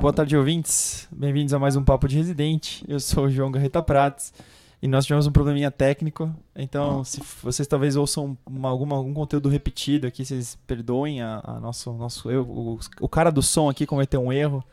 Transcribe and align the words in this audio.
Boa 0.00 0.12
tarde, 0.12 0.36
ouvintes. 0.36 1.06
Bem-vindos 1.12 1.52
a 1.52 1.58
mais 1.58 1.76
um 1.76 1.84
Papo 1.84 2.08
de 2.08 2.16
Residente. 2.16 2.82
Eu 2.88 2.98
sou 2.98 3.26
o 3.26 3.30
João 3.30 3.52
Garreta 3.52 3.82
Prates 3.82 4.32
e 4.80 4.88
nós 4.88 5.04
tivemos 5.04 5.26
um 5.26 5.30
probleminha 5.30 5.70
técnico. 5.70 6.34
Então, 6.56 7.04
se 7.04 7.20
vocês 7.42 7.68
talvez 7.68 7.94
ouçam 7.94 8.36
uma, 8.46 8.70
alguma, 8.70 8.96
algum 8.96 9.12
conteúdo 9.12 9.50
repetido 9.50 10.06
aqui, 10.06 10.24
vocês 10.24 10.56
perdoem 10.66 11.20
a, 11.20 11.42
a 11.44 11.60
nosso, 11.60 11.92
nosso 11.92 12.30
eu, 12.30 12.42
o, 12.42 12.80
o 13.00 13.08
cara 13.08 13.30
do 13.30 13.42
som 13.42 13.68
aqui 13.68 13.84
cometeu 13.84 14.22
um 14.22 14.32
erro. 14.32 14.64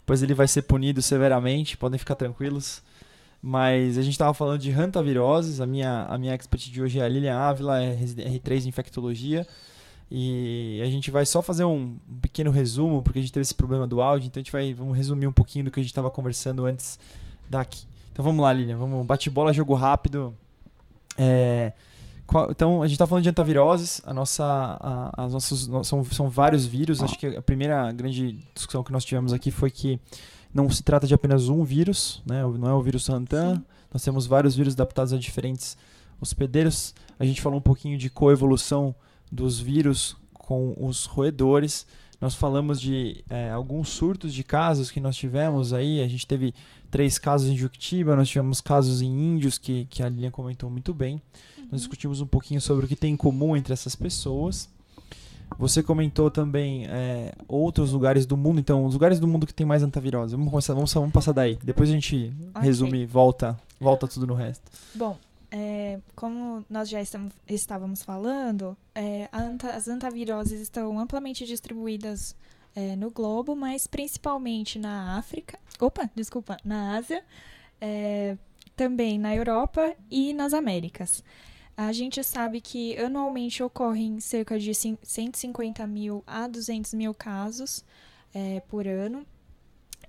Depois 0.00 0.20
ele 0.22 0.34
vai 0.34 0.48
ser 0.48 0.62
punido 0.62 1.00
severamente, 1.00 1.76
podem 1.76 1.98
ficar 1.98 2.16
tranquilos. 2.16 2.82
Mas 3.40 3.96
a 3.96 4.02
gente 4.02 4.14
estava 4.14 4.34
falando 4.34 4.58
de 4.58 4.72
hantaviroses. 4.72 5.60
A 5.60 5.66
minha, 5.66 6.06
a 6.06 6.18
minha 6.18 6.34
expert 6.34 6.68
de 6.70 6.82
hoje 6.82 6.98
é 6.98 7.04
a 7.04 7.08
Lilian 7.08 7.38
Ávila, 7.38 7.80
é 7.80 7.94
R3 7.94 8.64
em 8.64 8.68
infectologia. 8.68 9.46
E 10.10 10.80
a 10.84 10.86
gente 10.90 11.10
vai 11.10 11.26
só 11.26 11.42
fazer 11.42 11.64
um, 11.64 11.96
pequeno 12.22 12.50
resumo, 12.50 13.02
porque 13.02 13.18
a 13.18 13.22
gente 13.22 13.32
teve 13.32 13.42
esse 13.42 13.54
problema 13.54 13.86
do 13.86 14.00
áudio, 14.00 14.28
então 14.28 14.40
a 14.40 14.42
gente 14.42 14.52
vai 14.52 14.72
vamos 14.72 14.96
resumir 14.96 15.26
um 15.26 15.32
pouquinho 15.32 15.64
do 15.64 15.70
que 15.70 15.80
a 15.80 15.82
gente 15.82 15.90
estava 15.90 16.10
conversando 16.10 16.64
antes 16.64 16.98
daqui. 17.50 17.86
Então 18.12 18.24
vamos 18.24 18.42
lá, 18.42 18.52
Lilian, 18.52 18.78
vamos 18.78 19.04
bate-bola, 19.04 19.52
jogo 19.52 19.74
rápido. 19.74 20.34
É, 21.18 21.72
qual, 22.26 22.50
então 22.50 22.82
a 22.82 22.86
gente 22.86 22.94
está 22.94 23.06
falando 23.06 23.24
de 23.24 23.30
antaviroses, 23.30 24.00
a 24.04 24.14
nossa, 24.14 24.44
a, 24.44 25.24
as 25.24 25.32
nossas, 25.32 25.68
são, 25.86 26.04
são 26.04 26.28
vários 26.28 26.66
vírus. 26.66 27.02
Acho 27.02 27.18
que 27.18 27.26
a 27.26 27.42
primeira 27.42 27.90
grande 27.92 28.38
discussão 28.54 28.84
que 28.84 28.92
nós 28.92 29.04
tivemos 29.04 29.32
aqui 29.32 29.50
foi 29.50 29.70
que 29.70 30.00
não 30.54 30.70
se 30.70 30.82
trata 30.82 31.06
de 31.06 31.14
apenas 31.14 31.48
um 31.48 31.64
vírus, 31.64 32.22
né? 32.24 32.42
não 32.42 32.68
é 32.68 32.74
o 32.74 32.80
vírus 32.80 33.06
Rantan. 33.06 33.62
Nós 33.92 34.02
temos 34.02 34.26
vários 34.26 34.56
vírus 34.56 34.74
adaptados 34.74 35.12
a 35.12 35.18
diferentes 35.18 35.76
hospedeiros. 36.20 36.94
A 37.18 37.24
gente 37.24 37.40
falou 37.42 37.58
um 37.58 37.62
pouquinho 37.62 37.98
de 37.98 38.08
coevolução 38.08 38.94
dos 39.30 39.58
vírus 39.58 40.16
com 40.32 40.74
os 40.78 41.04
roedores. 41.06 41.86
Nós 42.20 42.34
falamos 42.34 42.80
de 42.80 43.24
é, 43.28 43.50
alguns 43.50 43.90
surtos 43.90 44.32
de 44.32 44.42
casos 44.42 44.90
que 44.90 45.00
nós 45.00 45.16
tivemos 45.16 45.72
aí. 45.72 46.00
A 46.00 46.08
gente 46.08 46.26
teve 46.26 46.54
três 46.90 47.18
casos 47.18 47.48
em 47.48 47.56
Juctiba, 47.56 48.16
nós 48.16 48.28
tivemos 48.28 48.60
casos 48.60 49.02
em 49.02 49.06
índios 49.06 49.58
que, 49.58 49.84
que 49.86 50.02
a 50.02 50.08
Lilian 50.08 50.30
comentou 50.30 50.70
muito 50.70 50.94
bem. 50.94 51.20
Uhum. 51.58 51.68
Nós 51.72 51.80
discutimos 51.80 52.20
um 52.20 52.26
pouquinho 52.26 52.60
sobre 52.60 52.86
o 52.86 52.88
que 52.88 52.96
tem 52.96 53.12
em 53.12 53.16
comum 53.16 53.56
entre 53.56 53.72
essas 53.72 53.94
pessoas. 53.94 54.68
Você 55.58 55.82
comentou 55.82 56.30
também 56.30 56.86
é, 56.86 57.32
outros 57.46 57.92
lugares 57.92 58.26
do 58.26 58.36
mundo, 58.36 58.58
então, 58.58 58.84
os 58.84 58.94
lugares 58.94 59.20
do 59.20 59.28
mundo 59.28 59.46
que 59.46 59.54
tem 59.54 59.66
mais 59.66 59.82
antavirose. 59.82 60.34
Vamos 60.34 60.50
começar, 60.50 60.74
vamos, 60.74 60.92
vamos 60.92 61.12
passar 61.12 61.32
daí. 61.32 61.58
Depois 61.62 61.88
a 61.88 61.92
gente 61.92 62.32
okay. 62.50 62.62
resume 62.62 63.02
e 63.02 63.06
volta, 63.06 63.56
volta 63.80 64.08
tudo 64.08 64.26
no 64.26 64.34
resto. 64.34 64.64
Bom, 64.94 65.16
é, 65.50 66.00
como 66.14 66.64
nós 66.68 66.88
já 66.88 67.00
estamos, 67.00 67.32
estávamos 67.48 68.02
falando, 68.02 68.76
é, 68.94 69.28
anta, 69.32 69.70
as 69.70 69.88
antaviroses 69.88 70.60
estão 70.60 70.98
amplamente 70.98 71.44
distribuídas 71.46 72.36
é, 72.74 72.96
no 72.96 73.10
globo, 73.10 73.54
mas 73.54 73.86
principalmente 73.86 74.78
na 74.78 75.18
África, 75.18 75.58
opa, 75.80 76.10
desculpa, 76.14 76.56
na 76.64 76.96
Ásia, 76.96 77.24
é, 77.80 78.36
também 78.74 79.18
na 79.18 79.34
Europa 79.34 79.94
e 80.10 80.32
nas 80.34 80.52
Américas. 80.52 81.22
A 81.76 81.92
gente 81.92 82.22
sabe 82.24 82.60
que 82.60 82.96
anualmente 82.98 83.62
ocorrem 83.62 84.18
cerca 84.18 84.58
de 84.58 84.72
150 84.74 85.86
mil 85.86 86.24
a 86.26 86.46
200 86.46 86.94
mil 86.94 87.14
casos 87.14 87.84
é, 88.34 88.60
por 88.60 88.86
ano 88.86 89.26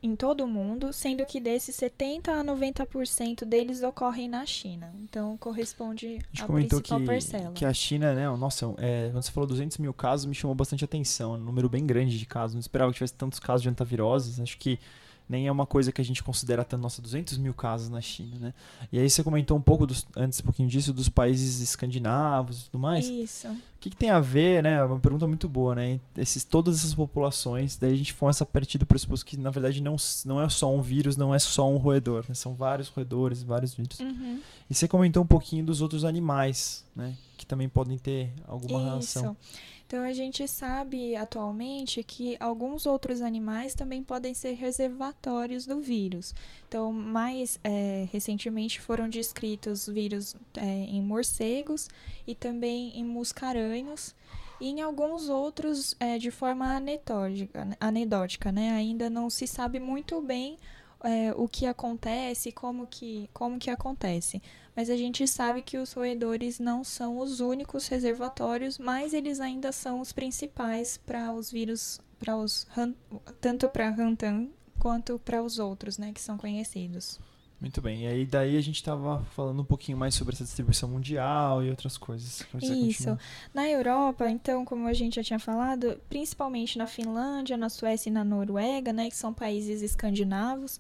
em 0.02 0.16
todo 0.16 0.44
o 0.44 0.48
mundo, 0.48 0.94
sendo 0.94 1.26
que 1.26 1.40
desses 1.40 1.76
70 1.76 2.31
a 2.31 2.44
90% 2.44 3.45
deles 3.45 3.81
ocorrem 3.81 4.30
na 4.30 4.45
China. 4.45 4.94
Então 5.02 5.38
corresponde 5.38 6.20
a 6.40 6.44
à 6.44 6.48
principal 6.48 7.00
que, 7.00 7.06
parcela. 7.06 7.52
Que 7.53 7.66
a 7.66 7.73
China, 7.73 8.14
né? 8.14 8.30
Nossa, 8.38 8.66
é, 8.78 9.09
quando 9.12 9.23
você 9.23 9.31
falou 9.31 9.48
200 9.48 9.78
mil 9.78 9.94
casos, 9.94 10.25
me 10.25 10.36
chamou 10.36 10.56
bastante 10.56 10.86
atenção. 10.86 11.34
Um 11.34 11.38
número 11.38 11.70
bem 11.70 11.86
grande 11.86 12.18
de 12.18 12.25
casos. 12.25 12.53
Não 12.53 12.62
esperava 12.62 12.91
que 12.91 12.97
tivesse 12.97 13.13
tantos 13.13 13.40
casos 13.40 13.62
de 13.62 13.69
antaviroses. 13.69 14.40
Acho 14.40 14.57
que 14.57 14.80
nem 15.29 15.47
é 15.47 15.51
uma 15.51 15.65
coisa 15.65 15.91
que 15.91 15.99
a 15.99 16.05
gente 16.05 16.23
considera 16.23 16.63
tanto, 16.63 16.81
nossa, 16.81 17.01
200 17.01 17.38
mil 17.38 17.53
casos 17.53 17.89
na 17.89 17.99
China, 17.99 18.38
né? 18.39 18.53
E 18.91 18.97
aí 18.97 19.09
você 19.09 19.23
comentou 19.23 19.57
um 19.57 19.61
pouco, 19.61 19.85
dos, 19.85 20.07
antes 20.15 20.39
um 20.39 20.43
pouquinho 20.43 20.69
disso, 20.69 20.93
dos 20.93 21.09
países 21.09 21.59
escandinavos 21.59 22.61
e 22.61 22.65
tudo 22.65 22.79
mais. 22.79 23.07
Isso. 23.07 23.47
O 23.49 23.79
que, 23.79 23.89
que, 23.89 23.95
tem 23.95 24.09
a 24.09 24.19
ver, 24.19 24.63
né? 24.63 24.75
É 24.75 24.83
uma 24.83 24.99
pergunta 24.99 25.27
muito 25.27 25.47
boa, 25.49 25.75
né? 25.75 25.99
Esses, 26.17 26.43
todas 26.43 26.79
essas 26.79 26.93
populações, 26.93 27.77
daí 27.77 27.93
a 27.93 27.97
gente 27.97 28.13
foi 28.13 28.29
essa 28.29 28.45
partir 28.45 28.77
do 28.77 28.85
pressuposto 28.85 29.25
que, 29.25 29.38
na 29.38 29.51
verdade, 29.51 29.81
não, 29.81 29.97
não 30.25 30.41
é 30.41 30.47
só 30.49 30.73
um 30.73 30.81
vírus, 30.81 31.17
não 31.17 31.35
é 31.35 31.39
só 31.39 31.69
um 31.69 31.77
roedor, 31.77 32.25
né? 32.27 32.33
São 32.33 32.55
vários 32.55 32.88
roedores, 32.88 33.44
vários 33.44 33.73
vírus. 33.73 33.99
Uhum. 33.99 34.39
E 34.69 34.73
você 34.73 34.88
comentou 34.88 35.23
um 35.23 35.27
pouquinho 35.27 35.65
dos 35.65 35.81
outros 35.81 36.05
animais, 36.05 36.85
né? 36.95 37.15
Que 37.38 37.45
também 37.45 37.67
podem 37.67 37.97
ter 37.97 38.31
alguma 38.47 38.79
Isso. 38.79 38.88
relação. 39.19 39.38
Então 39.88 40.03
a 40.03 40.12
gente 40.12 40.46
sabe 40.50 41.16
atualmente 41.16 42.03
que 42.03 42.36
alguns 42.42 42.86
outros 42.86 43.22
animais 43.22 43.74
também 43.74 44.03
podem 44.03 44.34
ser 44.34 44.52
reservatórios 44.52 45.66
do 45.66 45.80
vírus. 45.80 46.36
Então, 46.68 46.92
mais 46.92 47.58
é, 47.64 48.06
recentemente 48.12 48.81
foram 48.81 49.08
descritos 49.08 49.88
vírus 49.88 50.36
é, 50.58 50.66
em 50.66 51.02
morcegos 51.02 51.88
e 52.28 52.36
também 52.36 53.00
em 53.00 53.03
muscaranhos 53.06 54.14
e 54.59 54.68
em 54.68 54.81
alguns 54.81 55.30
outros 55.30 55.96
é, 56.02 56.18
de 56.18 56.31
forma 56.31 56.66
anedótica, 57.80 58.52
né? 58.52 58.72
Ainda 58.72 59.09
não 59.09 59.30
se 59.30 59.48
sabe 59.48 59.80
muito 59.80 60.19
bem 60.22 60.58
é, 61.03 61.34
o 61.35 61.47
que 61.47 61.66
acontece, 61.66 62.52
como 62.52 62.88
que, 62.88 63.30
como 63.34 63.59
que 63.59 63.69
acontece. 63.69 64.41
Mas 64.75 64.90
a 64.90 64.97
gente 64.97 65.28
sabe 65.28 65.62
que 65.62 65.78
os 65.78 65.94
roedores 65.94 66.59
não 66.59 66.84
são 66.84 67.18
os 67.18 67.40
únicos 67.40 67.88
reservatórios, 67.88 68.78
mas 68.78 69.13
eles 69.13 69.40
ainda 69.40 69.72
são 69.72 70.00
os 70.00 70.12
principais 70.12 70.97
para 70.97 71.31
os 71.34 71.52
vírus, 71.52 72.00
para 72.19 72.38
os 72.38 72.68
tanto 73.41 73.68
para 73.69 73.90
Hantan 73.90 74.50
quanto 74.80 75.18
para 75.19 75.41
os 75.41 75.57
outros, 75.59 75.97
né, 75.97 76.12
que 76.13 76.22
são 76.22 76.38
conhecidos. 76.38 77.19
Muito 77.59 77.81
bem. 77.81 78.03
E 78.03 78.07
aí 78.07 78.25
daí 78.25 78.56
a 78.56 78.62
gente 78.62 78.75
estava 78.75 79.23
falando 79.35 79.62
um 79.62 79.66
pouquinho 79.66 79.97
mais 79.97 80.13
sobre 80.13 80.35
essa 80.35 80.44
distribuição 80.44 80.88
mundial 80.88 81.63
e 81.63 81.69
outras 81.72 81.97
coisas. 81.97 82.45
Isso. 82.62 83.18
Na 83.51 83.68
Europa, 83.68 84.29
então, 84.29 84.63
como 84.63 84.88
a 84.88 84.94
gente 84.94 85.16
já 85.16 85.23
tinha 85.23 85.40
falado, 85.40 86.00
principalmente 86.07 86.78
na 86.78 86.85
Finlândia, 86.85 87.57
na 87.57 87.69
Suécia 87.69 88.09
e 88.09 88.13
na 88.13 88.23
Noruega, 88.23 88.94
né, 88.94 89.09
que 89.09 89.16
são 89.16 89.34
países 89.34 89.81
escandinavos, 89.81 90.79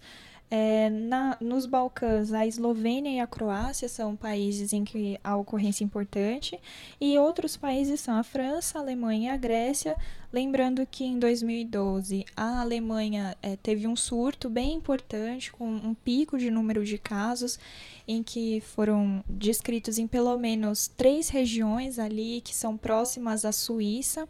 é, 0.49 0.89
na, 0.89 1.37
nos 1.41 1.65
Balcãs, 1.65 2.31
a 2.31 2.47
Eslovênia 2.47 3.09
e 3.09 3.19
a 3.19 3.27
Croácia 3.27 3.89
são 3.89 4.15
países 4.15 4.71
em 4.71 4.85
que 4.85 5.19
há 5.23 5.35
ocorrência 5.35 5.83
importante, 5.83 6.59
e 7.01 7.17
outros 7.17 7.57
países 7.57 7.99
são 7.99 8.15
a 8.15 8.23
França, 8.23 8.77
a 8.77 8.81
Alemanha 8.81 9.31
e 9.31 9.33
a 9.33 9.37
Grécia. 9.37 9.95
Lembrando 10.31 10.85
que 10.85 11.03
em 11.03 11.19
2012 11.19 12.25
a 12.35 12.61
Alemanha 12.61 13.35
é, 13.41 13.55
teve 13.55 13.87
um 13.87 13.95
surto 13.95 14.49
bem 14.49 14.73
importante, 14.73 15.51
com 15.51 15.67
um 15.67 15.93
pico 15.93 16.37
de 16.37 16.49
número 16.49 16.83
de 16.85 16.97
casos, 16.97 17.59
em 18.07 18.23
que 18.23 18.61
foram 18.61 19.23
descritos 19.27 19.97
em 19.97 20.07
pelo 20.07 20.37
menos 20.37 20.87
três 20.87 21.29
regiões 21.29 21.99
ali 21.99 22.41
que 22.41 22.55
são 22.55 22.77
próximas 22.77 23.43
à 23.43 23.51
Suíça 23.51 24.27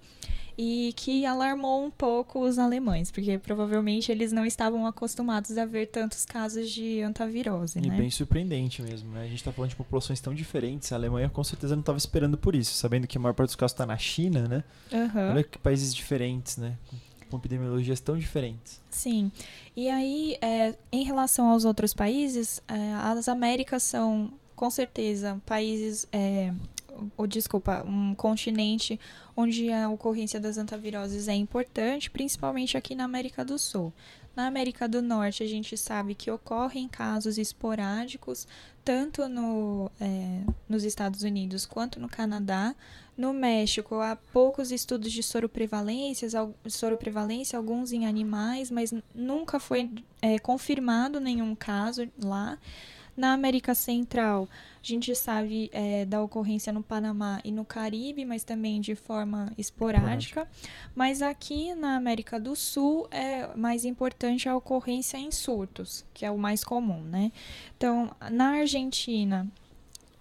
e 0.58 0.92
que 0.96 1.24
alarmou 1.24 1.86
um 1.86 1.92
pouco 1.92 2.40
os 2.40 2.58
alemães, 2.58 3.12
porque 3.12 3.38
provavelmente 3.38 4.12
eles 4.12 4.32
não 4.32 4.44
estavam 4.44 4.88
acostumados 4.88 5.56
a 5.56 5.66
ver 5.66 5.86
tantos 5.86 6.26
casos 6.26 6.72
de 6.72 7.02
antavirose. 7.02 7.78
E 7.78 7.88
né? 7.88 7.96
bem 7.96 8.10
surpreendente 8.10 8.82
mesmo, 8.82 9.12
né? 9.12 9.22
A 9.22 9.28
gente 9.28 9.36
está 9.36 9.52
falando 9.52 9.70
de 9.70 9.76
populações 9.76 10.20
tão 10.20 10.34
diferentes. 10.34 10.92
A 10.92 10.96
Alemanha 10.96 11.30
com 11.30 11.44
certeza 11.44 11.76
não 11.76 11.82
estava 11.82 11.98
esperando 11.98 12.38
por 12.38 12.56
isso, 12.56 12.74
sabendo 12.74 13.06
que 13.06 13.18
a 13.18 13.22
maior 13.22 13.34
parte 13.34 13.50
dos 13.50 13.56
casos 13.56 13.74
está 13.74 13.86
na 13.86 13.98
China, 13.98 14.48
né? 14.48 14.64
Uhum. 14.92 15.30
Olha 15.32 15.44
que 15.44 15.60
países 15.60 15.94
diferentes, 15.94 16.58
né? 16.58 16.76
Com 17.30 17.38
epidemiologias 17.38 18.00
tão 18.00 18.18
diferentes. 18.18 18.82
Sim. 18.90 19.32
E 19.76 19.90
aí, 19.90 20.38
é, 20.42 20.74
em 20.92 21.04
relação 21.04 21.50
aos 21.50 21.66
outros 21.66 21.94
países, 21.94 22.64
é, 22.68 22.94
as 22.94 23.28
Américas 23.28 23.84
são, 23.84 24.34
com 24.56 24.72
certeza, 24.72 25.40
países 25.46 26.08
é, 26.12 26.52
ou 27.16 27.28
desculpa, 27.28 27.84
um 27.86 28.14
continente 28.16 29.00
onde 29.36 29.72
a 29.72 29.90
ocorrência 29.90 30.40
das 30.40 30.58
antaviroses 30.58 31.28
é 31.28 31.36
importante, 31.36 32.10
principalmente 32.10 32.78
aqui 32.78 32.96
na 32.96 33.04
América 33.04 33.44
do 33.46 33.58
Sul. 33.60 33.94
Na 34.38 34.46
América 34.46 34.88
do 34.88 35.02
Norte, 35.02 35.42
a 35.42 35.48
gente 35.48 35.76
sabe 35.76 36.14
que 36.14 36.30
ocorrem 36.30 36.88
casos 36.88 37.40
esporádicos, 37.40 38.48
tanto 38.86 39.28
no, 39.28 39.90
é, 40.00 40.42
nos 40.70 40.84
Estados 40.84 41.24
Unidos 41.24 41.66
quanto 41.66 42.00
no 42.00 42.08
Canadá. 42.08 42.76
No 43.18 43.34
México, 43.34 43.96
há 43.96 44.16
poucos 44.16 44.72
estudos 44.72 45.12
de 45.12 45.24
soroprevalência, 45.24 46.30
alguns 47.58 47.92
em 47.92 48.06
animais, 48.06 48.70
mas 48.70 48.94
nunca 49.16 49.60
foi 49.60 49.90
é, 50.22 50.38
confirmado 50.38 51.20
nenhum 51.20 51.56
caso 51.56 52.08
lá. 52.24 52.60
Na 53.18 53.34
América 53.34 53.74
Central, 53.74 54.48
a 54.80 54.86
gente 54.86 55.16
sabe 55.16 55.72
é, 55.74 56.06
da 56.06 56.22
ocorrência 56.22 56.72
no 56.72 56.84
Panamá 56.84 57.42
e 57.44 57.52
no 57.52 57.66
Caribe, 57.66 58.24
mas 58.24 58.44
também 58.44 58.80
de 58.80 58.94
forma 58.94 59.52
esporádica. 59.58 60.48
Mas 60.94 61.24
aqui 61.24 61.74
na 61.74 61.96
América 61.96 62.40
do 62.40 62.56
Sul 62.56 63.08
é 63.10 63.56
mais 63.56 63.86
importante 63.86 64.48
a 64.48 64.56
ocorrência 64.56 65.18
em 65.18 65.32
surtos, 65.32 66.06
que 66.14 66.28
é 66.28 66.30
o 66.30 66.38
mais 66.38 66.64
comum, 66.64 67.02
né? 67.02 67.32
Então, 67.76 68.12
na 68.30 68.60
Argentina, 68.60 69.48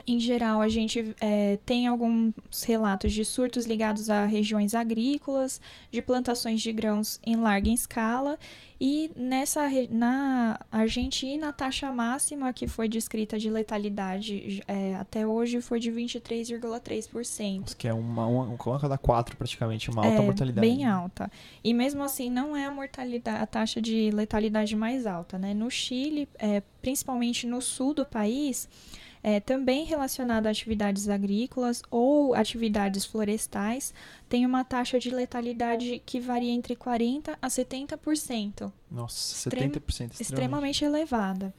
Em 0.07 0.21
geral, 0.21 0.61
a 0.61 0.69
gente 0.69 1.15
é, 1.21 1.59
tem 1.67 1.89
alguns 1.89 2.33
relatos 2.65 3.13
de 3.13 3.25
surtos 3.25 3.67
ligados 3.67 4.09
a 4.09 4.25
regiões 4.25 4.73
agrícolas, 4.73 5.61
de 5.91 6.01
plantações 6.01 6.61
de 6.61 6.73
grãos 6.73 7.19
em 7.27 7.35
larga 7.35 7.71
escala. 7.71 8.39
E 8.81 9.11
nessa, 9.17 9.63
na 9.91 10.61
Argentina, 10.71 11.49
a 11.49 11.53
taxa 11.53 11.91
máxima 11.91 12.53
que 12.53 12.69
foi 12.69 12.89
descrita 12.89 13.37
de 13.39 13.51
letalidade 13.51 14.63
é, 14.69 14.95
até 14.95 15.27
hoje 15.27 15.61
foi 15.61 15.81
de 15.81 15.91
23,3%. 15.91 17.75
Que 17.75 17.89
é 17.89 17.95
uma, 17.95 18.27
uma, 18.27 18.45
uma 18.45 18.79
cada 18.79 18.99
quatro, 18.99 19.37
praticamente, 19.37 19.91
uma 19.91 20.05
alta 20.05 20.23
é, 20.23 20.25
mortalidade. 20.25 20.69
Bem 20.69 20.85
alta. 20.85 21.29
E 21.65 21.75
mesmo 21.75 22.05
assim, 22.05 22.31
não 22.31 22.57
é 22.57 22.67
a 22.67 22.71
mortalidade, 22.71 23.43
a 23.43 23.47
taxa 23.47 23.81
de 23.81 24.11
letalidade 24.13 24.77
mais 24.77 25.05
alta. 25.05 25.37
Né? 25.37 25.53
No 25.53 25.71
Chile, 25.71 26.29
é, 26.39 26.63
principalmente 26.81 27.47
no 27.47 27.61
sul 27.61 27.95
do 27.95 28.05
país, 28.05 28.69
é, 29.27 29.41
também 29.41 29.85
relacionado 29.85 30.47
a 30.47 30.51
atividades 30.51 31.09
agrícolas 31.09 31.83
ou 31.91 32.33
atividades 32.33 33.05
florestais, 33.05 33.93
tem 34.29 34.47
uma 34.47 34.63
taxa 34.63 35.01
de 35.01 35.11
letalidade 35.11 36.01
que 36.07 36.21
varia 36.21 36.53
entre 36.53 36.77
40% 36.77 37.37
a 37.43 37.49
70%. 37.49 38.73
Nossa, 38.89 39.51
70%. 39.51 39.51
Extremamente, 39.51 40.23
extremamente 40.23 40.85
elevada. 40.85 41.53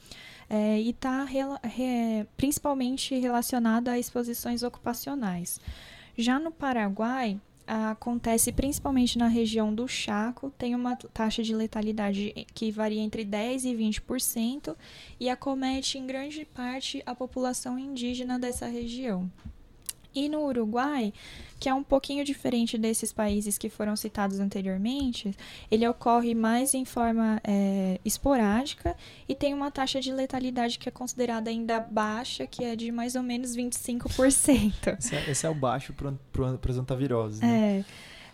É, 0.50 0.80
e 0.80 0.92
está 0.92 1.28
principalmente 2.38 3.14
relacionada 3.20 3.92
a 3.92 4.00
exposições 4.00 4.64
ocupacionais. 4.64 5.60
Já 6.18 6.40
no 6.40 6.52
Paraguai, 6.52 7.38
acontece 7.68 8.52
principalmente 8.52 9.18
na 9.18 9.28
região 9.28 9.74
do 9.74 9.88
Chaco, 9.88 10.52
tem 10.58 10.74
uma 10.74 10.96
taxa 10.96 11.44
de 11.44 11.54
letalidade 11.54 12.34
que 12.54 12.72
varia 12.72 13.02
entre 13.02 13.26
10% 13.26 13.66
e 13.66 13.76
20% 13.76 14.76
e 15.20 15.30
acomete 15.30 15.98
em 15.98 16.08
grande 16.08 16.46
parte 16.46 17.04
a 17.06 17.14
população 17.14 17.78
indígena 17.78 18.40
dessa 18.40 18.68
região. 18.68 19.30
E 20.18 20.28
no 20.28 20.48
Uruguai, 20.48 21.14
que 21.60 21.70
é 21.70 21.74
um 21.76 21.84
pouquinho 21.84 22.26
diferente 22.26 22.76
desses 22.76 23.14
países 23.14 23.56
que 23.56 23.70
foram 23.70 23.96
citados 23.96 24.40
anteriormente, 24.40 25.32
ele 25.70 25.88
ocorre 25.88 26.34
mais 26.34 26.74
em 26.74 26.84
forma 26.86 27.40
é, 27.44 28.00
esporádica 28.04 28.96
e 29.30 29.36
tem 29.36 29.54
uma 29.54 29.70
taxa 29.70 30.02
de 30.02 30.12
letalidade 30.12 30.80
que 30.80 30.90
é 30.90 30.92
considerada 30.92 31.52
ainda 31.52 31.80
baixa, 31.80 32.48
que 32.48 32.64
é 32.64 32.76
de 32.76 32.92
mais 32.92 33.16
ou 33.16 33.22
menos 33.22 33.56
25%. 33.56 34.98
Esse 34.98 35.16
é, 35.16 35.30
esse 35.30 35.46
é 35.46 35.50
o 35.52 35.54
baixo 35.54 35.94
para 35.94 36.72
as 36.72 36.78
antaviroses, 36.78 37.40
né? 37.40 37.86
É. 37.86 37.86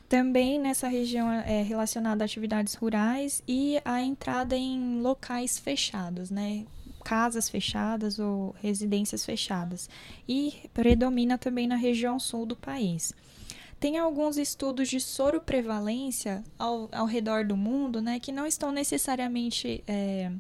Também 0.07 0.57
nessa 0.57 0.88
região 0.88 1.30
é 1.30 1.63
relacionada 1.63 2.24
a 2.24 2.25
atividades 2.25 2.75
rurais 2.75 3.44
e 3.45 3.81
a 3.83 4.01
entrada 4.01 4.56
em 4.56 5.01
locais 5.01 5.59
fechados, 5.59 6.30
né? 6.30 6.65
Casas 7.03 7.50
fechadas 7.50 8.19
ou 8.19 8.55
residências 8.61 9.25
fechadas 9.25 9.89
e 10.27 10.53
predomina 10.73 11.38
também 11.38 11.67
na 11.67 11.75
região 11.75 12.19
sul 12.19 12.45
do 12.45 12.55
país. 12.55 13.13
Tem 13.79 13.97
alguns 13.97 14.38
estudos 14.38 14.88
de 14.88 15.00
soroprevalência 15.00 16.44
ao, 16.57 16.88
ao 16.91 17.05
redor 17.05 17.45
do 17.45 17.57
mundo, 17.57 18.01
né, 18.01 18.19
que 18.19 18.31
não 18.31 18.47
estão 18.47 18.71
necessariamente 18.71 19.83
é, 19.85 20.31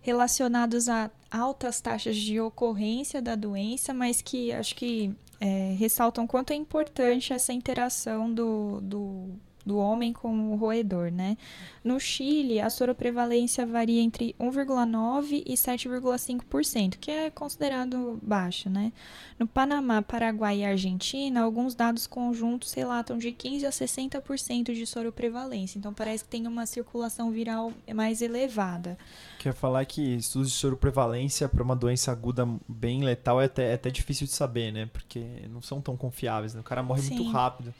relacionados 0.00 0.88
a 0.88 1.10
altas 1.30 1.80
taxas 1.80 2.16
de 2.16 2.40
ocorrência 2.40 3.20
da 3.20 3.34
doença, 3.34 3.92
mas 3.92 4.22
que 4.22 4.52
acho 4.52 4.74
que 4.76 5.12
é, 5.40 5.74
ressaltam 5.78 6.26
quanto 6.26 6.52
é 6.52 6.56
importante 6.56 7.32
essa 7.32 7.52
interação 7.52 8.32
do, 8.32 8.80
do 8.82 9.30
do 9.64 9.76
homem 9.76 10.12
com 10.12 10.52
o 10.52 10.56
roedor, 10.56 11.10
né? 11.10 11.36
No 11.82 11.98
Chile, 11.98 12.60
a 12.60 12.68
soroprevalência 12.68 13.64
varia 13.66 14.00
entre 14.00 14.34
1,9% 14.38 15.42
e 15.46 15.54
7,5%, 15.54 16.96
que 16.98 17.10
é 17.10 17.30
considerado 17.30 18.18
baixo, 18.22 18.68
né? 18.68 18.92
No 19.38 19.46
Panamá, 19.46 20.02
Paraguai 20.02 20.58
e 20.58 20.64
Argentina, 20.64 21.40
alguns 21.40 21.74
dados 21.74 22.06
conjuntos 22.06 22.72
relatam 22.72 23.16
de 23.16 23.28
15% 23.28 23.64
a 23.64 23.70
60% 23.70 24.74
de 24.74 24.86
soroprevalência, 24.86 25.78
então 25.78 25.94
parece 25.94 26.24
que 26.24 26.30
tem 26.30 26.46
uma 26.46 26.66
circulação 26.66 27.30
viral 27.30 27.72
mais 27.94 28.20
elevada. 28.20 28.98
Quer 29.38 29.54
falar 29.54 29.84
que 29.86 30.16
estudos 30.16 30.50
de 30.50 30.56
soroprevalência 30.56 31.48
para 31.48 31.62
uma 31.62 31.74
doença 31.74 32.12
aguda 32.12 32.46
bem 32.68 33.02
letal 33.02 33.40
é 33.40 33.46
até, 33.46 33.70
é 33.70 33.74
até 33.74 33.90
difícil 33.90 34.26
de 34.26 34.32
saber, 34.32 34.70
né? 34.72 34.88
Porque 34.92 35.24
não 35.50 35.62
são 35.62 35.80
tão 35.80 35.96
confiáveis, 35.96 36.54
né? 36.54 36.60
O 36.60 36.64
cara 36.64 36.82
morre 36.82 37.02
Sim. 37.02 37.16
muito 37.16 37.30
rápido. 37.30 37.72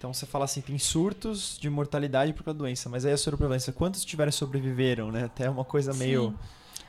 Então 0.00 0.14
você 0.14 0.24
fala 0.24 0.46
assim, 0.46 0.62
tem 0.62 0.78
surtos 0.78 1.58
de 1.60 1.68
mortalidade 1.68 2.32
por 2.32 2.42
causa 2.42 2.56
da 2.56 2.64
doença, 2.64 2.88
mas 2.88 3.04
aí 3.04 3.12
a 3.12 3.18
soroprevalência, 3.18 3.70
quantos 3.70 4.02
tiveram 4.02 4.32
sobreviveram, 4.32 5.12
né? 5.12 5.24
Até 5.24 5.44
é 5.44 5.50
uma 5.50 5.62
coisa 5.62 5.92
meio... 5.92 6.30
Sim. 6.30 6.36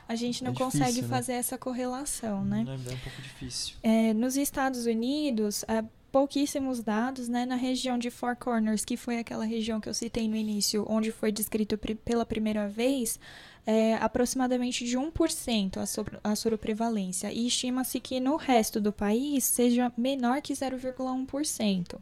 A 0.08 0.14
gente 0.16 0.42
não 0.42 0.52
é 0.52 0.54
consegue 0.54 0.84
difícil, 0.84 1.02
né? 1.02 1.08
fazer 1.08 1.32
essa 1.34 1.58
correlação, 1.58 2.42
né? 2.42 2.64
É, 2.66 2.70
é 2.70 2.94
um 2.94 2.98
pouco 2.98 3.20
difícil. 3.20 3.74
É, 3.82 4.14
nos 4.14 4.38
Estados 4.38 4.86
Unidos, 4.86 5.62
há 5.68 5.84
pouquíssimos 6.10 6.82
dados, 6.82 7.28
né? 7.28 7.44
Na 7.44 7.54
região 7.54 7.98
de 7.98 8.10
Four 8.10 8.34
Corners, 8.34 8.82
que 8.82 8.96
foi 8.96 9.18
aquela 9.18 9.44
região 9.44 9.78
que 9.78 9.90
eu 9.90 9.94
citei 9.94 10.26
no 10.26 10.34
início, 10.34 10.86
onde 10.88 11.12
foi 11.12 11.30
descrito 11.30 11.76
pela 11.76 12.24
primeira 12.24 12.66
vez, 12.66 13.20
é, 13.66 13.94
aproximadamente 13.96 14.86
de 14.86 14.96
1% 14.96 15.76
a, 15.76 15.84
sobre, 15.84 16.18
a 16.24 16.34
soroprevalência. 16.34 17.30
E 17.30 17.46
estima-se 17.46 18.00
que 18.00 18.18
no 18.20 18.36
resto 18.36 18.80
do 18.80 18.90
país 18.90 19.44
seja 19.44 19.92
menor 19.98 20.40
que 20.40 20.54
0,1%. 20.54 21.98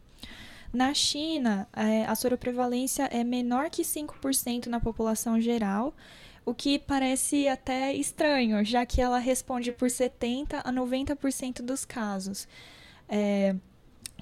Na 0.73 0.93
China, 0.93 1.67
é, 1.73 2.05
a 2.05 2.15
soroprevalência 2.15 3.03
é 3.11 3.23
menor 3.23 3.69
que 3.69 3.81
5% 3.81 4.67
na 4.67 4.79
população 4.79 5.39
geral, 5.39 5.93
o 6.45 6.53
que 6.53 6.79
parece 6.79 7.47
até 7.47 7.93
estranho, 7.93 8.63
já 8.63 8.85
que 8.85 9.01
ela 9.01 9.19
responde 9.19 9.71
por 9.71 9.89
70% 9.89 10.61
a 10.63 10.71
90% 10.71 11.61
dos 11.61 11.83
casos. 11.83 12.47
É, 13.09 13.55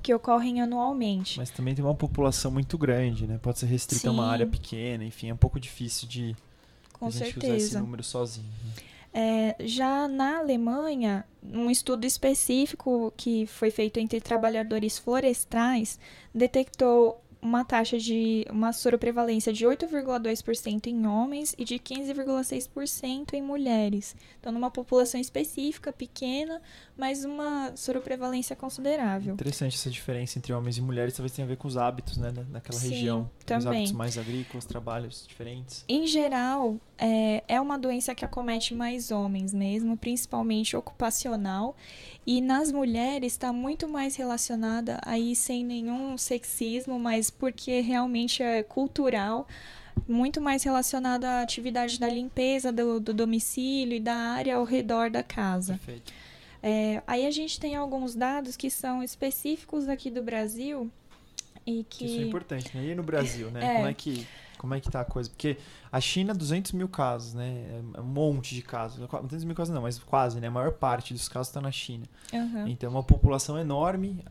que 0.02 0.14
ocorrem 0.14 0.62
anualmente. 0.62 1.38
Mas 1.38 1.50
também 1.50 1.76
tem 1.76 1.84
uma 1.84 1.94
população 1.94 2.50
muito 2.50 2.78
grande, 2.78 3.28
né? 3.28 3.38
Pode 3.42 3.60
ser 3.60 3.66
restrita 3.66 4.04
Sim. 4.04 4.08
a 4.08 4.12
uma 4.12 4.26
área 4.26 4.48
pequena, 4.48 5.04
enfim, 5.04 5.30
é 5.30 5.34
um 5.34 5.38
pouco 5.38 5.60
difícil 5.60 6.08
de 6.08 6.36
Com 6.94 7.08
a 7.08 7.10
gente 7.10 7.34
certeza. 7.34 7.48
usar 7.48 7.58
esse 7.58 7.78
número 7.78 8.04
sozinho. 8.04 8.48
Né? 8.48 8.84
É, 9.14 9.56
já 9.60 10.08
na 10.08 10.38
Alemanha, 10.38 11.26
um 11.44 11.70
estudo 11.70 12.06
específico 12.06 13.12
que 13.18 13.48
foi 13.48 13.72
feito 13.72 14.00
entre 14.00 14.22
trabalhadores 14.22 15.00
florestais 15.00 16.00
detectou 16.34 17.22
uma 17.42 17.64
taxa 17.64 17.98
de 17.98 18.46
uma 18.50 18.74
soroprevalência 18.74 19.54
de 19.54 19.66
8,2% 19.66 20.88
em 20.88 21.08
homens 21.08 21.56
e 21.58 21.64
de 21.64 21.76
15,6% 21.76 23.34
em 23.34 23.42
mulheres. 23.42 24.16
Então, 24.40 24.52
numa 24.52 24.70
população 24.70 25.20
específica, 25.20 25.94
pequena, 25.94 26.62
mas 27.00 27.24
uma 27.24 27.72
soroprevalência 27.78 28.58
considerável. 28.58 29.34
Interessante 29.34 29.78
essa 29.78 29.90
diferença 29.90 30.38
entre 30.38 30.52
homens 30.52 30.78
e 30.78 30.82
mulheres, 30.82 31.14
talvez 31.16 31.32
tenha 31.32 31.46
a 31.46 31.48
ver 31.48 31.56
com 31.56 31.66
os 31.66 31.78
hábitos, 31.78 32.18
né, 32.18 32.34
naquela 32.52 32.78
Sim, 32.78 32.90
região. 32.90 33.32
Também. 33.46 33.60
Os 33.60 33.66
hábitos 33.68 33.92
mais 33.94 34.18
agrícolas, 34.18 34.66
trabalhos 34.66 35.26
diferentes. 35.26 35.86
Em 35.88 36.06
geral, 36.06 36.76
é, 36.98 37.42
é 37.48 37.62
uma 37.62 37.80
doença 37.80 38.14
que 38.14 38.26
acomete 38.26 38.76
mais 38.76 39.12
homens 39.12 39.54
mesmo, 39.54 39.96
principalmente 39.96 40.76
ocupacional, 40.76 41.74
e 42.28 42.42
nas 42.42 42.70
mulheres 42.70 43.32
está 43.32 43.54
muito 43.54 43.88
mais 43.88 44.18
relacionada 44.18 45.00
aí 45.06 45.34
sem 45.38 45.64
nenhum 45.64 46.18
sexismo, 46.18 47.00
mas 47.00 47.30
porque 47.30 47.80
realmente 47.80 48.44
é 48.44 48.62
cultural 48.62 49.48
muito 50.08 50.42
mais 50.42 50.64
relacionada 50.64 51.30
à 51.30 51.42
atividade 51.42 52.00
da 52.00 52.08
limpeza 52.08 52.72
do, 52.72 53.00
do, 53.00 53.14
domicílio 53.14 53.96
e 53.96 54.00
da 54.00 54.16
área 54.16 54.56
ao 54.56 54.64
redor 54.64 55.10
da 55.10 55.22
casa. 55.22 55.74
Perfeito. 55.74 56.14
É, 56.62 57.02
aí 57.08 57.26
a 57.26 57.32
gente 57.32 57.60
tem 57.60 57.76
alguns 57.76 58.16
dados 58.16 58.58
que 58.58 58.70
são 58.70 59.02
específicos 59.02 59.88
aqui 59.88 60.10
do 60.10 60.22
Brasil 60.22 60.92
e 61.66 61.86
que... 61.90 62.06
Isso 62.06 62.20
é 62.20 62.24
importante, 62.24 62.76
né? 62.76 62.86
E 62.86 62.96
no 62.96 63.04
Brasil, 63.04 63.50
né? 63.50 63.60
É. 63.70 63.76
Como 63.76 63.88
é 63.88 63.94
que... 63.94 64.28
Como 64.58 64.74
é 64.74 64.80
que 64.82 64.92
tá 64.92 65.00
a 65.00 65.06
coisa? 65.06 65.30
Porque 65.30 65.56
a 65.90 66.02
China, 66.02 66.34
200 66.34 66.74
mil 66.74 66.90
casos, 66.90 67.34
né? 67.34 67.82
É 67.94 68.02
um 68.02 68.04
monte 68.04 68.54
de 68.54 68.62
casos. 68.62 68.98
200 69.00 69.46
mil 69.46 69.56
casos 69.56 69.74
não, 69.74 69.82
mas 69.82 69.98
quase, 70.00 70.42
né? 70.42 70.48
A 70.48 70.52
maior 70.52 70.74
parte 70.74 71.14
dos 71.14 71.30
casos 71.30 71.48
está 71.48 71.62
na 71.62 71.72
China. 71.72 72.04
Uhum. 72.34 72.68
Então, 72.68 72.88
é 72.88 72.92
uma 72.92 73.02
população 73.02 73.58
enorme, 73.58 74.22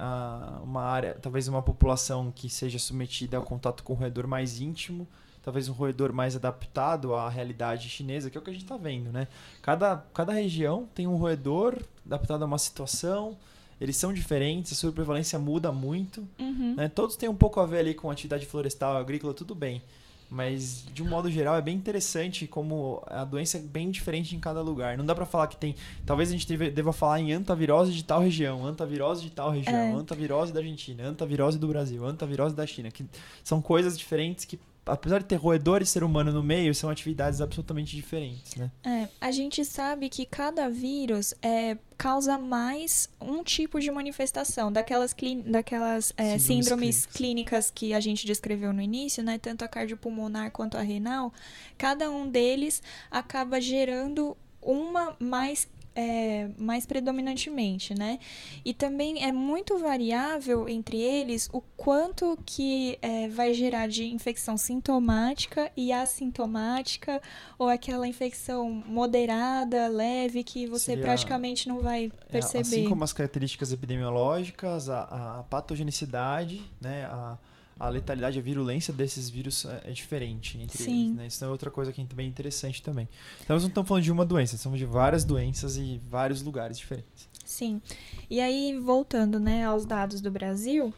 uma 0.63 0.83
área, 0.83 1.15
talvez 1.15 1.49
uma 1.49 1.63
população 1.63 2.31
que 2.31 2.51
seja 2.51 2.79
submetida 2.79 3.39
ao 3.39 3.43
contato 3.43 3.83
com 3.83 3.95
o 3.95 3.97
roedor 3.97 4.27
mais 4.27 4.61
íntimo, 4.61 5.09
talvez 5.43 5.69
um 5.69 5.73
roedor 5.73 6.13
mais 6.13 6.37
adaptado 6.37 7.15
à 7.15 7.29
realidade 7.29 7.89
chinesa, 7.89 8.31
que 8.31 8.37
é 8.37 8.41
o 8.41 8.45
que 8.45 8.51
a 8.51 8.53
gente 8.53 8.65
está 8.65 8.77
vendo, 8.77 9.11
né? 9.11 9.29
Cada, 9.63 10.05
cada 10.15 10.33
região 10.33 10.89
tem 10.95 11.07
um 11.07 11.17
roedor 11.17 11.79
adaptado 12.05 12.43
a 12.43 12.47
uma 12.47 12.59
situação, 12.59 13.37
eles 13.81 13.97
são 13.97 14.13
diferentes, 14.13 14.73
a 14.73 14.75
sua 14.75 14.93
prevalência 14.93 15.39
muda 15.39 15.71
muito, 15.71 16.27
uhum. 16.39 16.75
né? 16.77 16.89
Todos 16.89 17.17
têm 17.17 17.29
um 17.29 17.35
pouco 17.35 17.61
a 17.61 17.67
ver 17.67 17.79
ali 17.79 17.95
com 17.95 18.11
atividade 18.11 18.47
florestal, 18.47 18.97
agrícola, 18.97 19.33
tudo 19.33 19.55
bem. 19.55 19.83
Mas, 20.31 20.85
de 20.93 21.03
um 21.03 21.09
modo 21.09 21.31
geral, 21.31 21.57
é 21.57 21.63
bem 21.63 21.75
interessante 21.75 22.47
como 22.47 23.03
a 23.07 23.25
doença 23.25 23.57
é 23.57 23.61
bem 23.61 23.91
diferente 23.91 24.37
em 24.37 24.39
cada 24.39 24.61
lugar. 24.61 24.99
Não 24.99 25.07
dá 25.07 25.15
para 25.15 25.25
falar 25.25 25.47
que 25.47 25.57
tem. 25.57 25.75
Talvez 26.05 26.29
a 26.29 26.33
gente 26.33 26.55
deva 26.71 26.93
falar 26.93 27.19
em 27.21 27.33
antavirose 27.33 27.93
de 27.93 28.05
tal 28.05 28.21
região, 28.21 28.67
antavirose 28.67 29.23
de 29.23 29.31
tal 29.31 29.51
região, 29.51 29.75
é. 29.75 29.93
antavirose 29.93 30.53
da 30.53 30.61
Argentina, 30.61 31.05
antavirose 31.05 31.59
do 31.59 31.67
Brasil, 31.67 32.05
antavirose 32.05 32.55
da 32.55 32.67
China. 32.67 32.91
Que 32.91 33.07
são 33.43 33.63
coisas 33.63 33.97
diferentes 33.97 34.45
que 34.45 34.61
apesar 34.89 35.19
de 35.21 35.27
ter 35.27 35.37
roedor 35.37 35.83
e 35.83 35.87
ser 35.87 36.03
humano 36.03 36.33
no 36.33 36.43
meio, 36.43 36.75
são 36.75 36.91
atividades 36.91 37.41
absolutamente 37.41 37.95
diferentes, 37.95 38.57
né? 38.57 38.71
É, 38.85 39.09
a 39.21 39.31
gente 39.31 39.65
sabe 39.65 40.09
que 40.09 40.25
cada 40.27 40.69
vírus 40.69 41.35
é, 41.43 41.77
causa 41.97 42.39
mais 42.39 43.09
um 43.21 43.43
tipo 43.43 43.81
de 43.81 43.91
manifestação, 43.91 44.73
daquelas, 44.73 45.15
daquelas 45.47 46.13
é, 46.17 46.39
síndromes, 46.39 46.45
síndromes 46.65 47.07
clínicas 47.07 47.71
que 47.71 47.93
a 47.93 48.01
gente 48.01 48.27
descreveu 48.27 48.73
no 48.73 48.81
início, 48.81 49.23
né? 49.23 49.39
Tanto 49.39 49.65
a 49.65 49.69
cardiopulmonar 49.69 50.51
quanto 50.51 50.77
a 50.77 50.83
renal, 50.83 51.33
cada 51.77 52.11
um 52.11 52.29
deles 52.29 52.83
acaba 53.11 53.61
gerando 53.61 54.37
uma 54.61 55.17
mais 55.19 55.69
é, 55.99 56.49
mais 56.57 56.87
predominantemente, 56.87 57.93
né? 57.93 58.21
E 58.65 58.73
também 58.73 59.25
é 59.25 59.33
muito 59.33 59.77
variável 59.79 60.69
entre 60.69 60.97
eles 60.97 61.49
o 61.53 61.61
quanto 61.77 62.39
que 62.47 62.97
é, 63.03 63.27
vai 63.27 63.53
gerar 63.53 63.89
de 63.89 64.05
infecção 64.05 64.57
sintomática 64.57 65.73
e 65.77 65.93
assintomática 65.93 67.21
ou 67.59 67.69
aquela 67.69 68.07
infecção 68.07 68.71
moderada, 68.71 69.89
leve, 69.89 70.45
que 70.45 70.69
você 70.69 70.93
Seria, 70.93 71.03
praticamente 71.03 71.69
não 71.69 71.81
vai 71.81 72.13
perceber. 72.31 72.59
É, 72.59 72.61
assim 72.61 72.89
como 72.89 73.03
as 73.03 73.13
características 73.13 73.73
epidemiológicas, 73.73 74.89
a, 74.89 75.41
a 75.41 75.43
patogenicidade, 75.51 76.63
né? 76.81 77.07
A, 77.07 77.37
a 77.79 77.89
letalidade, 77.89 78.39
a 78.39 78.43
virulência 78.43 78.93
desses 78.93 79.31
vírus 79.31 79.65
é, 79.65 79.91
é 79.91 79.93
diferente 79.93 80.59
entre 80.59 80.83
Sim. 80.83 81.05
eles. 81.05 81.17
Né? 81.17 81.27
Isso 81.29 81.45
é 81.45 81.49
outra 81.49 81.71
coisa 81.71 81.93
que 81.93 82.01
é 82.01 82.05
bem 82.15 82.29
interessante 82.29 82.83
também. 82.83 83.09
Então, 83.43 83.55
nós 83.55 83.63
não 83.63 83.69
estamos 83.69 83.89
falando 83.89 84.05
de 84.05 84.13
uma 84.13 84.25
doença, 84.25 84.57
estamos 84.57 84.79
de 84.79 84.85
várias 84.85 85.25
doenças 85.25 85.77
e 85.77 86.01
vários 86.09 86.43
lugares 86.43 86.79
diferentes. 86.79 87.29
Sim. 87.45 87.81
E 88.29 88.41
aí, 88.41 88.79
voltando 88.79 89.39
né, 89.39 89.65
aos 89.65 89.87
dados 89.87 90.21
do 90.21 90.31
Brasil, 90.31 90.93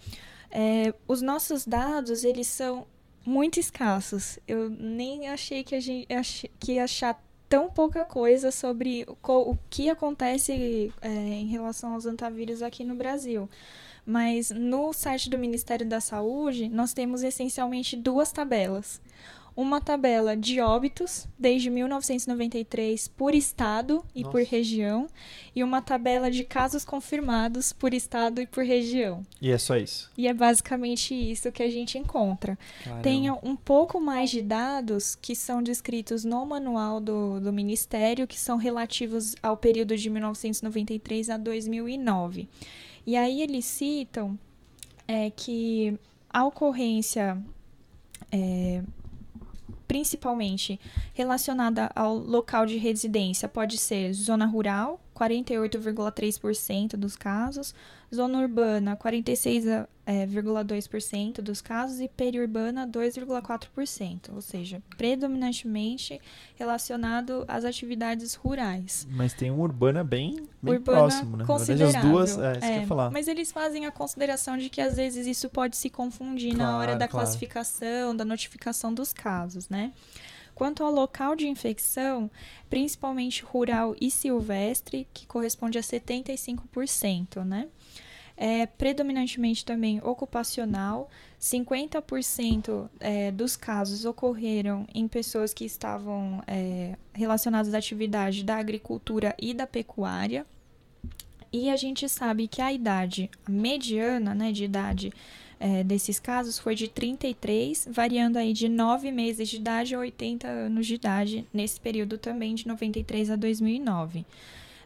é, 0.51 0.93
os 1.07 1.21
nossos 1.21 1.67
dados, 1.67 2.25
eles 2.25 2.47
são 2.47 2.87
muito 3.25 3.61
escassos. 3.61 4.39
Eu 4.49 4.71
nem 4.71 5.29
achei 5.29 5.63
que 5.63 5.75
a 5.75 5.81
gente 5.81 6.51
que 6.59 6.73
ia 6.73 6.85
achar 6.85 7.23
tão 7.49 7.69
pouca 7.69 8.05
coisa 8.05 8.51
sobre 8.51 9.05
o, 9.07 9.51
o 9.51 9.59
que 9.69 9.91
acontece 9.91 10.93
é, 11.01 11.09
em 11.09 11.49
relação 11.49 11.95
aos 11.95 12.07
antavírus 12.07 12.63
aqui 12.63 12.85
no 12.85 12.95
Brasil. 12.95 13.49
Mas 14.11 14.51
no 14.51 14.93
site 14.93 15.31
do 15.31 15.39
Ministério 15.39 15.87
da 15.87 16.01
Saúde, 16.01 16.69
nós 16.69 16.93
temos 16.93 17.23
essencialmente 17.23 17.97
duas 17.97 18.33
tabelas. 18.33 19.01
Uma 19.55 19.81
tabela 19.81 20.37
de 20.37 20.61
óbitos 20.61 21.29
desde 21.39 21.71
1993 21.71 23.07
por 23.07 23.37
estado 23.37 24.05
e 24.13 24.23
Nossa. 24.23 24.33
por 24.33 24.43
região, 24.43 25.07
e 25.55 25.63
uma 25.63 25.81
tabela 25.81 26.29
de 26.29 26.43
casos 26.43 26.85
confirmados 26.85 27.73
por 27.73 27.95
estado 27.95 28.41
e 28.41 28.49
por 28.49 28.65
região. 28.65 29.23
E 29.41 29.53
é 29.53 29.59
só 29.59 29.77
isso. 29.77 30.11
E 30.19 30.27
é 30.27 30.35
basicamente 30.35 31.15
isso 31.15 31.53
que 31.53 31.63
a 31.63 31.71
gente 31.71 31.97
encontra. 31.97 32.59
Caramba. 32.83 33.03
Tem 33.03 33.31
um 33.31 33.55
pouco 33.55 34.01
mais 34.01 34.29
de 34.31 34.43
dados 34.43 35.15
que 35.15 35.37
são 35.37 35.63
descritos 35.63 36.25
no 36.25 36.45
manual 36.45 36.99
do, 36.99 37.39
do 37.39 37.53
Ministério, 37.53 38.27
que 38.27 38.41
são 38.41 38.57
relativos 38.57 39.37
ao 39.41 39.57
período 39.57 39.97
de 39.97 40.11
1993 40.11 41.31
a 41.31 41.37
2009. 41.37 42.49
E 43.11 43.17
aí 43.17 43.43
eles 43.43 43.65
citam 43.65 44.39
é, 45.09 45.31
que 45.31 45.99
a 46.33 46.47
ocorrência, 46.47 47.43
é, 48.31 48.85
principalmente 49.89 50.79
relacionada 51.13 51.91
ao 51.97 52.15
local 52.17 52.65
de 52.65 52.77
residência, 52.77 53.49
pode 53.49 53.79
ser 53.79 54.13
zona 54.13 54.47
rural, 54.47 55.01
48,3% 55.21 56.97
dos 56.97 57.15
casos, 57.15 57.75
zona 58.13 58.41
urbana 58.41 58.97
46,2% 58.97 61.39
é, 61.39 61.43
dos 61.43 61.61
casos 61.61 62.01
e 62.01 62.09
periurbana 62.09 62.89
2,4%, 62.89 64.31
ou 64.35 64.41
seja, 64.41 64.83
predominantemente 64.97 66.19
relacionado 66.57 67.45
às 67.47 67.67
atividades 67.67 68.35
rurais. 68.35 69.07
Mas 69.11 69.35
tem 69.35 69.51
um 69.51 69.61
urbana 69.61 70.03
bem, 70.03 70.37
bem 70.63 70.75
urbana 70.75 70.99
próximo, 70.99 71.37
né? 71.37 71.45
Considerável. 71.45 71.99
as 71.99 72.07
duas, 72.07 72.39
é, 72.39 72.53
isso 72.53 72.65
é, 72.65 72.81
que 72.81 72.87
falar. 72.87 73.11
Mas 73.11 73.29
eles 73.29 73.53
fazem 73.53 73.85
a 73.85 73.91
consideração 73.91 74.57
de 74.57 74.71
que 74.71 74.81
às 74.81 74.97
vezes 74.97 75.27
isso 75.27 75.51
pode 75.51 75.77
se 75.77 75.91
confundir 75.91 76.55
claro, 76.55 76.73
na 76.73 76.79
hora 76.79 76.97
da 76.97 77.07
claro. 77.07 77.27
classificação, 77.27 78.17
da 78.17 78.25
notificação 78.25 78.95
dos 78.95 79.13
casos, 79.13 79.69
né? 79.69 79.93
Quanto 80.61 80.85
ao 80.85 80.93
local 80.93 81.35
de 81.35 81.49
infecção, 81.49 82.31
principalmente 82.69 83.43
rural 83.43 83.97
e 83.99 84.11
silvestre, 84.11 85.09
que 85.15 85.27
corresponde 85.27 85.79
a 85.79 85.81
75%, 85.81 87.43
né? 87.43 87.67
É 88.37 88.67
predominantemente 88.67 89.65
também 89.65 90.03
ocupacional. 90.03 91.09
50% 91.41 92.91
é, 93.01 93.31
dos 93.31 93.57
casos 93.57 94.05
ocorreram 94.05 94.87
em 94.95 95.09
pessoas 95.09 95.55
que 95.55 95.65
estavam 95.65 96.43
é, 96.47 96.95
relacionadas 97.15 97.73
à 97.73 97.79
atividade 97.79 98.45
da 98.45 98.57
agricultura 98.57 99.35
e 99.41 99.55
da 99.55 99.67
pecuária. 99.67 100.45
E 101.51 101.71
a 101.71 101.77
gente 101.77 102.07
sabe 102.07 102.47
que 102.47 102.61
a 102.61 102.71
idade 102.71 103.31
mediana, 103.49 104.35
né, 104.35 104.53
de 104.53 104.65
idade 104.65 105.11
é, 105.61 105.85
desses 105.85 106.19
casos 106.19 106.59
foi 106.59 106.75
de 106.75 106.89
33, 106.89 107.87
variando 107.91 108.39
aí 108.39 108.55
de 108.55 108.67
9 108.67 109.13
meses 109.13 109.47
de 109.47 109.57
idade 109.57 109.95
a 109.95 109.99
80 109.99 110.49
anos 110.49 110.87
de 110.87 110.95
idade, 110.95 111.47
nesse 111.53 111.79
período 111.79 112.17
também 112.17 112.55
de 112.55 112.67
93 112.67 113.31
a 113.31 113.37
2009. 113.37 114.25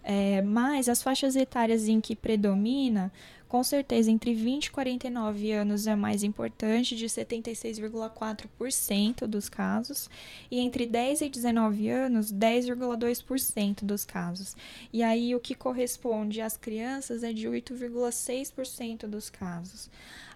É, 0.03 0.43
mas 0.43 0.89
as 0.89 1.01
faixas 1.01 1.37
etárias 1.37 1.89
em 1.89 2.01
que 2.01 2.17
predomina 2.17 3.13
com 3.55 3.63
certeza, 3.63 4.11
entre 4.11 4.35
20 4.35 4.67
e 4.67 4.71
49 4.73 5.53
anos 5.53 5.87
é 5.87 5.95
mais 5.95 6.25
importante, 6.25 6.97
de 6.97 7.07
76,4% 7.07 9.29
dos 9.29 9.49
casos, 9.49 10.11
e 10.51 10.59
entre 10.59 10.87
10 10.87 11.21
e 11.21 11.29
19 11.29 11.89
anos, 11.89 12.33
10,2% 12.33 13.85
dos 13.85 14.05
casos. 14.05 14.57
E 14.93 15.05
aí 15.05 15.37
o 15.37 15.41
que 15.41 15.55
corresponde 15.55 16.41
às 16.41 16.57
crianças 16.57 17.23
é 17.23 17.33
de 17.33 17.47
8,6% 17.47 19.07
dos 19.07 19.31
casos. 19.31 19.89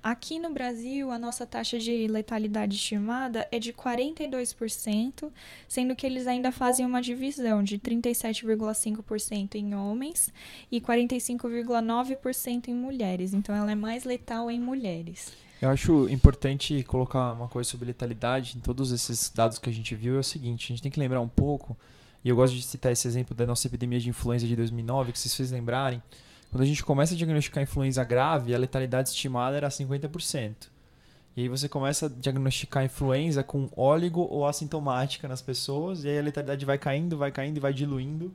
Aqui 0.02 0.38
no 0.38 0.50
Brasil, 0.50 1.10
a 1.10 1.18
nossa 1.18 1.44
taxa 1.46 1.78
de 1.78 2.06
letalidade 2.06 2.76
estimada 2.76 3.48
é 3.50 3.58
de 3.58 3.72
42%, 3.72 5.30
sendo 5.66 5.96
que 5.96 6.06
eles 6.06 6.26
ainda 6.26 6.52
fazem 6.52 6.86
uma 6.86 7.02
divisão 7.02 7.62
de 7.62 7.78
37,5% 7.78 9.56
em 9.56 9.74
homens 9.74 10.32
e 10.70 10.80
45,9% 10.80 12.68
em 12.68 12.74
mulheres. 12.74 13.34
Então, 13.34 13.54
ela 13.54 13.72
é 13.72 13.74
mais 13.74 14.04
letal 14.04 14.50
em 14.50 14.60
mulheres. 14.60 15.32
Eu 15.60 15.70
acho 15.70 16.08
importante 16.08 16.84
colocar 16.84 17.32
uma 17.32 17.48
coisa 17.48 17.68
sobre 17.68 17.86
letalidade 17.86 18.56
em 18.56 18.60
todos 18.60 18.92
esses 18.92 19.28
dados 19.28 19.58
que 19.58 19.68
a 19.68 19.72
gente 19.72 19.92
viu 19.94 20.16
é 20.16 20.20
o 20.20 20.24
seguinte: 20.24 20.66
a 20.66 20.68
gente 20.68 20.82
tem 20.82 20.92
que 20.92 21.00
lembrar 21.00 21.20
um 21.20 21.28
pouco, 21.28 21.76
e 22.24 22.28
eu 22.28 22.36
gosto 22.36 22.54
de 22.54 22.62
citar 22.62 22.92
esse 22.92 23.08
exemplo 23.08 23.34
da 23.34 23.44
nossa 23.44 23.66
epidemia 23.66 23.98
de 23.98 24.08
influenza 24.08 24.46
de 24.46 24.54
2009, 24.54 25.10
que 25.10 25.18
vocês 25.18 25.50
lembrarem 25.50 26.00
quando 26.50 26.62
a 26.62 26.66
gente 26.66 26.84
começa 26.84 27.14
a 27.14 27.16
diagnosticar 27.16 27.62
influenza 27.62 28.02
grave, 28.04 28.54
a 28.54 28.58
letalidade 28.58 29.10
estimada 29.10 29.56
era 29.56 29.68
50%. 29.68 30.68
E 31.36 31.42
aí 31.42 31.48
você 31.48 31.68
começa 31.68 32.06
a 32.06 32.08
diagnosticar 32.08 32.84
influenza 32.84 33.44
com 33.44 33.68
óligo 33.76 34.22
ou 34.22 34.46
assintomática 34.46 35.28
nas 35.28 35.40
pessoas, 35.40 36.04
e 36.04 36.08
aí 36.08 36.18
a 36.18 36.22
letalidade 36.22 36.64
vai 36.64 36.78
caindo, 36.78 37.16
vai 37.16 37.30
caindo 37.30 37.58
e 37.58 37.60
vai 37.60 37.72
diluindo 37.72 38.34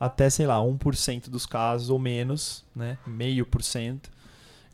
até, 0.00 0.30
sei 0.30 0.46
lá, 0.46 0.56
1% 0.56 1.28
dos 1.28 1.44
casos 1.44 1.90
ou 1.90 1.98
menos, 1.98 2.64
né? 2.74 2.96
Meio 3.06 3.44
por 3.44 3.62
cento. 3.62 4.10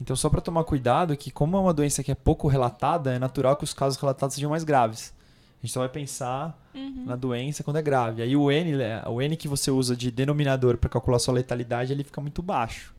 Então, 0.01 0.15
só 0.15 0.31
para 0.31 0.41
tomar 0.41 0.63
cuidado 0.63 1.17
que 1.17 1.33
como 1.33 1.57
é 1.57 1.61
uma 1.61 1.75
doença 1.75 2.03
que 2.05 2.13
é 2.13 2.15
pouco 2.15 2.47
relatada, 2.47 3.13
é 3.13 3.19
natural 3.19 3.57
que 3.57 3.65
os 3.65 3.75
casos 3.75 3.99
relatados 4.01 4.37
sejam 4.37 4.51
mais 4.51 4.63
graves. 4.63 5.13
A 5.67 5.69
gente 5.69 5.73
só 5.73 5.81
vai 5.81 5.89
pensar 5.89 6.57
uhum. 6.73 7.07
na 7.07 7.17
doença 7.17 7.65
quando 7.65 7.77
é 7.79 7.83
grave. 7.83 8.23
Aí 8.23 8.37
o 8.37 8.53
N, 8.53 8.77
né, 8.77 9.03
o 9.05 9.21
N 9.21 9.37
que 9.37 9.49
você 9.49 9.69
usa 9.69 9.97
de 9.97 10.13
denominador 10.13 10.77
para 10.77 10.89
calcular 10.89 11.19
sua 11.19 11.35
letalidade, 11.35 11.93
ele 11.93 12.05
fica 12.05 12.21
muito 12.21 12.41
baixo. 12.41 12.95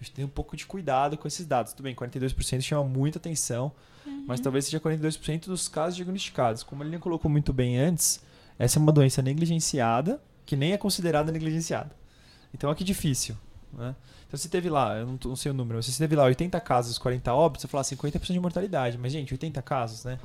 A 0.00 0.02
gente 0.02 0.12
tem 0.14 0.24
um 0.24 0.28
pouco 0.28 0.56
de 0.56 0.66
cuidado 0.66 1.16
com 1.16 1.28
esses 1.28 1.46
dados. 1.46 1.72
Tudo 1.72 1.84
bem, 1.84 1.94
42% 1.94 2.60
chama 2.60 2.82
muita 2.82 3.18
atenção, 3.18 3.70
uhum. 4.04 4.24
mas 4.26 4.40
talvez 4.40 4.64
seja 4.64 4.80
42% 4.80 5.46
dos 5.46 5.68
casos 5.68 5.94
diagnosticados. 5.94 6.64
Como 6.64 6.82
ele 6.82 6.98
colocou 6.98 7.30
muito 7.30 7.52
bem 7.52 7.78
antes, 7.78 8.20
essa 8.58 8.80
é 8.80 8.82
uma 8.82 8.90
doença 8.90 9.22
negligenciada, 9.22 10.20
que 10.44 10.56
nem 10.56 10.72
é 10.72 10.76
considerada 10.76 11.30
negligenciada. 11.30 11.92
Então, 12.52 12.68
olha 12.68 12.76
que 12.76 12.82
difícil. 12.82 13.36
Né? 13.72 13.94
Então, 14.26 14.36
se 14.36 14.48
teve 14.48 14.68
lá, 14.68 14.96
eu 14.96 15.06
não, 15.06 15.18
não 15.24 15.36
sei 15.36 15.52
o 15.52 15.54
número, 15.54 15.80
se 15.84 15.92
você 15.92 15.98
teve 15.98 16.16
lá 16.16 16.24
80 16.24 16.60
casos, 16.62 16.98
40 16.98 17.32
óbitos, 17.32 17.62
você 17.62 17.68
fala 17.68 17.84
50% 17.84 18.32
de 18.32 18.40
mortalidade. 18.40 18.98
Mas, 18.98 19.12
gente, 19.12 19.32
80 19.32 19.62
casos, 19.62 20.04
né? 20.04 20.18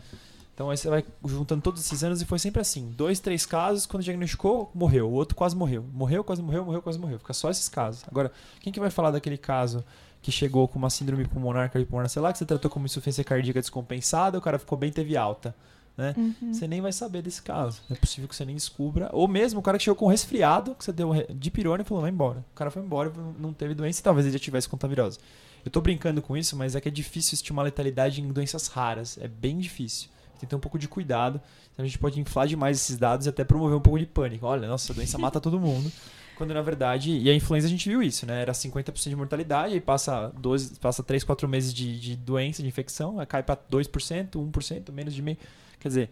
Então 0.54 0.70
aí 0.70 0.78
você 0.78 0.88
vai 0.88 1.04
juntando 1.26 1.62
todos 1.62 1.84
esses 1.84 2.04
anos 2.04 2.22
e 2.22 2.26
foi 2.26 2.38
sempre 2.38 2.62
assim. 2.62 2.94
Dois, 2.96 3.20
três 3.20 3.46
casos, 3.46 3.86
quando 3.88 4.04
diagnosticou, 4.04 4.70
morreu. 4.74 5.10
O 5.10 5.14
outro 5.14 5.36
quase 5.36 5.56
morreu. 5.56 5.84
Morreu, 5.92 6.24
quase 6.24 6.44
morreu, 6.44 6.64
morreu, 6.64 6.82
quase 6.82 7.00
morreu. 7.00 7.18
Fica 7.18 7.34
só 7.34 7.50
esses 7.50 7.68
casos. 7.68 8.04
Agora, 8.08 8.32
quem 8.60 8.72
que 8.72 8.80
vai 8.80 8.92
falar 8.92 9.12
daquele 9.12 9.38
caso 9.38 9.84
que 10.22 10.32
chegou 10.32 10.68
com 10.68 10.78
uma 10.78 10.90
síndrome 10.90 11.28
pulmonar, 11.28 11.70
cardiopulmonar, 11.72 12.10
sei 12.10 12.22
lá, 12.22 12.32
que 12.32 12.38
você 12.38 12.46
tratou 12.46 12.70
como 12.70 12.86
insuficiência 12.86 13.24
cardíaca 13.24 13.60
descompensada, 13.60 14.38
o 14.38 14.42
cara 14.42 14.60
ficou 14.60 14.78
bem, 14.78 14.92
teve 14.92 15.18
alta. 15.18 15.56
Né? 15.98 16.14
Uhum. 16.16 16.54
Você 16.54 16.68
nem 16.68 16.82
vai 16.82 16.94
saber 16.94 17.22
desse 17.24 17.42
caso. 17.42 17.82
É 17.90 17.96
possível 17.96 18.28
que 18.28 18.36
você 18.36 18.46
nem 18.46 18.56
descubra. 18.56 19.10
Ou 19.12 19.28
mesmo 19.28 19.60
o 19.60 19.64
cara 19.64 19.78
que 19.78 19.84
chegou 19.84 19.96
com 19.96 20.08
resfriado, 20.08 20.76
que 20.76 20.86
você 20.86 20.94
deu 20.94 21.12
de 21.30 21.52
pirona 21.52 21.82
e 21.82 21.86
falou, 21.86 22.02
vai 22.02 22.12
embora. 22.12 22.46
O 22.52 22.56
cara 22.56 22.70
foi 22.70 22.82
embora, 22.82 23.12
não 23.40 23.54
teve 23.54 23.74
doença 23.74 24.00
e 24.00 24.04
talvez 24.04 24.26
ele 24.26 24.34
já 24.34 24.40
tivesse 24.40 24.70
contavirose. 24.70 25.20
Eu 25.66 25.72
tô 25.72 25.82
brincando 25.82 26.22
com 26.22 26.38
isso, 26.38 26.56
mas 26.56 26.76
é 26.76 26.82
que 26.82 26.90
é 26.90 26.92
difícil 26.92 27.34
estimar 27.36 27.66
letalidade 27.66 28.22
em 28.22 28.28
doenças 28.32 28.68
raras. 28.68 29.18
É 29.20 29.28
bem 29.28 29.58
difícil 29.58 30.13
tem 30.44 30.48
que 30.48 30.50
ter 30.50 30.56
um 30.56 30.60
pouco 30.60 30.78
de 30.78 30.88
cuidado. 30.88 31.42
Então 31.72 31.84
a 31.84 31.88
gente 31.88 31.98
pode 31.98 32.20
inflar 32.20 32.48
demais 32.48 32.78
esses 32.78 32.98
dados 32.98 33.26
e 33.26 33.30
até 33.30 33.44
promover 33.44 33.78
um 33.78 33.82
pouco 33.82 33.98
de 33.98 34.06
pânico. 34.06 34.46
Olha, 34.46 34.68
nossa, 34.68 34.92
a 34.92 34.96
doença 34.96 35.18
mata 35.18 35.40
todo 35.40 35.60
mundo. 35.60 35.92
Quando 36.36 36.54
na 36.54 36.62
verdade, 36.62 37.12
e 37.12 37.30
a 37.30 37.36
influenza 37.36 37.68
a 37.68 37.70
gente 37.70 37.88
viu 37.88 38.02
isso, 38.02 38.26
né? 38.26 38.42
Era 38.42 38.54
50% 38.54 39.10
de 39.10 39.16
mortalidade, 39.16 39.74
aí 39.76 39.80
passa, 39.80 40.34
12, 40.36 40.80
passa 40.80 41.04
3, 41.04 41.24
4 41.24 41.48
meses 41.48 41.72
de, 41.72 42.00
de 42.00 42.16
doença, 42.16 42.62
de 42.64 42.68
infecção, 42.68 43.20
aí 43.20 43.26
cai 43.26 43.44
para 43.44 43.56
2%, 43.56 44.32
1%, 44.32 44.92
menos 44.92 45.14
de 45.14 45.22
meio. 45.22 45.38
Quer 45.80 45.88
dizer, 45.88 46.10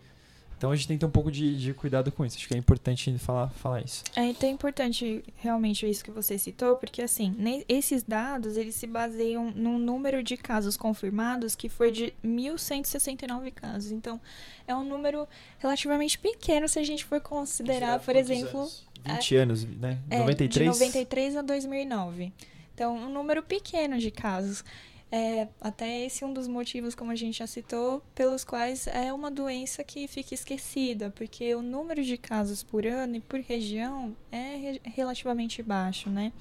então 0.62 0.70
a 0.70 0.76
gente 0.76 0.88
tem 0.88 0.96
que 0.96 1.00
ter 1.00 1.08
um 1.08 1.12
pouco 1.12 1.32
de, 1.32 1.58
de 1.58 1.74
cuidado 1.74 2.12
com 2.12 2.24
isso. 2.24 2.38
Acho 2.38 2.48
que 2.48 2.54
é 2.54 2.58
importante 2.58 3.18
falar, 3.18 3.50
falar 3.50 3.82
isso. 3.82 4.04
É, 4.16 4.28
então 4.28 4.48
é 4.48 4.52
importante 4.52 5.24
realmente 5.38 5.90
isso 5.90 6.04
que 6.04 6.12
você 6.12 6.38
citou, 6.38 6.76
porque 6.76 7.02
assim, 7.02 7.36
esses 7.68 8.04
dados 8.04 8.58
eles 8.58 8.76
se 8.76 8.86
baseiam 8.86 9.50
num 9.56 9.80
número 9.80 10.22
de 10.22 10.38
casos 10.38 10.78
confirmados 10.78 11.56
que 11.56 11.68
foi 11.68 11.90
de 11.92 12.14
1.169 12.24 13.52
casos. 13.52 13.92
Então 13.92 14.22
é 14.68 14.76
um 14.76 14.84
número 14.84 15.28
relativamente 15.58 16.20
pequeno 16.20 16.68
se 16.68 16.78
a 16.78 16.84
gente 16.84 17.06
for 17.06 17.20
considerar, 17.20 18.00
por 18.00 18.16
exemplo. 18.16 18.60
Anos? 18.60 18.86
20 19.04 19.36
é, 19.36 19.40
anos, 19.40 19.66
né? 19.66 19.98
É, 20.12 20.20
93? 20.20 20.78
De 20.78 20.80
93 20.80 21.38
a 21.38 21.42
2009. 21.42 22.32
Então, 22.76 22.96
um 22.96 23.10
número 23.10 23.42
pequeno 23.42 23.98
de 23.98 24.12
casos. 24.12 24.64
É, 25.12 25.50
até 25.60 26.06
esse 26.06 26.24
é 26.24 26.28
um 26.28 26.32
dos 26.32 26.48
motivos, 26.48 26.96
como 26.96 27.12
a 27.12 27.16
gente 27.16 27.40
já 27.40 27.48
citou, 27.48 28.02
pelos 28.16 28.46
quais 28.46 28.88
é 28.88 29.12
uma 29.12 29.30
doença 29.30 29.84
que 29.84 30.08
fica 30.08 30.34
esquecida, 30.34 31.12
porque 31.12 31.54
o 31.54 31.62
número 31.62 32.02
de 32.02 32.18
casos 32.18 32.64
por 32.64 32.88
ano 32.88 33.18
e 33.18 33.20
por 33.20 33.42
região 33.42 34.16
é 34.32 34.80
relativamente 34.86 35.62
baixo, 35.62 36.10
né? 36.10 36.32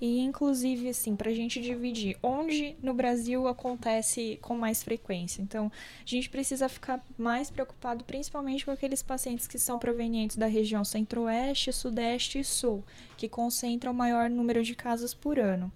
E, 0.00 0.20
inclusive, 0.20 0.88
assim, 0.88 1.16
para 1.16 1.30
a 1.30 1.34
gente 1.34 1.60
dividir 1.60 2.16
onde 2.22 2.76
no 2.82 2.92
Brasil 2.94 3.48
acontece 3.48 4.38
com 4.42 4.56
mais 4.56 4.82
frequência. 4.82 5.40
Então, 5.40 5.72
a 5.98 6.06
gente 6.06 6.28
precisa 6.28 6.68
ficar 6.68 7.04
mais 7.16 7.50
preocupado, 7.50 8.04
principalmente 8.04 8.64
com 8.64 8.70
aqueles 8.70 9.02
pacientes 9.02 9.46
que 9.46 9.58
são 9.58 9.78
provenientes 9.78 10.36
da 10.36 10.46
região 10.46 10.84
centro-oeste, 10.84 11.72
sudeste 11.72 12.40
e 12.40 12.44
sul, 12.44 12.84
que 13.16 13.28
concentram 13.28 13.92
o 13.92 13.94
maior 13.94 14.28
número 14.28 14.62
de 14.62 14.74
casos 14.74 15.14
por 15.14 15.38
ano. 15.38 15.72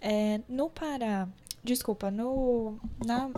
É, 0.00 0.40
no 0.48 0.68
Pará, 0.68 1.28
desculpa, 1.62 2.10
no, 2.10 2.78
na 3.04 3.30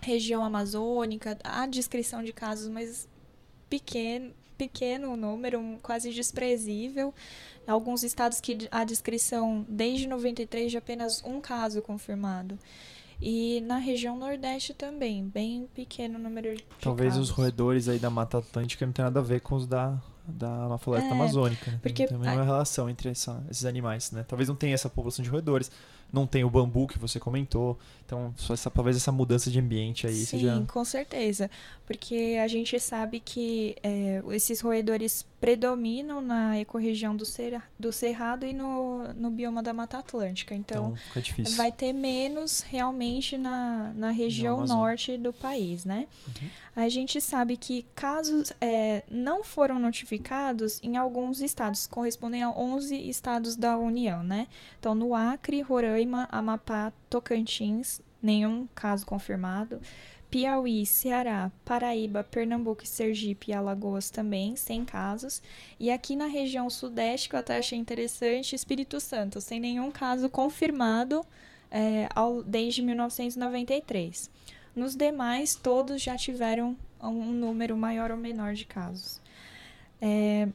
região 0.00 0.44
amazônica, 0.44 1.38
há 1.44 1.66
descrição 1.66 2.22
de 2.22 2.32
casos, 2.32 2.68
mas 2.68 3.08
pequeno, 3.68 4.32
pequeno 4.56 5.16
número, 5.16 5.78
quase 5.82 6.10
desprezível. 6.10 7.14
Alguns 7.66 8.02
estados 8.02 8.40
que 8.40 8.68
a 8.70 8.84
descrição 8.84 9.64
desde 9.68 10.08
93 10.08 10.70
de 10.70 10.76
apenas 10.76 11.22
um 11.24 11.40
caso 11.40 11.80
confirmado. 11.82 12.58
E 13.22 13.60
na 13.60 13.76
região 13.76 14.16
Nordeste 14.16 14.72
também, 14.72 15.28
bem 15.28 15.68
pequeno 15.74 16.18
número 16.18 16.56
de 16.56 16.64
Talvez 16.80 17.12
casos. 17.12 17.28
os 17.28 17.36
roedores 17.36 17.86
aí 17.86 17.98
da 17.98 18.08
Mata 18.08 18.38
Atlântica 18.38 18.86
não 18.86 18.92
tenham 18.94 19.08
nada 19.08 19.20
a 19.20 19.22
ver 19.22 19.42
com 19.42 19.56
os 19.56 19.66
da, 19.66 20.00
da 20.26 20.78
floresta 20.78 21.08
é, 21.08 21.12
amazônica. 21.12 21.70
Né? 21.70 21.78
Porque 21.82 22.06
tem 22.06 22.16
uma 22.16 22.44
relação 22.44 22.88
entre 22.88 23.10
essa, 23.10 23.42
esses 23.50 23.64
animais, 23.64 24.10
né? 24.10 24.24
Talvez 24.26 24.48
não 24.48 24.56
tenha 24.56 24.74
essa 24.74 24.88
população 24.88 25.22
de 25.22 25.30
roedores, 25.30 25.70
não 26.12 26.26
tem 26.26 26.44
o 26.44 26.50
bambu 26.50 26.86
que 26.86 26.98
você 26.98 27.20
comentou. 27.20 27.78
Então, 28.04 28.34
só 28.36 28.54
essa, 28.54 28.70
talvez 28.70 28.96
essa 28.96 29.12
mudança 29.12 29.50
de 29.50 29.60
ambiente 29.60 30.06
aí 30.06 30.14
Sim, 30.14 30.38
seja. 30.38 30.64
com 30.66 30.84
certeza. 30.84 31.48
Porque 31.86 32.38
a 32.42 32.48
gente 32.48 32.78
sabe 32.80 33.20
que 33.20 33.76
é, 33.82 34.22
esses 34.30 34.60
roedores 34.60 35.24
predominam 35.40 36.20
na 36.20 36.58
ecorregião 36.58 37.16
do, 37.16 37.24
cer 37.24 37.62
do 37.78 37.92
Cerrado 37.92 38.44
e 38.44 38.52
no, 38.52 39.12
no 39.14 39.30
bioma 39.30 39.62
da 39.62 39.72
Mata 39.72 39.98
Atlântica. 39.98 40.54
Então, 40.54 40.94
então 41.16 41.52
vai 41.56 41.70
ter 41.70 41.92
menos 41.92 42.60
realmente 42.60 43.38
na, 43.38 43.92
na 43.94 44.10
região 44.10 44.66
norte 44.66 45.16
do 45.16 45.32
país, 45.32 45.84
né? 45.84 46.06
Uhum. 46.26 46.48
A 46.76 46.88
gente 46.88 47.20
sabe 47.20 47.56
que 47.56 47.84
casos 47.94 48.52
é, 48.60 49.02
não 49.10 49.42
foram 49.42 49.78
notificados 49.78 50.09
em 50.82 50.96
alguns 50.96 51.40
estados, 51.40 51.86
correspondem 51.86 52.42
a 52.42 52.50
11 52.50 52.96
estados 53.08 53.56
da 53.56 53.76
União, 53.76 54.22
né? 54.22 54.46
Então, 54.78 54.94
no 54.94 55.14
Acre, 55.14 55.60
Roraima, 55.60 56.28
Amapá, 56.30 56.92
Tocantins, 57.08 58.00
nenhum 58.22 58.66
caso 58.74 59.06
confirmado. 59.06 59.80
Piauí, 60.30 60.86
Ceará, 60.86 61.50
Paraíba, 61.64 62.22
Pernambuco, 62.22 62.86
Sergipe 62.86 63.50
e 63.50 63.54
Alagoas 63.54 64.10
também, 64.10 64.54
sem 64.54 64.84
casos. 64.84 65.42
E 65.78 65.90
aqui 65.90 66.14
na 66.14 66.26
região 66.26 66.70
sudeste, 66.70 67.28
que 67.28 67.34
eu 67.34 67.40
até 67.40 67.58
achei 67.58 67.76
interessante, 67.76 68.54
Espírito 68.54 69.00
Santo, 69.00 69.40
sem 69.40 69.58
nenhum 69.58 69.90
caso 69.90 70.30
confirmado 70.30 71.26
é, 71.68 72.08
ao, 72.14 72.44
desde 72.44 72.80
1993. 72.80 74.30
Nos 74.74 74.94
demais, 74.94 75.56
todos 75.56 76.00
já 76.00 76.16
tiveram 76.16 76.76
um 77.02 77.32
número 77.32 77.76
maior 77.76 78.12
ou 78.12 78.16
menor 78.16 78.54
de 78.54 78.64
casos. 78.64 79.19
É, 80.00 80.48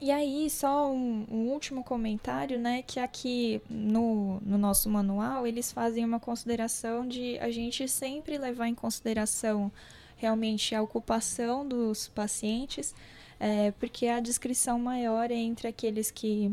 e 0.00 0.10
aí, 0.10 0.48
só 0.48 0.90
um, 0.90 1.26
um, 1.30 1.48
último 1.50 1.84
comentário, 1.84 2.58
né? 2.58 2.82
Que 2.82 2.98
aqui 2.98 3.60
no, 3.68 4.40
no 4.40 4.56
nosso 4.56 4.88
manual 4.88 5.46
eles 5.46 5.70
fazem 5.70 6.04
uma 6.04 6.18
consideração 6.18 7.06
de 7.06 7.38
a 7.38 7.50
gente 7.50 7.86
sempre 7.88 8.38
levar 8.38 8.68
em 8.68 8.74
consideração 8.74 9.70
realmente 10.16 10.74
a 10.74 10.82
ocupação 10.82 11.66
dos 11.66 12.08
pacientes, 12.08 12.94
é, 13.38 13.72
porque 13.72 14.06
a 14.06 14.20
descrição 14.20 14.78
maior 14.78 15.30
é 15.30 15.34
entre 15.34 15.68
aqueles 15.68 16.10
que 16.10 16.50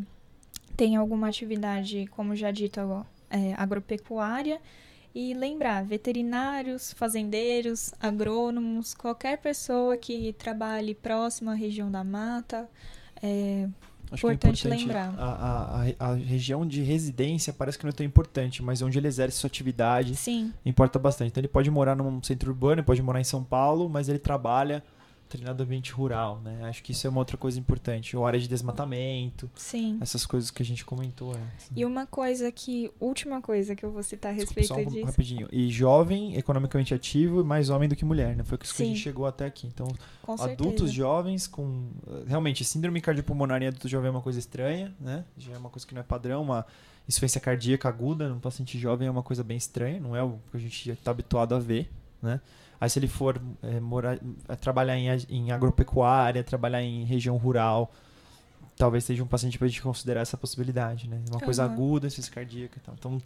têm 0.76 0.96
alguma 0.96 1.28
atividade, 1.28 2.08
como 2.12 2.36
já 2.36 2.52
dito, 2.52 2.80
é, 3.30 3.54
agropecuária. 3.56 4.60
E 5.14 5.34
lembrar, 5.34 5.84
veterinários, 5.84 6.94
fazendeiros, 6.94 7.94
agrônomos, 8.00 8.94
qualquer 8.94 9.38
pessoa 9.40 9.98
que 9.98 10.34
trabalhe 10.34 10.94
próximo 10.94 11.50
à 11.50 11.54
região 11.54 11.90
da 11.90 12.04
mata, 12.04 12.70
é 13.22 13.68
Acho 14.12 14.26
importante, 14.26 14.62
que 14.62 14.68
é 14.68 14.76
importante 14.76 14.88
lembrar. 14.88 15.16
A, 15.18 15.84
a, 16.00 16.12
a, 16.12 16.14
região 16.16 16.66
de 16.66 16.82
residência 16.82 17.54
parece 17.54 17.78
que 17.78 17.84
não 17.86 17.90
é 17.90 17.94
tão 17.94 18.06
importante, 18.06 18.64
mas 18.64 18.82
onde 18.82 18.98
ele 18.98 19.08
exerce 19.08 19.38
sua 19.38 19.48
atividade 19.48 20.16
Sim. 20.16 20.52
importa 20.66 20.98
bastante. 20.98 21.30
Então 21.30 21.42
ele 21.42 21.48
pode 21.48 21.70
morar 21.70 21.96
num 21.96 22.22
centro 22.24 22.52
urbano, 22.52 22.84
pode 22.84 23.02
morar 23.02 23.22
em 23.22 23.24
São 23.24 23.44
Paulo, 23.44 23.90
mas 23.90 24.10
ele 24.10 24.20
trabalha 24.20 24.84
treinado 25.30 25.62
ambiente 25.62 25.92
rural, 25.94 26.42
né? 26.42 26.64
Acho 26.64 26.82
que 26.82 26.92
isso 26.92 27.06
é 27.06 27.10
uma 27.10 27.20
outra 27.20 27.38
coisa 27.38 27.60
importante. 27.60 28.18
Ou 28.18 28.26
área 28.26 28.40
de 28.40 28.48
desmatamento. 28.48 29.50
Sim. 29.56 29.98
Essas 30.02 30.26
coisas 30.26 30.50
que 30.50 30.64
a 30.64 30.66
gente 30.66 30.84
comentou 30.84 31.30
antes. 31.32 31.70
E 31.76 31.86
uma 31.86 32.08
coisa 32.08 32.52
que. 32.52 32.92
Última 33.00 33.42
coisa 33.42 33.76
que 33.76 33.86
eu 33.86 33.92
vou 33.92 34.02
citar 34.02 34.32
a 34.32 34.36
respeito 34.36 34.62
Desculpa, 34.62 34.84
só 34.84 34.90
um, 34.90 34.94
disso. 34.94 35.06
Rapidinho. 35.06 35.48
E 35.52 35.70
jovem, 35.70 36.36
economicamente 36.36 36.94
ativo 36.94 37.42
e 37.42 37.44
mais 37.44 37.70
homem 37.70 37.88
do 37.88 37.96
que 37.96 38.04
mulher, 38.04 38.36
né? 38.36 38.44
Foi 38.44 38.56
o 38.56 38.60
que 38.60 38.66
a 38.66 38.86
gente 38.86 39.00
chegou 39.00 39.28
até 39.28 39.46
aqui. 39.46 39.68
Então, 39.68 39.88
com 40.24 40.34
adultos 40.34 40.66
certeza. 40.66 40.92
jovens 40.92 41.48
com. 41.48 41.92
Realmente, 42.28 42.66
síndrome 42.66 43.00
cardiopulmonar 43.00 43.62
em 43.62 43.68
adultos 43.68 43.90
jovens 43.90 44.08
é 44.08 44.12
uma 44.12 44.22
coisa 44.22 44.40
estranha, 44.40 44.94
né? 45.00 45.24
Já 45.38 45.54
é 45.54 45.58
uma 45.58 45.70
coisa 45.70 45.86
que 45.86 45.94
não 45.94 46.02
é 46.02 46.04
padrão, 46.04 46.42
uma 46.42 46.66
insuficiência 47.08 47.40
cardíaca 47.40 47.88
aguda 47.88 48.30
num 48.30 48.40
paciente 48.40 48.78
jovem 48.78 49.08
é 49.08 49.12
uma 49.12 49.24
coisa 49.24 49.44
bem 49.44 49.58
estranha, 49.58 50.00
não 50.00 50.16
é 50.16 50.24
o 50.24 50.40
que 50.52 50.58
a 50.58 50.60
gente 50.60 50.92
está 50.92 51.12
habituado 51.12 51.56
a 51.56 51.60
ver, 51.60 51.90
né? 52.22 52.40
Aí 52.80 52.90
se 52.90 52.98
ele 52.98 53.08
for 53.08 53.42
é, 53.62 53.80
morar, 53.80 54.20
é, 54.48 54.56
trabalhar 54.56 54.98
em, 54.98 55.08
em 55.30 55.52
agropecuária, 55.52 56.44
trabalhar 56.44 56.82
em 56.82 57.04
região 57.04 57.36
rural, 57.36 57.92
talvez 58.78 59.04
seja 59.04 59.22
um 59.22 59.28
paciente 59.28 59.58
para 59.58 59.66
a 59.66 59.70
gente 59.70 59.82
considerar 59.82 60.22
essa 60.22 60.38
possibilidade, 60.38 61.08
né? 61.08 61.22
Uma 61.28 61.40
uhum. 61.40 61.46
coisa 61.46 61.66
aguda, 61.66 62.08
insuficiência 62.08 62.34
cardíaca 62.34 62.78
e 62.78 62.82
tal. 62.82 62.96
Então, 62.98 63.22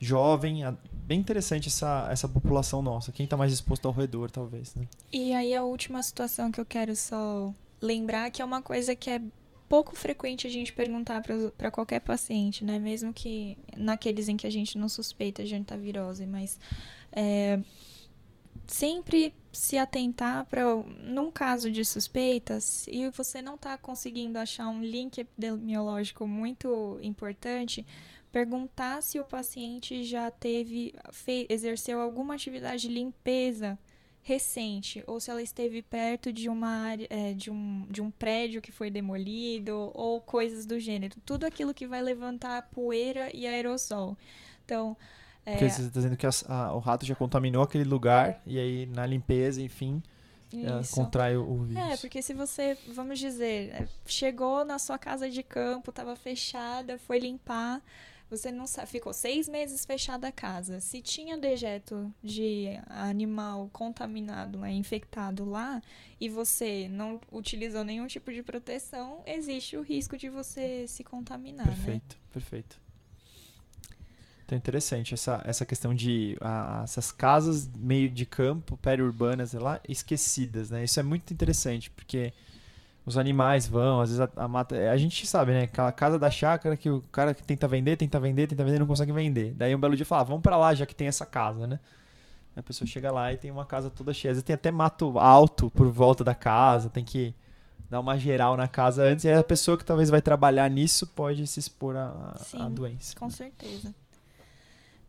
jovem, 0.00 0.62
bem 0.90 1.20
interessante 1.20 1.68
essa, 1.68 2.08
essa 2.10 2.26
população 2.26 2.80
nossa. 2.80 3.12
Quem 3.12 3.24
está 3.24 3.36
mais 3.36 3.52
exposto 3.52 3.86
ao 3.86 3.92
redor, 3.92 4.30
talvez, 4.30 4.74
né? 4.74 4.86
E 5.12 5.34
aí 5.34 5.54
a 5.54 5.62
última 5.62 6.02
situação 6.02 6.50
que 6.50 6.58
eu 6.58 6.64
quero 6.64 6.96
só 6.96 7.52
lembrar, 7.82 8.30
que 8.30 8.40
é 8.40 8.44
uma 8.44 8.62
coisa 8.62 8.96
que 8.96 9.10
é 9.10 9.20
pouco 9.68 9.94
frequente 9.94 10.46
a 10.46 10.50
gente 10.50 10.72
perguntar 10.72 11.22
para 11.58 11.70
qualquer 11.70 12.00
paciente, 12.00 12.64
né? 12.64 12.78
Mesmo 12.78 13.12
que 13.12 13.58
naqueles 13.76 14.30
em 14.30 14.36
que 14.38 14.46
a 14.46 14.50
gente 14.50 14.78
não 14.78 14.88
suspeita 14.88 15.44
de 15.44 15.54
antavirose, 15.54 16.24
mas... 16.24 16.58
É, 17.12 17.60
sempre 18.66 19.34
se 19.52 19.78
atentar 19.78 20.46
para, 20.46 20.64
num 21.02 21.30
caso 21.30 21.70
de 21.70 21.84
suspeitas, 21.84 22.86
e 22.88 23.08
você 23.10 23.40
não 23.40 23.54
está 23.54 23.78
conseguindo 23.78 24.38
achar 24.38 24.68
um 24.68 24.82
link 24.82 25.18
epidemiológico 25.18 26.26
muito 26.26 26.98
importante, 27.02 27.86
perguntar 28.32 29.00
se 29.02 29.20
o 29.20 29.24
paciente 29.24 30.02
já 30.02 30.30
teve, 30.30 30.92
fez, 31.12 31.46
exerceu 31.48 32.00
alguma 32.00 32.34
atividade 32.34 32.82
de 32.82 32.94
limpeza 32.94 33.78
recente, 34.22 35.04
ou 35.06 35.20
se 35.20 35.30
ela 35.30 35.42
esteve 35.42 35.82
perto 35.82 36.32
de 36.32 36.48
uma 36.48 36.68
área, 36.68 37.06
é, 37.10 37.34
de, 37.34 37.50
um, 37.50 37.86
de 37.90 38.00
um 38.00 38.10
prédio 38.10 38.62
que 38.62 38.72
foi 38.72 38.90
demolido, 38.90 39.92
ou 39.94 40.20
coisas 40.20 40.64
do 40.64 40.80
gênero. 40.80 41.14
Tudo 41.24 41.44
aquilo 41.44 41.74
que 41.74 41.86
vai 41.86 42.02
levantar 42.02 42.70
poeira 42.70 43.30
e 43.36 43.46
aerossol. 43.46 44.16
Então, 44.64 44.96
porque 45.44 45.64
é. 45.64 45.68
você 45.68 45.82
está 45.82 46.00
dizendo 46.00 46.16
que 46.16 46.26
a, 46.26 46.30
a, 46.48 46.74
o 46.74 46.78
rato 46.78 47.04
já 47.04 47.14
contaminou 47.14 47.62
aquele 47.62 47.84
lugar 47.84 48.40
e 48.46 48.58
aí 48.58 48.86
na 48.86 49.04
limpeza, 49.04 49.60
enfim, 49.60 50.02
contrai 50.92 51.36
o, 51.36 51.42
o 51.42 51.64
vírus. 51.64 51.82
É, 51.82 51.96
porque 51.96 52.22
se 52.22 52.32
você, 52.32 52.76
vamos 52.94 53.18
dizer, 53.18 53.70
é, 53.70 53.88
chegou 54.06 54.64
na 54.64 54.78
sua 54.78 54.98
casa 54.98 55.28
de 55.28 55.42
campo, 55.42 55.90
estava 55.90 56.16
fechada, 56.16 56.98
foi 56.98 57.18
limpar, 57.18 57.82
Você 58.30 58.50
não 58.50 58.66
sabe, 58.66 58.88
ficou 58.88 59.12
seis 59.12 59.48
meses 59.48 59.84
fechada 59.84 60.28
a 60.28 60.32
casa. 60.32 60.80
Se 60.80 61.02
tinha 61.02 61.36
dejeto 61.36 62.12
de 62.22 62.68
animal 62.88 63.68
contaminado, 63.72 64.58
né, 64.58 64.72
infectado 64.72 65.44
lá, 65.44 65.82
e 66.20 66.28
você 66.28 66.88
não 66.88 67.20
utilizou 67.30 67.84
nenhum 67.84 68.06
tipo 68.06 68.32
de 68.32 68.42
proteção, 68.42 69.22
existe 69.26 69.76
o 69.76 69.82
risco 69.82 70.16
de 70.16 70.28
você 70.28 70.86
se 70.88 71.04
contaminar. 71.04 71.66
Perfeito, 71.66 72.16
né? 72.16 72.22
perfeito. 72.32 72.83
Então, 74.54 74.58
interessante 74.58 75.14
essa, 75.14 75.42
essa 75.44 75.66
questão 75.66 75.94
de 75.94 76.36
essas 76.82 77.12
casas 77.12 77.68
meio 77.76 78.08
de 78.08 78.24
campo, 78.24 78.76
periurbanas, 78.76 79.52
lá, 79.52 79.80
esquecidas, 79.88 80.70
né? 80.70 80.84
Isso 80.84 80.98
é 80.98 81.02
muito 81.02 81.32
interessante, 81.32 81.90
porque 81.90 82.32
os 83.04 83.18
animais 83.18 83.66
vão, 83.66 84.00
às 84.00 84.10
vezes 84.10 84.20
a, 84.20 84.44
a, 84.44 84.48
mata. 84.48 84.76
A 84.90 84.96
gente 84.96 85.26
sabe, 85.26 85.52
né? 85.52 85.62
Aquela 85.64 85.92
casa 85.92 86.18
da 86.18 86.30
chácara 86.30 86.76
que 86.76 86.88
o 86.88 87.02
cara 87.12 87.34
que 87.34 87.42
tenta 87.42 87.68
vender, 87.68 87.96
tenta 87.96 88.18
vender, 88.18 88.46
tenta 88.46 88.64
vender, 88.64 88.78
não 88.78 88.86
consegue 88.86 89.12
vender. 89.12 89.52
Daí 89.54 89.74
um 89.74 89.80
belo 89.80 89.96
dia 89.96 90.06
fala, 90.06 90.22
ah, 90.22 90.24
vamos 90.24 90.42
para 90.42 90.56
lá 90.56 90.74
já 90.74 90.86
que 90.86 90.94
tem 90.94 91.06
essa 91.06 91.26
casa, 91.26 91.66
né? 91.66 91.78
A 92.56 92.62
pessoa 92.62 92.86
chega 92.86 93.10
lá 93.10 93.32
e 93.32 93.36
tem 93.36 93.50
uma 93.50 93.66
casa 93.66 93.90
toda 93.90 94.14
cheia. 94.14 94.30
Às 94.30 94.36
vezes 94.36 94.44
tem 94.44 94.54
até 94.54 94.70
mato 94.70 95.18
alto 95.18 95.70
por 95.70 95.88
volta 95.88 96.22
da 96.22 96.34
casa, 96.34 96.88
tem 96.88 97.04
que 97.04 97.34
dar 97.90 97.98
uma 97.98 98.16
geral 98.16 98.56
na 98.56 98.68
casa 98.68 99.02
antes. 99.02 99.24
E 99.24 99.32
a 99.32 99.42
pessoa 99.42 99.76
que 99.76 99.84
talvez 99.84 100.08
vai 100.08 100.22
trabalhar 100.22 100.70
nisso 100.70 101.06
pode 101.08 101.46
se 101.48 101.58
expor 101.58 101.96
Sim, 102.36 102.62
a 102.62 102.68
doença. 102.68 103.16
Com 103.16 103.28
certeza. 103.28 103.92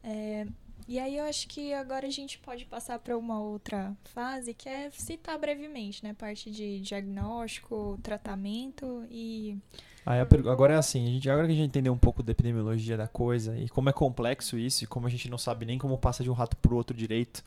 É, 0.05 0.45
e 0.87 0.99
aí 0.99 1.17
eu 1.17 1.25
acho 1.25 1.47
que 1.47 1.73
agora 1.73 2.05
a 2.05 2.11
gente 2.11 2.37
pode 2.37 2.63
passar 2.65 2.99
para 2.99 3.17
uma 3.17 3.39
outra 3.39 3.97
fase, 4.03 4.53
que 4.53 4.69
é 4.69 4.91
citar 4.91 5.37
brevemente, 5.39 6.03
né? 6.03 6.13
Parte 6.13 6.51
de 6.51 6.79
diagnóstico, 6.79 7.99
tratamento 8.03 9.03
e... 9.09 9.57
Ah, 10.05 10.21
agora 10.21 10.75
é 10.75 10.77
assim, 10.77 11.03
a 11.07 11.09
gente, 11.09 11.27
agora 11.27 11.47
que 11.47 11.53
a 11.53 11.55
gente 11.55 11.67
entendeu 11.67 11.91
um 11.91 11.97
pouco 11.97 12.21
da 12.21 12.31
epidemiologia 12.31 12.95
da 12.95 13.07
coisa 13.07 13.57
e 13.57 13.67
como 13.67 13.89
é 13.89 13.93
complexo 13.93 14.55
isso 14.55 14.83
e 14.83 14.87
como 14.87 15.07
a 15.07 15.09
gente 15.09 15.27
não 15.27 15.39
sabe 15.39 15.65
nem 15.65 15.79
como 15.79 15.97
passa 15.97 16.23
de 16.23 16.29
um 16.29 16.33
rato 16.33 16.55
para 16.57 16.71
o 16.71 16.77
outro 16.77 16.95
direito, 16.95 17.43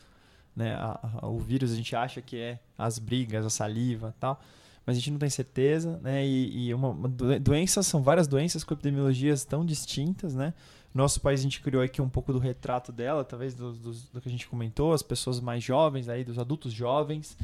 né? 0.56 0.74
A, 0.74 1.20
a, 1.22 1.28
o 1.28 1.38
vírus 1.38 1.70
a 1.70 1.76
gente 1.76 1.94
acha 1.94 2.20
que 2.20 2.36
é 2.36 2.58
as 2.76 2.98
brigas, 2.98 3.46
a 3.46 3.50
saliva 3.50 4.12
tal, 4.18 4.40
mas 4.84 4.96
a 4.96 4.98
gente 4.98 5.12
não 5.12 5.18
tem 5.20 5.30
certeza, 5.30 6.00
né? 6.02 6.26
E, 6.26 6.66
e 6.66 6.74
uma 6.74 7.08
doenças, 7.38 7.86
são 7.86 8.02
várias 8.02 8.26
doenças 8.26 8.64
com 8.64 8.74
epidemiologias 8.74 9.44
tão 9.44 9.64
distintas, 9.64 10.34
né? 10.34 10.52
Nosso 10.98 11.20
país 11.20 11.38
a 11.38 11.42
gente 11.44 11.60
criou 11.60 11.80
aqui 11.80 12.02
um 12.02 12.08
pouco 12.08 12.32
do 12.32 12.40
retrato 12.40 12.90
dela, 12.90 13.24
talvez 13.24 13.54
do, 13.54 13.72
do, 13.72 13.92
do 13.92 14.20
que 14.20 14.28
a 14.28 14.30
gente 14.32 14.48
comentou, 14.48 14.92
as 14.92 15.00
pessoas 15.00 15.38
mais 15.38 15.62
jovens 15.62 16.08
aí, 16.08 16.24
dos 16.24 16.40
adultos 16.40 16.72
jovens 16.72 17.36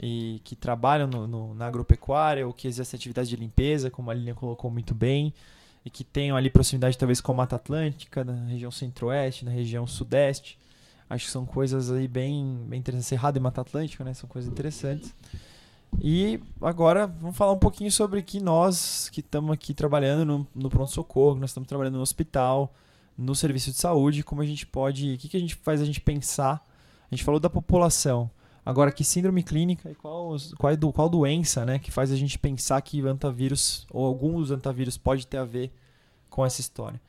e 0.00 0.40
que 0.44 0.54
trabalham 0.54 1.08
no, 1.08 1.26
no, 1.26 1.52
na 1.52 1.66
agropecuária 1.66 2.46
ou 2.46 2.52
que 2.52 2.68
exercem 2.68 2.96
atividades 2.96 3.28
de 3.28 3.34
limpeza, 3.34 3.90
como 3.90 4.08
a 4.08 4.14
Lilian 4.14 4.36
colocou 4.36 4.70
muito 4.70 4.94
bem, 4.94 5.34
e 5.84 5.90
que 5.90 6.04
tenham 6.04 6.36
ali 6.36 6.48
proximidade 6.48 6.96
talvez 6.96 7.20
com 7.20 7.32
a 7.32 7.34
Mata 7.34 7.56
Atlântica, 7.56 8.22
na 8.22 8.34
região 8.46 8.70
centro-oeste, 8.70 9.44
na 9.44 9.50
região 9.50 9.84
sudeste. 9.84 10.56
Acho 11.10 11.24
que 11.26 11.30
são 11.32 11.44
coisas 11.44 11.90
aí 11.90 12.06
bem, 12.06 12.64
bem 12.68 12.78
interessantes. 12.78 13.08
Cerrado 13.08 13.36
e 13.36 13.40
Mata 13.40 13.62
Atlântica, 13.62 14.04
né? 14.04 14.14
São 14.14 14.28
coisas 14.28 14.48
interessantes. 14.48 15.12
E 16.00 16.40
agora 16.60 17.08
vamos 17.08 17.36
falar 17.36 17.50
um 17.50 17.58
pouquinho 17.58 17.90
sobre 17.90 18.22
que 18.22 18.40
nós 18.40 19.10
que 19.10 19.18
estamos 19.18 19.52
aqui 19.52 19.74
trabalhando 19.74 20.24
no, 20.24 20.46
no 20.54 20.70
pronto-socorro, 20.70 21.38
nós 21.38 21.50
estamos 21.50 21.68
trabalhando 21.68 21.96
no 21.96 22.00
hospital, 22.00 22.72
no 23.16 23.34
serviço 23.34 23.70
de 23.70 23.76
saúde, 23.76 24.22
como 24.22 24.42
a 24.42 24.46
gente 24.46 24.66
pode, 24.66 25.14
o 25.14 25.18
que, 25.18 25.28
que 25.28 25.36
a 25.36 25.40
gente 25.40 25.54
faz 25.56 25.80
a 25.80 25.84
gente 25.84 26.00
pensar. 26.00 26.66
A 27.10 27.14
gente 27.14 27.24
falou 27.24 27.38
da 27.38 27.50
população. 27.50 28.30
Agora, 28.64 28.92
que 28.92 29.02
síndrome 29.02 29.42
clínica 29.42 29.90
e 29.90 29.94
qual, 29.94 30.36
qual, 30.56 30.76
do, 30.76 30.92
qual 30.92 31.08
doença 31.08 31.64
né, 31.64 31.78
que 31.78 31.90
faz 31.90 32.12
a 32.12 32.16
gente 32.16 32.38
pensar 32.38 32.80
que 32.80 33.00
antavírus 33.00 33.86
ou 33.90 34.06
alguns 34.06 34.50
antavírus 34.50 34.96
pode 34.96 35.26
ter 35.26 35.38
a 35.38 35.44
ver 35.44 35.72
com 36.30 36.46
essa 36.46 36.60
história? 36.60 37.00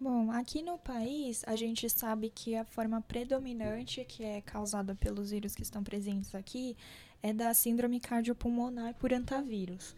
Bom, 0.00 0.30
aqui 0.32 0.62
no 0.62 0.78
país, 0.78 1.44
a 1.46 1.54
gente 1.54 1.88
sabe 1.90 2.32
que 2.34 2.56
a 2.56 2.64
forma 2.64 3.02
predominante 3.02 4.02
que 4.06 4.24
é 4.24 4.40
causada 4.40 4.94
pelos 4.94 5.30
vírus 5.30 5.54
que 5.54 5.62
estão 5.62 5.84
presentes 5.84 6.34
aqui 6.34 6.74
é 7.22 7.34
da 7.34 7.52
síndrome 7.52 8.00
cardiopulmonar 8.00 8.94
por 8.94 9.12
antavírus. 9.12 9.94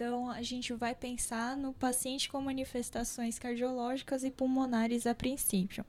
Então, 0.00 0.30
a 0.30 0.40
gente 0.40 0.72
vai 0.72 0.94
pensar 0.94 1.54
no 1.58 1.74
paciente 1.74 2.30
com 2.30 2.40
manifestações 2.40 3.38
cardiológicas 3.38 4.24
e 4.24 4.30
pulmonares 4.30 5.06
a 5.06 5.14
princípio. 5.14 5.84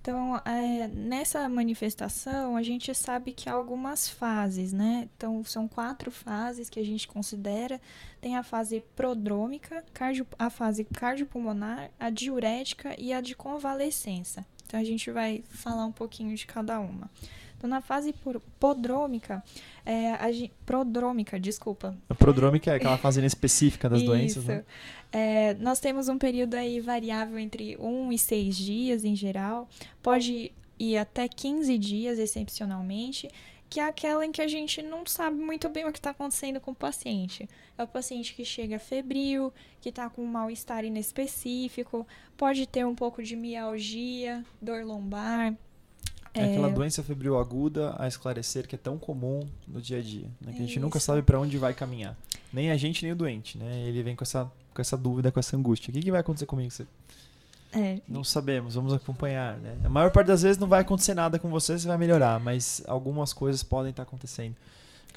Então, 0.00 0.40
é, 0.44 0.86
nessa 0.86 1.48
manifestação, 1.48 2.56
a 2.56 2.62
gente 2.62 2.94
sabe 2.94 3.32
que 3.32 3.48
há 3.48 3.52
algumas 3.52 4.08
fases, 4.08 4.72
né? 4.72 5.08
Então, 5.16 5.42
são 5.42 5.66
quatro 5.66 6.08
fases 6.08 6.70
que 6.70 6.78
a 6.78 6.84
gente 6.84 7.08
considera. 7.08 7.80
Tem 8.20 8.36
a 8.36 8.44
fase 8.44 8.80
prodrômica, 8.94 9.84
cardio, 9.92 10.24
a 10.38 10.50
fase 10.50 10.84
cardiopulmonar, 10.84 11.90
a 11.98 12.10
diurética 12.10 12.94
e 12.96 13.12
a 13.12 13.20
de 13.20 13.34
convalescença. 13.34 14.46
Então, 14.68 14.78
a 14.78 14.84
gente 14.84 15.10
vai 15.10 15.42
falar 15.48 15.84
um 15.84 15.92
pouquinho 15.92 16.36
de 16.36 16.46
cada 16.46 16.78
uma. 16.78 17.10
Então, 17.58 17.68
na 17.68 17.80
fase 17.80 18.14
prodrômica, 18.58 19.42
é, 19.84 20.12
a, 20.12 20.28
prodrômica, 20.64 21.38
desculpa. 21.40 21.96
A 22.08 22.14
prodrômica 22.14 22.70
é 22.70 22.76
aquela 22.76 22.96
fase 22.96 23.24
específica 23.26 23.88
das 23.88 24.02
doenças, 24.02 24.44
né? 24.44 24.64
É, 25.10 25.54
nós 25.54 25.80
temos 25.80 26.08
um 26.08 26.16
período 26.16 26.54
aí 26.54 26.80
variável 26.80 27.38
entre 27.38 27.76
1 27.78 28.12
e 28.12 28.18
6 28.18 28.56
dias 28.56 29.04
em 29.04 29.16
geral. 29.16 29.68
Pode 30.00 30.52
ir 30.78 30.96
até 30.96 31.26
15 31.26 31.76
dias, 31.76 32.18
excepcionalmente 32.18 33.28
que 33.68 33.80
é 33.80 33.84
aquela 33.84 34.24
em 34.24 34.32
que 34.32 34.40
a 34.40 34.48
gente 34.48 34.80
não 34.82 35.04
sabe 35.04 35.36
muito 35.36 35.68
bem 35.68 35.84
o 35.84 35.92
que 35.92 35.98
está 35.98 36.10
acontecendo 36.10 36.60
com 36.60 36.70
o 36.70 36.74
paciente. 36.74 37.48
É 37.76 37.82
o 37.82 37.86
paciente 37.86 38.34
que 38.34 38.44
chega 38.44 38.78
febril, 38.78 39.52
que 39.80 39.90
está 39.90 40.08
com 40.08 40.22
um 40.22 40.26
mal-estar 40.26 40.84
inespecífico, 40.84 42.06
pode 42.36 42.66
ter 42.66 42.86
um 42.86 42.94
pouco 42.94 43.22
de 43.22 43.36
mialgia, 43.36 44.44
dor 44.60 44.84
lombar, 44.84 45.54
é, 46.40 46.50
aquela 46.50 46.70
doença 46.70 47.02
febril 47.02 47.38
aguda 47.38 47.94
a 47.98 48.06
esclarecer 48.06 48.66
que 48.66 48.74
é 48.74 48.78
tão 48.78 48.98
comum 48.98 49.46
no 49.66 49.80
dia 49.80 49.98
a 49.98 50.02
dia, 50.02 50.26
né? 50.40 50.52
Que 50.52 50.58
a 50.58 50.60
gente 50.60 50.72
Isso. 50.72 50.80
nunca 50.80 51.00
sabe 51.00 51.22
para 51.22 51.38
onde 51.38 51.56
vai 51.58 51.74
caminhar. 51.74 52.16
Nem 52.52 52.70
a 52.70 52.76
gente, 52.76 53.02
nem 53.02 53.12
o 53.12 53.16
doente, 53.16 53.58
né? 53.58 53.82
Ele 53.86 54.02
vem 54.02 54.16
com 54.16 54.24
essa, 54.24 54.50
com 54.74 54.80
essa 54.80 54.96
dúvida, 54.96 55.30
com 55.30 55.40
essa 55.40 55.56
angústia. 55.56 55.90
O 55.90 55.94
que, 55.94 56.00
que 56.00 56.10
vai 56.10 56.20
acontecer 56.20 56.46
comigo? 56.46 56.70
Você... 56.70 56.86
É. 57.72 58.00
Não 58.08 58.24
sabemos, 58.24 58.74
vamos 58.74 58.94
acompanhar, 58.94 59.58
né? 59.58 59.76
A 59.84 59.88
maior 59.88 60.10
parte 60.10 60.28
das 60.28 60.42
vezes 60.42 60.56
não 60.56 60.66
vai 60.66 60.80
acontecer 60.80 61.14
nada 61.14 61.38
com 61.38 61.50
você, 61.50 61.78
você 61.78 61.86
vai 61.86 61.98
melhorar, 61.98 62.40
mas 62.40 62.82
algumas 62.86 63.32
coisas 63.32 63.62
podem 63.62 63.90
estar 63.90 64.04
acontecendo 64.04 64.54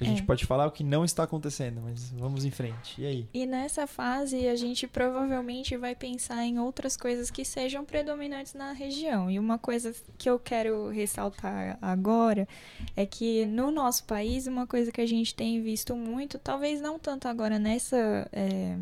que 0.02 0.08
a 0.08 0.10
gente 0.10 0.24
é. 0.24 0.26
pode 0.26 0.46
falar 0.46 0.66
o 0.66 0.72
que 0.72 0.84
não 0.84 1.06
está 1.06 1.24
acontecendo, 1.24 1.82
mas 1.82 2.12
vamos 2.12 2.44
em 2.44 2.52
frente. 2.52 3.00
E 3.00 3.06
aí? 3.06 3.28
E 3.34 3.46
nessa 3.46 3.86
fase 3.86 4.48
a 4.48 4.56
gente 4.56 4.88
provavelmente 4.88 5.78
vai 5.78 5.96
pensar 5.96 6.44
em 6.44 6.60
outras 6.60 6.98
coisas 6.98 7.30
que 7.30 7.46
sejam 7.46 7.86
predominantes 7.86 8.54
na 8.54 8.72
região. 8.72 9.30
E 9.30 9.38
uma 9.38 9.58
coisa 9.58 9.94
que 10.18 10.30
eu 10.30 10.40
quero 10.40 10.90
ressaltar 10.90 11.78
agora 11.82 12.48
é 12.96 13.06
que 13.06 13.46
no 13.46 13.70
nosso 13.72 14.04
país, 14.06 14.48
uma 14.48 14.66
coisa 14.66 14.92
que 14.92 15.02
a 15.02 15.06
gente 15.06 15.36
tem 15.36 15.62
visto 15.62 15.96
muito, 15.96 16.40
talvez 16.40 16.82
não 16.82 16.98
tanto 16.98 17.28
agora 17.28 17.60
nessa. 17.60 18.28
É, 18.32 18.78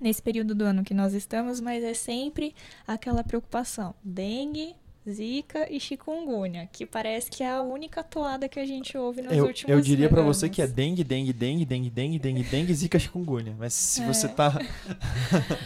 nesse 0.00 0.20
período 0.20 0.52
do 0.52 0.64
ano 0.64 0.82
que 0.82 0.92
nós 0.92 1.14
estamos, 1.14 1.60
mas 1.60 1.84
é 1.84 1.94
sempre 1.94 2.56
aquela 2.84 3.22
preocupação. 3.22 3.94
Dengue, 4.02 4.74
Zika 5.08 5.66
e 5.68 5.80
chikungunya, 5.80 6.68
que 6.70 6.86
parece 6.86 7.28
que 7.28 7.42
é 7.42 7.50
a 7.50 7.60
única 7.60 8.04
toada 8.04 8.48
que 8.48 8.60
a 8.60 8.64
gente 8.64 8.96
ouve 8.96 9.20
nos 9.20 9.32
eu, 9.32 9.46
últimos 9.46 9.68
Eu 9.68 9.80
diria 9.80 10.08
para 10.08 10.22
você 10.22 10.48
que 10.48 10.62
é 10.62 10.66
dengue, 10.66 11.02
dengue, 11.02 11.32
dengue, 11.32 11.64
dengue, 11.64 11.90
dengue, 11.90 12.18
dengue, 12.20 12.42
dengue, 12.44 12.74
zika, 12.74 12.98
chikungunya. 13.00 13.52
Mas 13.58 13.74
se 13.74 14.00
é. 14.00 14.06
você 14.06 14.28
tá... 14.28 14.56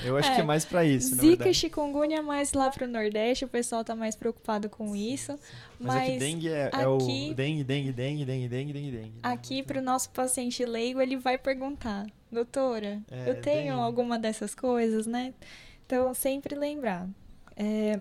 eu 0.05 0.17
acho 0.17 0.31
é. 0.31 0.35
que 0.37 0.41
é 0.41 0.45
mais 0.45 0.65
para 0.65 0.87
isso, 0.87 1.17
Zika 1.17 1.51
e 1.51 1.55
chikungunya 1.55 2.23
mais 2.23 2.55
lá 2.55 2.71
pro 2.71 2.89
Nordeste, 2.89 3.45
o 3.45 3.49
pessoal 3.49 3.85
tá 3.85 3.95
mais 3.95 4.17
preocupado 4.17 4.71
com 4.71 4.97
isso. 4.97 5.39
Mas, 5.79 5.95
mas 5.95 6.09
é 6.09 6.13
que 6.13 6.19
dengue 6.19 6.49
é, 6.49 6.67
aqui, 6.69 6.81
é 6.81 6.89
o 6.89 6.99
dengue, 6.99 7.35
dengue, 7.35 7.65
dengue, 7.65 7.93
dengue, 7.93 8.49
dengue, 8.49 8.73
dengue, 8.73 8.91
dengue. 8.91 9.15
Aqui 9.23 9.63
pro 9.63 9.83
nosso 9.83 10.09
paciente 10.11 10.65
leigo, 10.65 10.99
ele 10.99 11.19
vai 11.19 11.37
perguntar, 11.37 12.07
doutora, 12.33 13.03
é, 13.11 13.29
eu 13.29 13.43
tenho 13.43 13.75
dengue. 13.75 13.85
alguma 13.85 14.19
dessas 14.19 14.55
coisas, 14.55 15.07
né? 15.07 15.35
Então, 15.85 16.15
sempre 16.15 16.55
lembrar. 16.55 17.07
É, 17.55 18.01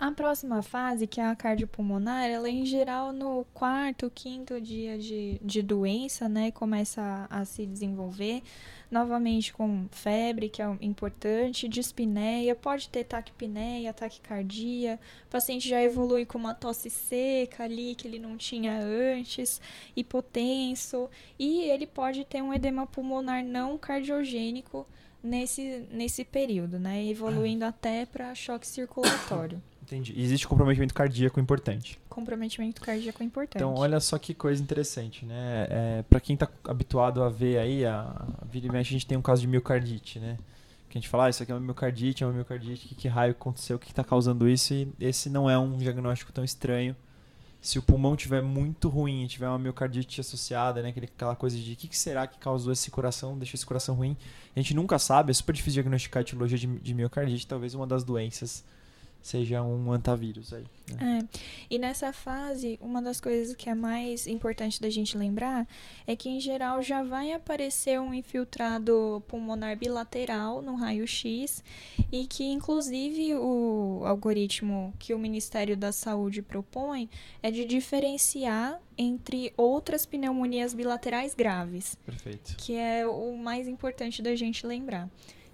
a 0.00 0.10
próxima 0.10 0.62
fase, 0.62 1.06
que 1.06 1.20
é 1.20 1.26
a 1.26 1.36
cardiopulmonar, 1.36 2.24
ela 2.24 2.48
é 2.48 2.50
em 2.50 2.64
geral 2.64 3.12
no 3.12 3.44
quarto, 3.52 4.10
quinto 4.14 4.58
dia 4.58 4.98
de, 4.98 5.38
de 5.42 5.62
doença, 5.62 6.26
né? 6.26 6.50
Começa 6.50 7.28
a, 7.30 7.40
a 7.40 7.44
se 7.44 7.66
desenvolver. 7.66 8.42
Novamente 8.90 9.52
com 9.52 9.86
febre, 9.92 10.48
que 10.48 10.62
é 10.62 10.78
importante, 10.80 11.68
dispneia, 11.68 12.56
pode 12.56 12.88
ter 12.88 13.04
taquipneia, 13.04 13.92
taquicardia. 13.92 14.98
O 15.26 15.30
paciente 15.30 15.68
já 15.68 15.82
evolui 15.82 16.24
com 16.24 16.38
uma 16.38 16.54
tosse 16.54 16.88
seca 16.88 17.64
ali, 17.64 17.94
que 17.94 18.08
ele 18.08 18.18
não 18.18 18.38
tinha 18.38 18.80
antes, 18.80 19.60
hipotenso. 19.94 21.10
E 21.38 21.60
ele 21.70 21.86
pode 21.86 22.24
ter 22.24 22.42
um 22.42 22.54
edema 22.54 22.86
pulmonar 22.86 23.44
não 23.44 23.76
cardiogênico 23.76 24.86
nesse, 25.22 25.86
nesse 25.90 26.24
período, 26.24 26.78
né? 26.78 27.04
Evoluindo 27.06 27.64
até 27.64 28.06
para 28.06 28.34
choque 28.34 28.66
circulatório. 28.66 29.62
Entendi. 29.82 30.12
E 30.16 30.22
existe 30.22 30.46
comprometimento 30.46 30.94
cardíaco 30.94 31.40
importante. 31.40 31.98
Comprometimento 32.08 32.80
cardíaco 32.80 33.22
importante. 33.24 33.60
Então, 33.60 33.74
olha 33.74 33.98
só 33.98 34.18
que 34.18 34.32
coisa 34.32 34.62
interessante, 34.62 35.24
né? 35.24 35.66
É, 35.68 36.04
para 36.08 36.20
quem 36.20 36.34
está 36.34 36.48
habituado 36.64 37.22
a 37.22 37.28
ver 37.28 37.58
aí, 37.58 37.84
a, 37.84 38.02
a 38.02 38.44
vira 38.44 38.66
e 38.66 38.70
mexe, 38.70 38.90
a 38.90 38.92
gente 38.92 39.06
tem 39.06 39.18
um 39.18 39.22
caso 39.22 39.40
de 39.40 39.48
miocardite, 39.48 40.20
né? 40.20 40.38
Que 40.88 40.98
a 40.98 41.00
gente 41.00 41.08
fala, 41.08 41.26
ah, 41.26 41.30
isso 41.30 41.42
aqui 41.42 41.50
é 41.50 41.54
uma 41.54 41.60
miocardite, 41.60 42.22
é 42.22 42.26
uma 42.26 42.32
miocardite, 42.32 42.86
que, 42.86 42.94
que 42.94 43.08
raio 43.08 43.32
aconteceu, 43.32 43.76
o 43.76 43.78
que 43.80 43.90
está 43.90 44.04
causando 44.04 44.48
isso? 44.48 44.74
E 44.74 44.92
esse 45.00 45.28
não 45.28 45.50
é 45.50 45.58
um 45.58 45.76
diagnóstico 45.76 46.32
tão 46.32 46.44
estranho. 46.44 46.94
Se 47.60 47.78
o 47.78 47.82
pulmão 47.82 48.16
tiver 48.16 48.42
muito 48.42 48.88
ruim, 48.88 49.26
tiver 49.26 49.48
uma 49.48 49.58
miocardite 49.58 50.20
associada, 50.20 50.82
né, 50.82 50.94
aquela 50.96 51.36
coisa 51.36 51.58
de 51.58 51.72
o 51.72 51.76
que, 51.76 51.88
que, 51.88 51.98
será 51.98 52.26
que 52.26 52.38
causou 52.38 52.72
esse 52.72 52.90
coração, 52.90 53.36
deixou 53.36 53.56
esse 53.56 53.66
coração 53.66 53.94
ruim, 53.94 54.16
a 54.56 54.60
gente 54.60 54.74
nunca 54.74 54.98
sabe, 54.98 55.30
é 55.30 55.34
super 55.34 55.52
difícil 55.52 55.82
diagnosticar 55.82 56.20
a 56.20 56.22
etiologia 56.22 56.56
de, 56.56 56.66
de 56.66 56.94
miocardite, 56.94 57.46
talvez 57.46 57.74
uma 57.74 57.86
das 57.86 58.02
doenças 58.02 58.64
seja 59.22 59.62
um 59.62 59.92
antavírus 59.92 60.52
aí. 60.52 60.64
Né? 60.94 61.20
É. 61.22 61.38
E 61.70 61.78
nessa 61.78 62.12
fase, 62.12 62.78
uma 62.80 63.00
das 63.00 63.20
coisas 63.20 63.54
que 63.54 63.68
é 63.68 63.74
mais 63.74 64.26
importante 64.26 64.80
da 64.80 64.90
gente 64.90 65.16
lembrar 65.16 65.66
é 66.06 66.16
que, 66.16 66.28
em 66.28 66.40
geral, 66.40 66.82
já 66.82 67.02
vai 67.02 67.32
aparecer 67.32 68.00
um 68.00 68.12
infiltrado 68.12 69.22
pulmonar 69.28 69.76
bilateral 69.76 70.62
no 70.62 70.74
raio-x 70.74 71.62
e 72.10 72.26
que, 72.26 72.44
inclusive, 72.44 73.34
o 73.34 74.02
algoritmo 74.04 74.92
que 74.98 75.14
o 75.14 75.18
Ministério 75.18 75.76
da 75.76 75.92
Saúde 75.92 76.42
propõe 76.42 77.08
é 77.42 77.50
de 77.50 77.64
diferenciar 77.64 78.80
entre 78.96 79.52
outras 79.56 80.04
pneumonias 80.04 80.74
bilaterais 80.74 81.34
graves. 81.34 81.94
Perfeito. 82.04 82.56
Que 82.58 82.74
é 82.74 83.06
o 83.06 83.36
mais 83.36 83.68
importante 83.68 84.20
da 84.20 84.34
gente 84.34 84.66
lembrar. 84.66 85.08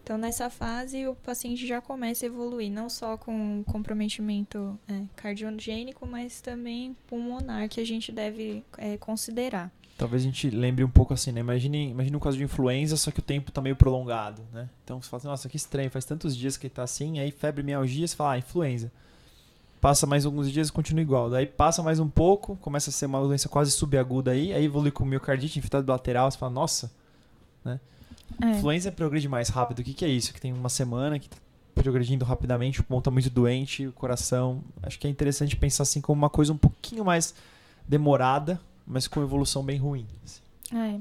Então, 0.07 0.16
nessa 0.16 0.49
fase, 0.49 1.05
o 1.09 1.16
paciente 1.16 1.66
já 1.66 1.81
começa 1.81 2.25
a 2.25 2.29
evoluir, 2.29 2.71
não 2.71 2.88
só 2.88 3.16
com 3.16 3.64
comprometimento 3.66 4.79
é, 4.87 5.03
cardiogênico, 5.16 6.07
mas 6.07 6.40
também 6.40 6.97
pulmonar, 7.09 7.69
que 7.69 7.81
a 7.81 7.85
gente 7.85 8.12
deve 8.12 8.62
é, 8.79 8.97
considerar. 8.99 9.69
Talvez 9.99 10.23
a 10.23 10.27
gente 10.27 10.49
lembre 10.49 10.85
um 10.85 10.88
pouco 10.88 11.12
assim, 11.12 11.33
né? 11.33 11.40
Imagine, 11.40 11.90
imagine 11.90 12.16
um 12.16 12.21
caso 12.21 12.37
de 12.37 12.45
influenza, 12.45 12.97
só 12.97 13.11
que 13.11 13.19
o 13.19 13.23
tempo 13.23 13.49
está 13.49 13.61
meio 13.61 13.75
prolongado, 13.75 14.42
né? 14.53 14.71
Então 14.85 15.03
você 15.03 15.11
fala 15.11 15.19
assim, 15.19 15.27
nossa, 15.27 15.49
que 15.49 15.57
estranho, 15.57 15.90
faz 15.90 16.05
tantos 16.05 16.37
dias 16.37 16.57
que 16.57 16.69
está 16.69 16.85
assim, 16.85 17.19
aí 17.19 17.33
febre, 17.33 17.64
mialgia, 17.64 18.07
você 18.07 18.14
fala, 18.14 18.35
ah, 18.35 18.38
influenza. 18.38 18.92
Passa 19.81 20.07
mais 20.07 20.25
alguns 20.25 20.53
dias 20.53 20.71
continua 20.71 21.03
igual. 21.03 21.31
Daí 21.31 21.47
passa 21.47 21.83
mais 21.83 21.99
um 21.99 22.09
pouco, 22.09 22.55
começa 22.59 22.90
a 22.90 22.92
ser 22.92 23.07
uma 23.07 23.21
doença 23.21 23.49
quase 23.49 23.73
subaguda 23.73 24.31
aí, 24.31 24.55
aí 24.55 24.66
evolui 24.66 24.92
com 24.92 25.05
miocardite, 25.05 25.59
infiltrado 25.59 25.90
lateral, 25.90 26.31
você 26.31 26.38
fala, 26.38 26.53
nossa, 26.53 26.92
né? 27.64 27.81
É. 28.43 28.51
Influenza 28.51 28.93
progride 28.93 29.29
mais 29.29 29.49
rápido. 29.49 29.81
O 29.81 29.85
que, 29.85 29.95
que 29.95 30.05
é 30.05 30.09
isso? 30.09 30.33
Que 30.33 30.41
tem 30.41 30.53
uma 30.53 30.69
semana 30.69 31.19
que 31.19 31.29
tá 31.29 31.37
progredindo 31.75 32.25
rapidamente, 32.25 32.81
o 32.81 32.85
pulmão 32.85 33.03
tá 33.03 33.11
muito 33.11 33.31
doente, 33.31 33.87
o 33.87 33.93
coração. 33.93 34.62
Acho 34.83 34.99
que 34.99 35.07
é 35.07 35.11
interessante 35.11 35.57
pensar 35.57 35.83
assim 35.83 36.01
como 36.01 36.19
uma 36.19 36.31
coisa 36.31 36.53
um 36.53 36.57
pouquinho 36.57 37.05
mais 37.05 37.35
demorada, 37.87 38.61
mas 38.87 39.07
com 39.07 39.23
evolução 39.23 39.62
bem 39.62 39.79
ruim. 39.79 40.07
Assim. 40.25 40.41
É. 40.75 41.01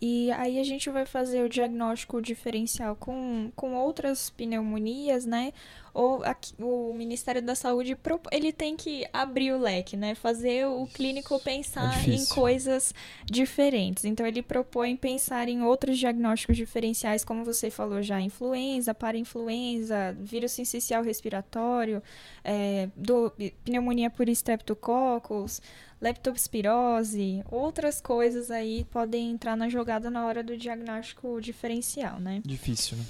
E 0.00 0.30
aí 0.32 0.58
a 0.58 0.64
gente 0.64 0.90
vai 0.90 1.06
fazer 1.06 1.42
o 1.42 1.48
diagnóstico 1.48 2.20
diferencial 2.20 2.94
com, 2.94 3.50
com 3.56 3.74
outras 3.74 4.28
pneumonias, 4.28 5.24
né? 5.24 5.52
Ou 5.94 6.24
aqui, 6.24 6.52
o 6.58 6.92
Ministério 6.92 7.40
da 7.40 7.54
Saúde 7.54 7.96
ele 8.32 8.52
tem 8.52 8.76
que 8.76 9.06
abrir 9.12 9.52
o 9.52 9.58
leque, 9.58 9.96
né? 9.96 10.16
Fazer 10.16 10.66
o 10.66 10.88
clínico 10.88 11.38
pensar 11.38 12.06
é 12.08 12.10
em 12.10 12.26
coisas 12.26 12.92
diferentes. 13.24 14.04
Então 14.04 14.26
ele 14.26 14.42
propõe 14.42 14.96
pensar 14.96 15.48
em 15.48 15.62
outros 15.62 15.96
diagnósticos 15.96 16.56
diferenciais, 16.56 17.24
como 17.24 17.44
você 17.44 17.70
falou 17.70 18.02
já, 18.02 18.20
influenza, 18.20 18.92
para-influenza, 18.92 20.16
vírus 20.18 20.50
sincicial 20.50 21.04
respiratório, 21.04 22.02
é, 22.42 22.88
do, 22.96 23.32
pneumonia 23.64 24.10
por 24.10 24.28
streptococcus, 24.28 25.62
leptospirose, 26.00 27.44
outras 27.48 28.00
coisas 28.00 28.50
aí 28.50 28.84
podem 28.90 29.30
entrar 29.30 29.56
na 29.56 29.68
jogada 29.68 30.10
na 30.10 30.26
hora 30.26 30.42
do 30.42 30.56
diagnóstico 30.56 31.40
diferencial, 31.40 32.18
né? 32.18 32.42
Difícil, 32.44 32.96
né? 32.96 33.04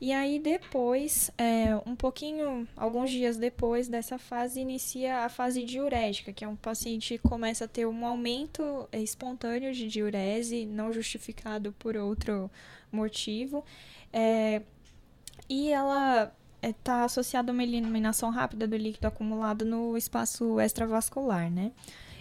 E 0.00 0.12
aí 0.12 0.38
depois, 0.38 1.30
é, 1.36 1.74
um 1.84 1.96
pouquinho, 1.96 2.68
alguns 2.76 3.10
dias 3.10 3.36
depois 3.36 3.88
dessa 3.88 4.16
fase, 4.16 4.60
inicia 4.60 5.24
a 5.24 5.28
fase 5.28 5.64
diurética, 5.64 6.32
que 6.32 6.44
é 6.44 6.48
um 6.48 6.54
paciente 6.54 7.18
que 7.18 7.28
começa 7.28 7.64
a 7.64 7.68
ter 7.68 7.84
um 7.86 8.06
aumento 8.06 8.88
espontâneo 8.92 9.72
de 9.72 9.88
diurese, 9.88 10.66
não 10.66 10.92
justificado 10.92 11.72
por 11.80 11.96
outro 11.96 12.48
motivo. 12.92 13.64
É, 14.12 14.62
e 15.48 15.70
ela 15.70 16.32
está 16.62 17.00
é, 17.00 17.04
associada 17.04 17.50
a 17.50 17.52
uma 17.52 17.64
eliminação 17.64 18.30
rápida 18.30 18.68
do 18.68 18.76
líquido 18.76 19.08
acumulado 19.08 19.64
no 19.64 19.96
espaço 19.96 20.60
extravascular, 20.60 21.50
né? 21.50 21.72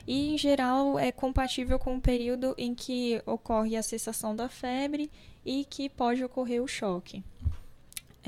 e, 0.07 0.33
em 0.33 0.37
geral, 0.37 0.97
é 0.97 1.11
compatível 1.11 1.77
com 1.77 1.97
o 1.97 2.01
período 2.01 2.55
em 2.57 2.73
que 2.73 3.21
ocorre 3.25 3.75
a 3.75 3.83
cessação 3.83 4.33
da 4.33 4.47
febre 4.47 5.11
e 5.45 5.65
que 5.65 5.89
pode 5.89 6.23
ocorrer 6.23 6.63
o 6.63 6.67
choque. 6.67 7.21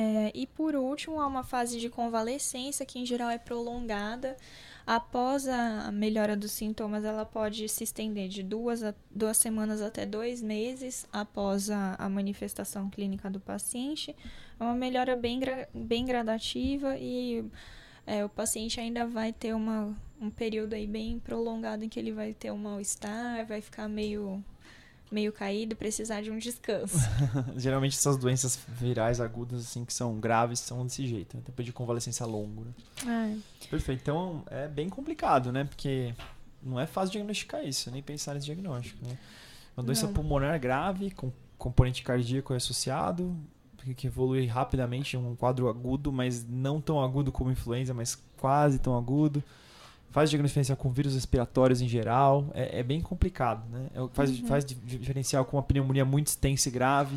É, 0.01 0.31
e 0.33 0.47
por 0.47 0.77
último, 0.77 1.19
há 1.19 1.27
uma 1.27 1.43
fase 1.43 1.77
de 1.77 1.89
convalescência 1.89 2.85
que 2.85 2.97
em 2.97 3.05
geral 3.05 3.29
é 3.29 3.37
prolongada. 3.37 4.37
Após 4.87 5.45
a 5.45 5.91
melhora 5.91 6.37
dos 6.37 6.53
sintomas, 6.53 7.03
ela 7.03 7.25
pode 7.25 7.67
se 7.67 7.83
estender 7.83 8.29
de 8.29 8.41
duas, 8.41 8.81
a, 8.81 8.95
duas 9.11 9.35
semanas 9.35 9.81
até 9.81 10.05
dois 10.05 10.41
meses 10.41 11.05
após 11.11 11.69
a, 11.69 11.95
a 11.95 12.07
manifestação 12.07 12.89
clínica 12.89 13.29
do 13.29 13.41
paciente. 13.41 14.15
É 14.57 14.63
uma 14.63 14.73
melhora 14.73 15.17
bem, 15.17 15.41
bem 15.73 16.05
gradativa 16.05 16.97
e 16.97 17.43
é, 18.07 18.23
o 18.23 18.29
paciente 18.29 18.79
ainda 18.79 19.05
vai 19.05 19.33
ter 19.33 19.53
uma, 19.53 19.93
um 20.21 20.29
período 20.29 20.75
aí 20.75 20.87
bem 20.87 21.19
prolongado 21.19 21.83
em 21.83 21.89
que 21.89 21.99
ele 21.99 22.13
vai 22.13 22.33
ter 22.33 22.51
um 22.51 22.57
mal-estar, 22.57 23.45
vai 23.45 23.59
ficar 23.59 23.89
meio 23.89 24.41
meio 25.11 25.33
caído, 25.33 25.75
precisar 25.75 26.21
de 26.21 26.29
um 26.29 26.37
descanso. 26.37 26.97
Geralmente 27.57 27.97
essas 27.97 28.17
doenças 28.17 28.59
virais 28.67 29.19
agudas 29.19 29.61
assim 29.61 29.83
que 29.83 29.93
são 29.93 30.19
graves 30.19 30.59
são 30.59 30.85
desse 30.85 31.07
jeito, 31.07 31.35
né? 31.35 31.43
tempo 31.45 31.63
de 31.63 31.73
convalescência 31.73 32.25
longo. 32.25 32.65
Né? 33.05 33.35
É. 33.63 33.67
Perfeito. 33.69 34.01
Então 34.01 34.43
é 34.47 34.67
bem 34.67 34.89
complicado, 34.89 35.51
né? 35.51 35.63
Porque 35.63 36.13
não 36.61 36.79
é 36.79 36.85
fácil 36.85 37.13
diagnosticar 37.13 37.65
isso, 37.65 37.89
nem 37.91 38.01
pensar 38.01 38.33
nesse 38.33 38.45
diagnóstico, 38.45 39.05
né? 39.05 39.17
Uma 39.75 39.83
doença 39.83 40.07
não. 40.07 40.13
pulmonar 40.13 40.59
grave 40.59 41.11
com 41.11 41.31
componente 41.57 42.03
cardíaco 42.03 42.53
associado, 42.53 43.35
que 43.95 44.07
evolui 44.07 44.45
rapidamente, 44.45 45.15
um 45.17 45.35
quadro 45.35 45.67
agudo, 45.69 46.11
mas 46.11 46.45
não 46.47 46.81
tão 46.81 47.01
agudo 47.01 47.31
como 47.31 47.51
influenza, 47.51 47.93
mas 47.93 48.21
quase 48.37 48.79
tão 48.79 48.97
agudo. 48.97 49.43
Faz 50.11 50.29
diferencial 50.29 50.75
com 50.75 50.89
vírus 50.89 51.13
respiratórios 51.13 51.81
em 51.81 51.87
geral. 51.87 52.49
É, 52.53 52.79
é 52.79 52.83
bem 52.83 52.99
complicado, 52.99 53.63
né? 53.69 53.87
É 53.93 53.99
faz, 54.11 54.39
uhum. 54.39 54.47
faz 54.47 54.65
diferencial 54.65 55.45
com 55.45 55.57
uma 55.57 55.63
pneumonia 55.63 56.03
muito 56.03 56.27
extensa 56.27 56.69
e 56.69 56.71
grave. 56.71 57.15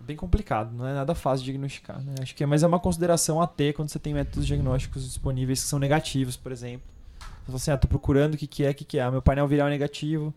Bem 0.00 0.16
complicado, 0.16 0.74
não 0.76 0.86
é 0.86 0.92
nada 0.92 1.14
fácil 1.14 1.44
de 1.44 1.52
diagnosticar. 1.52 1.98
Né? 2.02 2.16
Acho 2.20 2.34
que 2.34 2.44
é, 2.44 2.46
mas 2.46 2.62
é 2.62 2.66
uma 2.66 2.78
consideração 2.78 3.40
a 3.40 3.46
ter 3.46 3.72
quando 3.72 3.88
você 3.88 3.98
tem 3.98 4.12
métodos 4.12 4.46
diagnósticos 4.46 5.04
disponíveis 5.04 5.62
que 5.62 5.68
são 5.68 5.78
negativos, 5.78 6.36
por 6.36 6.52
exemplo. 6.52 6.86
Você 7.18 7.46
fala 7.46 7.56
assim, 7.56 7.70
ah, 7.70 7.78
tô 7.78 7.88
procurando 7.88 8.34
o 8.34 8.36
que, 8.36 8.46
que 8.46 8.64
é, 8.64 8.70
o 8.70 8.74
que, 8.74 8.84
que 8.84 8.98
é. 8.98 9.02
Ah, 9.02 9.10
meu 9.10 9.22
painel 9.22 9.48
viral 9.48 9.68
é 9.68 9.70
negativo 9.70 10.34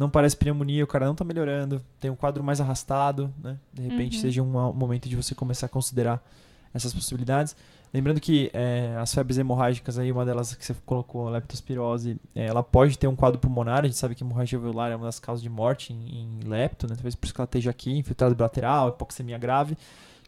não 0.00 0.08
parece 0.08 0.34
pneumonia, 0.34 0.82
o 0.82 0.86
cara 0.86 1.04
não 1.04 1.12
está 1.12 1.26
melhorando, 1.26 1.84
tem 2.00 2.10
um 2.10 2.16
quadro 2.16 2.42
mais 2.42 2.58
arrastado, 2.58 3.30
né? 3.38 3.58
De 3.70 3.82
repente 3.82 4.16
uhum. 4.16 4.22
seja 4.22 4.42
um, 4.42 4.72
momento 4.72 5.06
de 5.06 5.14
você 5.14 5.34
começar 5.34 5.66
a 5.66 5.68
considerar 5.68 6.26
essas 6.74 6.92
possibilidades. 6.92 7.56
Lembrando 7.92 8.20
que 8.20 8.50
é, 8.54 8.94
as 9.00 9.12
febres 9.12 9.36
hemorrágicas, 9.36 9.98
aí, 9.98 10.12
uma 10.12 10.24
delas 10.24 10.54
que 10.54 10.64
você 10.64 10.74
colocou, 10.86 11.26
a 11.26 11.30
leptospirose, 11.32 12.16
é, 12.36 12.46
ela 12.46 12.62
pode 12.62 12.96
ter 12.96 13.08
um 13.08 13.16
quadro 13.16 13.40
pulmonar. 13.40 13.80
A 13.80 13.86
gente 13.86 13.96
sabe 13.96 14.14
que 14.14 14.22
hemorragia 14.22 14.56
alveolar 14.58 14.92
é 14.92 14.96
uma 14.96 15.06
das 15.06 15.18
causas 15.18 15.42
de 15.42 15.48
morte 15.48 15.92
em, 15.92 16.40
em 16.44 16.48
lepto, 16.48 16.86
né? 16.86 16.94
talvez 16.94 17.16
por 17.16 17.26
isso 17.26 17.34
que 17.34 17.40
ela 17.40 17.46
esteja 17.46 17.70
aqui, 17.70 17.92
infiltrado 17.92 18.34
bilateral, 18.34 18.90
hipoxemia 18.90 19.36
grave. 19.38 19.76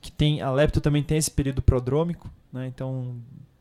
Que 0.01 0.11
tem, 0.11 0.43
a 0.43 0.51
lepto 0.51 0.81
também 0.81 1.05
tem 1.05 1.17
esse 1.17 1.31
período 1.31 1.63
prodrômico, 1.63 2.29
né? 2.53 2.67
então 2.67 3.15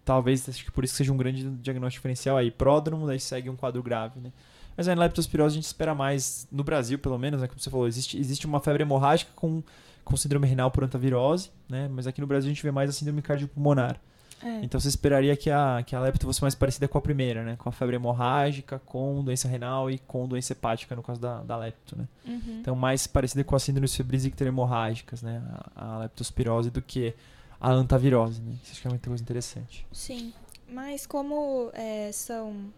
talvez 0.03 0.49
acho 0.49 0.65
que 0.65 0.71
por 0.71 0.83
isso 0.83 0.93
que 0.93 0.97
seja 0.97 1.13
um 1.13 1.17
grande 1.17 1.47
diagnóstico 1.57 1.99
diferencial 1.99 2.37
aí. 2.37 2.49
Pródromo, 2.49 3.05
daí 3.05 3.19
segue 3.19 3.51
um 3.51 3.55
quadro 3.55 3.83
grave. 3.83 4.19
Né? 4.19 4.31
Mas 4.75 4.87
a 4.87 4.95
leptospirose 4.95 5.53
a 5.53 5.55
gente 5.57 5.65
espera 5.65 5.93
mais, 5.93 6.47
no 6.51 6.63
Brasil 6.63 6.97
pelo 6.97 7.19
menos, 7.19 7.41
né, 7.41 7.47
como 7.47 7.59
você 7.59 7.69
falou, 7.69 7.87
existe, 7.87 8.17
existe 8.17 8.47
uma 8.47 8.59
febre 8.59 8.81
hemorrágica 8.81 9.31
com, 9.35 9.61
com 10.03 10.17
síndrome 10.17 10.47
renal 10.47 10.71
por 10.71 10.83
antavirose, 10.83 11.51
né, 11.69 11.89
mas 11.91 12.07
aqui 12.07 12.21
no 12.21 12.27
Brasil 12.27 12.49
a 12.49 12.53
gente 12.53 12.63
vê 12.63 12.71
mais 12.71 12.89
a 12.89 12.93
síndrome 12.93 13.21
cardiopulmonar. 13.21 13.99
É. 14.43 14.63
Então 14.63 14.79
você 14.79 14.87
esperaria 14.87 15.35
que 15.37 15.49
a, 15.49 15.83
que 15.85 15.95
a 15.95 15.99
lepto 15.99 16.25
fosse 16.25 16.41
mais 16.41 16.55
parecida 16.55 16.87
com 16.87 16.97
a 16.97 17.01
primeira, 17.01 17.43
né? 17.43 17.55
Com 17.57 17.69
a 17.69 17.71
febre 17.71 17.95
hemorrágica, 17.95 18.79
com 18.79 19.23
doença 19.23 19.47
renal 19.47 19.89
e 19.89 19.99
com 19.99 20.27
doença 20.27 20.53
hepática, 20.53 20.95
no 20.95 21.03
caso 21.03 21.21
da, 21.21 21.43
da 21.43 21.57
lepto, 21.57 21.95
né? 21.97 22.07
Uhum. 22.25 22.57
Então 22.59 22.75
mais 22.75 23.05
parecida 23.05 23.43
com 23.43 23.55
as 23.55 23.63
síndromes 23.63 23.95
febris 23.95 24.25
icterohemorrágicas, 24.25 25.21
né? 25.21 25.41
A, 25.75 25.95
a 25.95 25.99
leptospirose 25.99 26.71
do 26.71 26.81
que 26.81 27.13
a 27.59 27.71
antavirose, 27.71 28.41
né? 28.41 28.55
Isso 28.63 28.71
acho 28.71 28.81
que 28.81 28.87
é 28.87 28.91
uma 28.91 28.97
coisa 28.97 29.21
interessante. 29.21 29.85
Sim, 29.91 30.33
mas 30.67 31.05
como 31.05 31.69
é, 31.73 32.11
são 32.11 32.73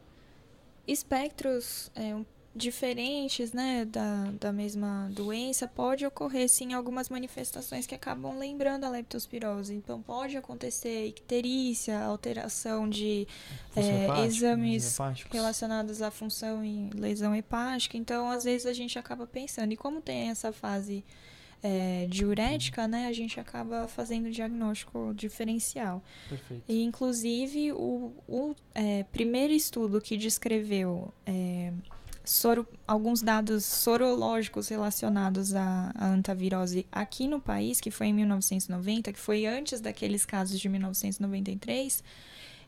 espectros 0.86 1.90
é, 1.96 2.14
diferentes 2.56 3.52
né, 3.52 3.84
da, 3.86 4.32
da 4.40 4.52
mesma 4.52 5.10
doença, 5.12 5.68
pode 5.68 6.06
ocorrer 6.06 6.48
sim 6.48 6.74
algumas 6.74 7.10
manifestações 7.10 7.88
que 7.88 7.96
acabam 7.96 8.38
lembrando 8.38 8.84
a 8.84 8.90
leptospirose. 8.90 9.74
Então, 9.74 10.02
pode 10.02 10.38
acontecer 10.38 11.08
icterícia, 11.08 12.00
alteração 12.00 12.88
de 12.88 13.28
é, 13.76 14.26
exames 14.26 14.98
relacionados 15.32 16.02
à 16.02 16.12
função 16.12 16.64
e 16.64 16.90
lesão 16.94 17.36
hepática. 17.36 17.98
Então, 17.98 18.30
às 18.30 18.44
vezes 18.44 18.68
a 18.68 18.74
gente 18.74 19.00
acaba 19.00 19.26
pensando, 19.26 19.72
e 19.72 19.78
como 19.78 20.00
tem 20.00 20.30
essa 20.30 20.54
fase 20.54 21.04
é, 21.64 22.06
diurética, 22.10 22.88
né, 22.88 23.08
a 23.08 23.14
gente 23.14 23.40
acaba 23.40 23.88
fazendo 23.88 24.30
diagnóstico 24.30 25.14
diferencial. 25.16 26.04
Perfeito. 26.30 26.64
E, 26.68 26.84
inclusive, 26.84 27.72
o, 27.72 28.14
o 28.28 28.54
é, 28.76 29.04
primeiro 29.06 29.54
estudo 29.54 30.02
que 30.02 30.18
descreveu 30.18 31.14
é, 31.26 31.72
soro, 32.24 32.68
alguns 32.88 33.22
dados 33.22 33.66
sorológicos 33.66 34.70
relacionados 34.70 35.54
à, 35.54 35.92
à 35.96 36.08
antavirose 36.08 36.86
aqui 36.92 37.28
no 37.28 37.40
país, 37.40 37.82
que 37.82 37.92
foi 37.92 38.08
em 38.08 38.14
1990, 38.14 39.12
que 39.14 39.20
foi 39.20 39.46
antes 39.46 39.82
daqueles 39.82 40.26
casos 40.26 40.60
de 40.60 40.70
1993, 40.70 42.04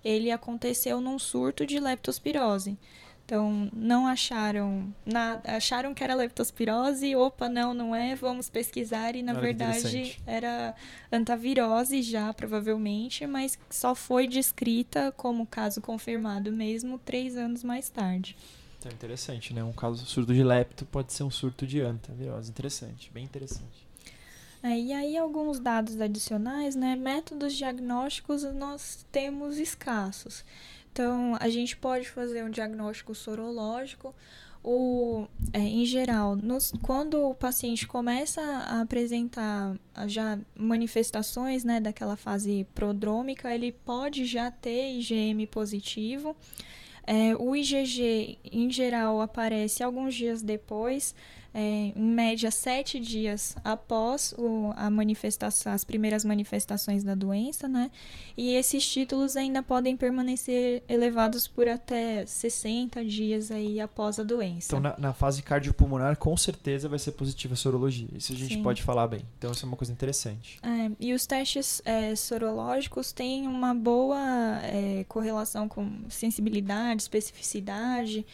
ele 0.04 0.32
aconteceu 0.32 1.02
num 1.02 1.18
surto 1.18 1.66
de 1.66 1.80
leptospirose. 1.80 2.78
Então, 3.26 3.72
não 3.74 4.06
acharam 4.06 4.94
nada, 5.04 5.56
acharam 5.56 5.96
que 5.96 6.04
era 6.04 6.14
leptospirose, 6.14 7.16
opa, 7.16 7.50
não, 7.50 7.74
não 7.74 7.96
é, 7.96 8.14
vamos 8.14 8.50
pesquisar, 8.50 9.16
e 9.16 9.24
na 9.24 9.32
Olha 9.32 9.42
verdade 9.42 10.22
era 10.28 10.76
antavirose 11.12 12.04
já, 12.04 12.32
provavelmente, 12.34 13.26
mas 13.26 13.58
só 13.68 13.96
foi 13.96 14.28
descrita 14.28 15.12
como 15.18 15.48
caso 15.48 15.82
confirmado 15.82 16.52
mesmo 16.52 17.00
três 17.00 17.36
anos 17.36 17.64
mais 17.64 17.90
tarde. 17.90 18.38
Então, 18.86 18.94
interessante, 18.94 19.52
né? 19.52 19.64
Um 19.64 19.74
caso 19.74 20.06
surto 20.06 20.32
de 20.32 20.44
lepto 20.44 20.86
pode 20.86 21.12
ser 21.12 21.24
um 21.24 21.32
surto 21.32 21.66
de 21.66 21.82
antavirose. 21.82 22.52
Interessante, 22.52 23.10
bem 23.12 23.24
interessante. 23.24 23.88
É, 24.62 24.80
e 24.80 24.94
aí, 24.94 25.18
alguns 25.18 25.60
dados 25.60 26.00
adicionais, 26.00 26.76
né? 26.76 26.96
Métodos 26.96 27.56
diagnósticos 27.56 28.44
nós 28.44 29.04
temos 29.12 29.58
escassos. 29.58 30.46
Então, 30.94 31.36
a 31.40 31.50
gente 31.50 31.76
pode 31.76 32.08
fazer 32.08 32.44
um 32.44 32.50
diagnóstico 32.52 33.16
sorológico. 33.16 34.14
O, 34.64 35.28
é, 35.52 35.60
em 35.60 35.86
geral, 35.86 36.36
nos, 36.36 36.72
quando 36.84 37.24
o 37.24 37.34
paciente 37.34 37.88
começa 37.88 38.42
a 38.42 38.82
apresentar 38.82 39.76
já 40.06 40.38
manifestações 40.56 41.64
né, 41.64 41.80
daquela 41.80 42.16
fase 42.16 42.68
prodrômica, 42.76 43.54
ele 43.54 43.72
pode 43.72 44.26
já 44.26 44.52
ter 44.52 44.92
IgM 44.92 45.48
positivo. 45.48 46.36
É, 47.08 47.36
o 47.38 47.56
IgG, 47.56 48.38
em 48.52 48.70
geral, 48.72 49.22
aparece 49.22 49.84
alguns 49.84 50.16
dias 50.16 50.42
depois, 50.42 51.14
é, 51.58 51.94
em 51.96 52.04
média 52.04 52.52
sete 52.52 53.00
dias 53.00 53.56
após 53.64 54.36
o, 54.38 54.74
a 54.76 54.90
manifestação, 54.90 55.72
as 55.72 55.86
primeiras 55.86 56.26
manifestações 56.26 57.02
da 57.02 57.16
doença, 57.16 57.66
né? 57.66 57.90
E 58.36 58.54
esses 58.56 58.86
títulos 58.86 59.38
ainda 59.38 59.64
podem 59.64 59.96
permanecer 59.96 60.84
elevados 60.90 61.48
por 61.48 61.66
até 61.70 62.26
60 62.26 63.06
dias 63.06 63.52
aí 63.52 63.80
após 63.80 64.20
a 64.20 64.24
doença. 64.24 64.68
Então, 64.68 64.82
na, 64.82 64.98
na 64.98 65.14
fase 65.14 65.42
cardiopulmonar, 65.42 66.18
com 66.18 66.36
certeza 66.36 66.90
vai 66.90 67.00
ser 67.00 67.14
positiva 67.14 67.54
a 67.54 67.58
sorologia. 67.58 68.10
Isso 68.14 68.34
a 68.34 68.36
gente 68.36 68.56
Sim. 68.56 68.64
pode 68.64 68.84
falar 68.84 69.08
bem. 69.08 69.22
Então, 69.38 69.54
isso 69.54 69.66
é 69.66 69.68
uma 69.68 69.78
coisa 69.78 69.94
interessante. 69.94 70.60
É, 70.62 70.92
e 71.00 71.14
os 71.14 71.26
testes 71.26 71.82
é, 71.86 72.14
sorológicos 72.18 73.14
têm 73.14 73.48
uma 73.48 73.74
boa 73.74 74.60
é, 74.62 75.06
correlação 75.08 75.70
com 75.70 76.02
sensibilidade, 76.10 77.04
especificidade, 77.04 78.26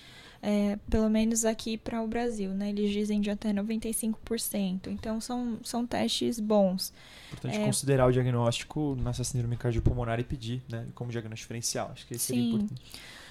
é, 0.42 0.78
pelo 0.90 1.10
menos 1.10 1.46
aqui 1.46 1.78
para 1.78 2.02
o 2.02 2.08
Brasil, 2.08 2.50
né? 2.52 2.70
Eles 2.70 2.92
dizem 2.92 3.22
de 3.22 3.30
até 3.30 3.54
95%. 3.54 4.88
Então 4.88 5.20
são, 5.22 5.58
são 5.64 5.86
testes 5.86 6.40
bons. 6.40 6.94
Importante 7.32 7.58
É. 7.58 7.66
considerar 7.66 8.08
o 8.08 8.12
diagnóstico 8.12 8.96
nessa 9.02 9.24
síndrome 9.24 9.56
cardiopulmonar 9.58 10.20
e 10.20 10.24
pedir, 10.24 10.62
né? 10.70 10.88
Como 10.96 11.12
diagnóstico 11.12 11.46
diferencial. 11.46 11.92
Acho 11.94 12.06
que 12.08 12.16
isso 12.16 12.26
seria 12.26 12.42
Sim. 12.44 12.50
importante. 12.56 12.82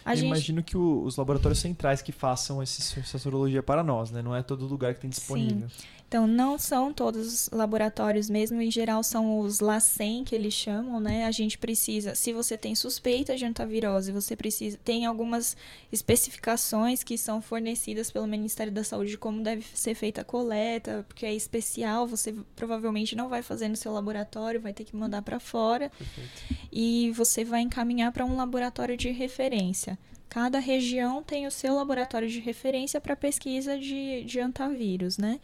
A 0.05 0.12
Eu 0.12 0.16
gente, 0.16 0.27
imagino 0.29 0.62
que 0.62 0.77
o- 0.77 1.03
os 1.03 1.16
laboratórios 1.16 1.59
centrais 1.59 2.01
que 2.01 2.11
façam 2.11 2.62
essa 2.62 3.18
sorologia 3.18 3.62
para 3.62 3.85
nós, 3.85 4.11
né? 4.11 4.23
Não 4.23 4.35
é 4.35 4.42
todo 4.42 4.66
lugar 4.66 4.94
que 4.94 5.01
tem 5.01 5.11
disponível. 5.11 5.68
Então, 6.11 6.27
não 6.27 6.59
são 6.59 6.92
todos 6.92 7.44
os 7.44 7.51
laboratórios 7.51 8.29
mesmo, 8.29 8.61
em 8.61 8.68
geral 8.68 9.01
são 9.01 9.38
os 9.38 9.61
LACEN 9.61 10.25
que 10.25 10.35
eles 10.35 10.53
chamam, 10.53 10.99
né? 10.99 11.25
A 11.25 11.31
gente 11.31 11.57
precisa, 11.57 12.16
se 12.16 12.33
você 12.33 12.59
tem 12.59 12.75
suspeita 12.75 13.37
de 13.37 13.44
antavirose, 13.44 14.11
você 14.11 14.35
precisa, 14.35 14.77
tem 14.83 15.07
algumas 15.07 15.57
especificações 15.92 17.05
que 17.05 17.16
são 17.16 17.40
fornecidas 17.40 18.11
pelo 18.11 18.27
Ministério 18.27 18.73
da 18.73 18.83
Saúde 18.83 19.12
de 19.12 19.18
como 19.18 19.40
deve 19.40 19.64
ser 19.73 19.94
feita 19.94 20.23
a 20.23 20.25
coleta, 20.25 21.05
porque 21.07 21.25
é 21.25 21.33
especial, 21.33 22.09
você 22.09 22.35
provavelmente 22.57 23.14
não 23.14 23.29
vai 23.29 23.40
fazer 23.40 23.68
no 23.68 23.77
seu 23.77 23.92
laboratório, 23.92 24.61
vai 24.61 24.73
ter 24.73 24.83
que 24.83 24.96
mandar 24.96 25.23
para 25.23 25.38
fora 25.38 25.90
Perfeito. 25.90 26.68
e 26.73 27.12
você 27.12 27.44
vai 27.44 27.61
encaminhar 27.61 28.11
para 28.11 28.25
um 28.25 28.35
laboratório 28.35 28.96
de 28.96 29.12
referência. 29.12 29.96
Cada 30.29 30.61
região 30.61 31.23
tem 31.25 31.46
o 31.46 31.51
seu 31.51 31.75
laboratório 31.75 32.29
de 32.29 32.38
referência 32.38 33.01
para 33.01 33.16
pesquisa 33.16 33.77
de, 33.77 34.23
de 34.25 34.38
antavírus, 34.38 35.18
né? 35.18 35.40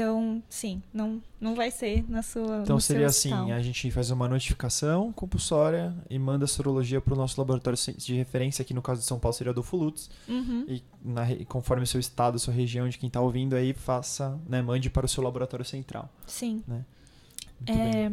Então, 0.00 0.40
sim, 0.48 0.80
não, 0.94 1.20
não 1.40 1.56
vai 1.56 1.72
ser 1.72 2.08
na 2.08 2.22
sua. 2.22 2.60
Então 2.62 2.78
seria 2.78 3.06
assim, 3.08 3.32
hospital. 3.32 3.56
a 3.56 3.60
gente 3.60 3.90
faz 3.90 4.12
uma 4.12 4.28
notificação 4.28 5.12
compulsória 5.12 5.92
e 6.08 6.16
manda 6.20 6.44
a 6.44 6.48
sorologia 6.48 7.00
para 7.00 7.14
o 7.14 7.16
nosso 7.16 7.40
laboratório 7.40 7.76
de 7.96 8.14
referência, 8.14 8.62
aqui 8.62 8.72
no 8.72 8.80
caso 8.80 9.00
de 9.00 9.06
São 9.08 9.18
Paulo 9.18 9.34
seria 9.36 9.50
Adolfo 9.50 9.76
Lutz, 9.76 10.08
Uhum. 10.28 10.64
e 10.68 10.84
na 11.04 11.26
conforme 11.46 11.82
o 11.82 11.86
seu 11.86 11.98
estado, 11.98 12.38
sua 12.38 12.54
região, 12.54 12.88
de 12.88 12.96
quem 12.96 13.08
está 13.08 13.20
ouvindo 13.20 13.56
aí, 13.56 13.72
faça, 13.72 14.38
né, 14.48 14.62
mande 14.62 14.88
para 14.88 15.04
o 15.04 15.08
seu 15.08 15.20
laboratório 15.22 15.64
central. 15.64 16.08
Sim. 16.28 16.62
Bem. 16.68 16.84
É, 17.66 18.12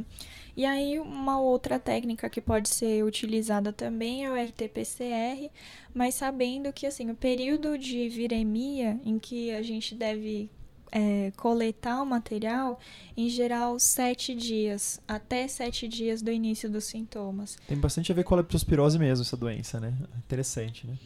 e 0.57 0.65
aí, 0.65 0.99
uma 0.99 1.39
outra 1.39 1.77
técnica 1.77 2.27
que 2.31 2.41
pode 2.41 2.67
ser 2.69 3.03
utilizada 3.03 3.71
também 3.71 4.25
é 4.25 4.31
o 4.31 4.35
RT-PCR, 4.35 5.51
mas 5.93 6.15
sabendo 6.15 6.73
que 6.73 6.87
assim, 6.87 7.11
o 7.11 7.15
período 7.15 7.77
de 7.77 8.09
viremia 8.09 8.99
em 9.05 9.19
que 9.19 9.51
a 9.51 9.61
gente 9.61 9.93
deve 9.93 10.49
é, 10.97 11.33
coletar 11.35 12.01
o 12.01 12.05
material, 12.05 12.79
em 13.17 13.27
geral, 13.27 13.77
sete 13.77 14.33
dias, 14.33 15.01
até 15.05 15.45
sete 15.45 15.89
dias 15.89 16.21
do 16.21 16.31
início 16.31 16.69
dos 16.69 16.85
sintomas. 16.85 17.57
Tem 17.67 17.77
bastante 17.77 18.13
a 18.13 18.15
ver 18.15 18.23
com 18.23 18.33
a 18.33 18.37
leptospirose 18.37 18.97
mesmo, 18.97 19.23
essa 19.23 19.35
doença, 19.35 19.77
né? 19.77 19.93
Interessante, 20.17 20.87
né? 20.87 20.97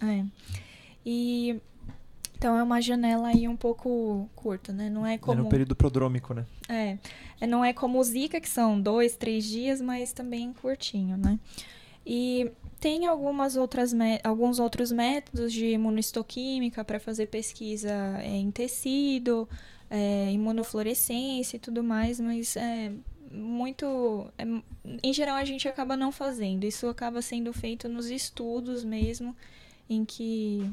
É. 0.00 0.24
E 1.04 1.60
então 2.38 2.56
é 2.56 2.62
uma 2.62 2.80
janela 2.80 3.28
aí 3.28 3.48
um 3.48 3.56
pouco 3.56 4.30
curta, 4.36 4.72
né? 4.72 4.88
Não 4.88 5.04
é 5.04 5.14
É 5.14 5.18
como 5.18 5.42
no 5.42 5.48
período 5.48 5.74
prodrômico, 5.74 6.32
né? 6.34 6.46
É, 6.68 6.98
é, 7.40 7.46
não 7.46 7.64
é 7.64 7.72
como 7.72 7.98
o 7.98 8.04
Zika, 8.04 8.40
que 8.40 8.48
são 8.48 8.80
dois, 8.80 9.16
três 9.16 9.44
dias, 9.44 9.80
mas 9.80 10.12
também 10.12 10.52
curtinho, 10.52 11.16
né? 11.16 11.36
E 12.06 12.50
tem 12.80 13.06
algumas 13.06 13.56
outras 13.56 13.94
alguns 14.24 14.58
outros 14.58 14.90
métodos 14.90 15.52
de 15.52 15.66
imunohistoquímica 15.66 16.84
para 16.84 16.98
fazer 16.98 17.26
pesquisa 17.26 17.90
é, 18.18 18.36
em 18.36 18.50
tecido, 18.50 19.48
é, 19.88 20.32
imunofluorescência 20.32 21.56
e 21.56 21.60
tudo 21.60 21.82
mais, 21.84 22.18
mas 22.18 22.56
é 22.56 22.92
muito. 23.30 24.26
é, 24.36 24.44
em 25.02 25.12
geral, 25.12 25.36
a 25.36 25.44
gente 25.44 25.68
acaba 25.68 25.96
não 25.96 26.10
fazendo. 26.10 26.64
Isso 26.64 26.88
acaba 26.88 27.22
sendo 27.22 27.52
feito 27.52 27.88
nos 27.88 28.10
estudos 28.10 28.84
mesmo, 28.84 29.34
em 29.88 30.04
que 30.04 30.68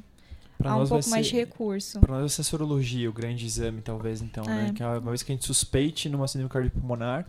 Pra 0.57 0.71
há 0.71 0.77
um 0.77 0.87
pouco 0.87 1.09
mais 1.09 1.25
de 1.27 1.31
ser- 1.31 1.37
recurso. 1.37 1.99
Para 1.99 2.13
nós 2.13 2.21
vai 2.21 2.29
ser 2.29 2.43
sorologia, 2.43 3.09
o 3.09 3.13
grande 3.13 3.45
exame, 3.45 3.81
talvez, 3.81 4.21
então, 4.21 4.43
né? 4.45 4.69
É. 4.69 4.73
Que 4.73 4.83
é 4.83 4.87
uma 4.87 5.11
vez 5.11 5.21
que 5.23 5.31
a 5.31 5.35
gente 5.35 5.45
suspeite 5.45 6.09
numa 6.09 6.27
síndrome 6.27 6.51
cardiopulmonar, 6.51 7.25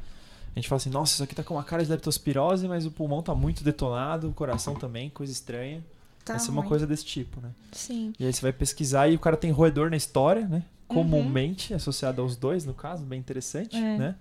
a 0.54 0.58
gente 0.58 0.68
fala 0.68 0.76
assim, 0.78 0.90
nossa, 0.90 1.14
isso 1.14 1.22
aqui 1.22 1.34
tá 1.34 1.42
com 1.44 1.54
uma 1.54 1.64
cara 1.64 1.84
de 1.84 1.90
leptospirose, 1.90 2.66
mas 2.66 2.84
o 2.86 2.90
pulmão 2.90 3.22
tá 3.22 3.34
muito 3.34 3.62
detonado, 3.62 4.28
o 4.28 4.32
coração 4.32 4.74
também, 4.74 5.08
coisa 5.10 5.32
estranha. 5.32 5.82
Tá 6.24 6.34
vai 6.34 6.40
ser 6.40 6.50
uma 6.50 6.62
coisa 6.62 6.86
desse 6.86 7.04
tipo, 7.04 7.40
né? 7.40 7.50
Sim. 7.72 8.12
E 8.18 8.26
aí 8.26 8.32
você 8.32 8.42
vai 8.42 8.52
pesquisar 8.52 9.08
e 9.08 9.14
o 9.14 9.18
cara 9.18 9.36
tem 9.36 9.50
roedor 9.50 9.90
na 9.90 9.96
história, 9.96 10.46
né? 10.46 10.62
Uhum. 10.88 10.96
Comumente 10.96 11.72
associado 11.72 12.20
aos 12.20 12.36
dois, 12.36 12.64
no 12.64 12.74
caso, 12.74 13.04
bem 13.04 13.18
interessante, 13.18 13.76
É. 13.76 13.96
né? 13.96 14.14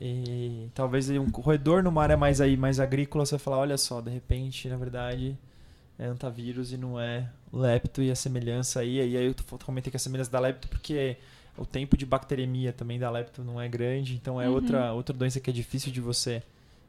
E 0.00 0.68
talvez 0.74 1.08
um 1.10 1.26
roedor 1.26 1.82
numa 1.82 2.02
área 2.02 2.16
mais 2.16 2.40
aí, 2.40 2.56
mais 2.56 2.80
agrícola, 2.80 3.24
você 3.24 3.32
vai 3.32 3.38
falar, 3.38 3.58
olha 3.58 3.76
só, 3.78 4.00
de 4.00 4.10
repente, 4.10 4.68
na 4.68 4.76
verdade, 4.76 5.38
é 5.98 6.06
antavírus 6.06 6.72
e 6.72 6.76
não 6.76 6.98
é 6.98 7.28
lepto 7.52 8.02
e 8.02 8.10
a 8.10 8.14
semelhança 8.16 8.80
aí, 8.80 8.96
e 8.96 9.16
aí 9.16 9.26
eu 9.26 9.34
comentei 9.64 9.90
que 9.90 9.96
a 9.96 10.00
semelhança 10.00 10.30
da 10.30 10.40
lepto 10.40 10.66
porque 10.68 11.16
o 11.56 11.66
tempo 11.66 11.96
de 11.96 12.06
bacteremia 12.06 12.72
também 12.72 12.98
da 12.98 13.10
lepto 13.10 13.42
não 13.44 13.60
é 13.60 13.68
grande, 13.68 14.14
então 14.14 14.40
é 14.40 14.48
Uhum. 14.48 14.54
outra, 14.54 14.92
outra 14.92 15.16
doença 15.16 15.38
que 15.40 15.50
é 15.50 15.52
difícil 15.52 15.92
de 15.92 16.00
você 16.00 16.42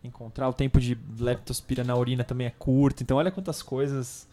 encontrar. 0.03 0.47
O 0.49 0.53
tempo 0.53 0.79
de 0.79 0.97
leptospira 1.19 1.83
na 1.83 1.95
urina 1.95 2.23
também 2.23 2.47
é 2.47 2.49
curto, 2.51 3.03
então 3.03 3.17
olha 3.17 3.31
quantas 3.31 3.61
coisas 3.61 4.27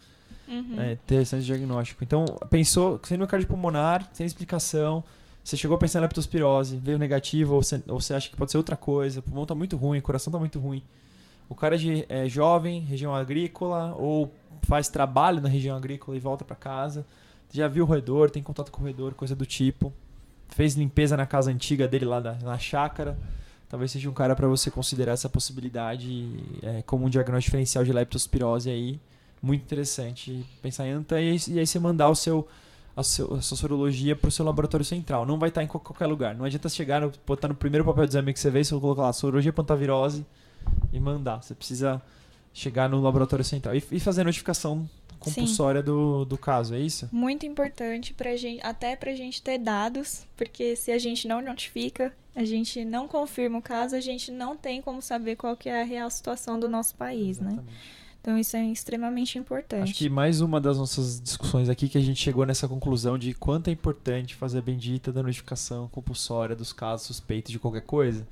Uhum. 0.47 0.79
é 0.79 0.93
interessante 0.93 1.43
o 1.43 1.45
diagnóstico. 1.45 2.03
Então, 2.03 2.25
pensou, 2.49 2.99
síndrome 3.03 3.29
cardiopulmonar, 3.29 4.09
sem 4.13 4.25
explicação, 4.25 5.03
você 5.43 5.55
chegou 5.57 5.75
a 5.75 5.77
pensar 5.79 5.99
em 5.99 6.01
leptospirose, 6.03 6.77
veio 6.77 6.97
negativo, 6.99 7.55
ou 7.55 7.63
você, 7.63 7.81
ou 7.87 7.99
você 7.99 8.13
acha 8.13 8.29
que 8.29 8.35
pode 8.35 8.51
ser 8.51 8.57
outra 8.57 8.75
coisa, 8.77 9.19
o 9.19 9.23
pulmão 9.23 9.45
tá 9.45 9.55
muito 9.55 9.75
ruim, 9.77 9.99
o 9.99 10.01
coração 10.01 10.31
tá 10.31 10.37
muito 10.39 10.59
ruim. 10.59 10.83
O 11.49 11.55
cara 11.55 11.75
é, 11.75 11.77
de, 11.77 12.05
é 12.07 12.29
jovem, 12.29 12.79
região 12.81 13.13
agrícola, 13.15 13.93
ou 13.97 14.33
faz 14.63 14.87
trabalho 14.87 15.41
na 15.41 15.49
região 15.49 15.75
agrícola 15.75 16.15
e 16.15 16.19
volta 16.19 16.45
para 16.45 16.55
casa, 16.55 17.05
já 17.51 17.67
viu 17.67 17.83
o 17.83 17.87
roedor, 17.87 18.29
tem 18.29 18.41
contato 18.43 18.71
com 18.71 18.79
o 18.79 18.83
roedor, 18.83 19.13
coisa 19.15 19.35
do 19.35 19.45
tipo, 19.45 19.91
fez 20.51 20.75
limpeza 20.75 21.17
na 21.17 21.25
casa 21.25 21.51
antiga 21.51 21.87
dele 21.87 22.05
lá 22.05 22.19
da, 22.19 22.33
na 22.35 22.57
chácara, 22.57 23.17
talvez 23.69 23.91
seja 23.91 24.09
um 24.09 24.13
cara 24.13 24.35
para 24.35 24.47
você 24.47 24.69
considerar 24.69 25.13
essa 25.13 25.29
possibilidade 25.29 26.43
é, 26.61 26.81
como 26.83 27.05
um 27.05 27.09
diagnóstico 27.09 27.51
diferencial 27.51 27.83
de 27.83 27.91
leptospirose 27.91 28.69
aí, 28.69 28.99
muito 29.41 29.63
interessante 29.63 30.45
pensar 30.61 30.85
em 30.87 30.91
anta 30.91 31.19
e, 31.19 31.37
e 31.47 31.59
aí 31.59 31.65
você 31.65 31.79
mandar 31.79 32.09
o 32.09 32.15
seu 32.15 32.47
a, 32.95 33.03
seu, 33.03 33.33
a 33.33 33.41
sua 33.41 33.57
sorologia 33.57 34.15
para 34.15 34.27
o 34.27 34.31
seu 34.31 34.45
laboratório 34.45 34.85
central. 34.85 35.25
Não 35.25 35.39
vai 35.39 35.49
estar 35.49 35.63
em 35.63 35.67
qualquer 35.67 36.07
lugar. 36.07 36.35
Não 36.35 36.45
adianta 36.45 36.69
chegar, 36.69 37.09
botar 37.25 37.47
no 37.47 37.55
primeiro 37.55 37.85
papel 37.85 38.05
de 38.05 38.11
exame 38.11 38.33
que 38.33 38.39
você 38.39 38.49
vê, 38.49 38.63
você 38.63 38.77
colocar 38.77 39.03
lá 39.03 39.13
sorologia 39.13 39.53
pantavirose 39.53 40.25
e 40.91 40.99
mandar. 40.99 41.41
Você 41.41 41.55
precisa 41.55 42.01
chegar 42.53 42.89
no 42.89 43.01
laboratório 43.01 43.45
central 43.45 43.75
e, 43.75 43.83
e 43.91 43.99
fazer 43.99 44.21
a 44.21 44.23
notificação 44.25 44.89
compulsória 45.21 45.81
do, 45.81 46.25
do 46.25 46.37
caso, 46.37 46.73
é 46.73 46.79
isso? 46.79 47.07
Muito 47.11 47.45
importante 47.45 48.13
pra 48.13 48.35
gente, 48.35 48.59
até 48.65 48.95
pra 48.95 49.13
gente 49.13 49.41
ter 49.41 49.57
dados, 49.57 50.25
porque 50.35 50.75
se 50.75 50.91
a 50.91 50.97
gente 50.97 51.27
não 51.27 51.41
notifica, 51.41 52.13
a 52.35 52.43
gente 52.43 52.83
não 52.83 53.07
confirma 53.07 53.59
o 53.59 53.61
caso, 53.61 53.95
a 53.95 54.01
gente 54.01 54.31
não 54.31 54.57
tem 54.57 54.81
como 54.81 55.01
saber 55.01 55.35
qual 55.35 55.55
que 55.55 55.69
é 55.69 55.81
a 55.81 55.85
real 55.85 56.09
situação 56.09 56.59
do 56.59 56.67
nosso 56.67 56.95
país, 56.95 57.39
né? 57.39 57.51
Exatamente. 57.51 57.73
né? 57.73 57.79
Então 58.21 58.37
isso 58.37 58.55
é 58.55 58.63
extremamente 58.65 59.39
importante. 59.39 59.83
Acho 59.83 59.95
que 59.95 60.07
mais 60.07 60.41
uma 60.41 60.61
das 60.61 60.77
nossas 60.77 61.19
discussões 61.19 61.69
aqui 61.69 61.89
que 61.89 61.97
a 61.97 62.01
gente 62.01 62.21
chegou 62.21 62.45
nessa 62.45 62.67
conclusão 62.67 63.17
de 63.17 63.33
quanto 63.33 63.69
é 63.69 63.71
importante 63.71 64.35
fazer 64.35 64.59
a 64.59 64.61
bendita 64.61 65.11
da 65.11 65.23
notificação 65.23 65.87
compulsória 65.87 66.55
dos 66.55 66.71
casos 66.71 67.07
suspeitos 67.07 67.51
de 67.51 67.57
qualquer 67.57 67.81
coisa, 67.81 68.27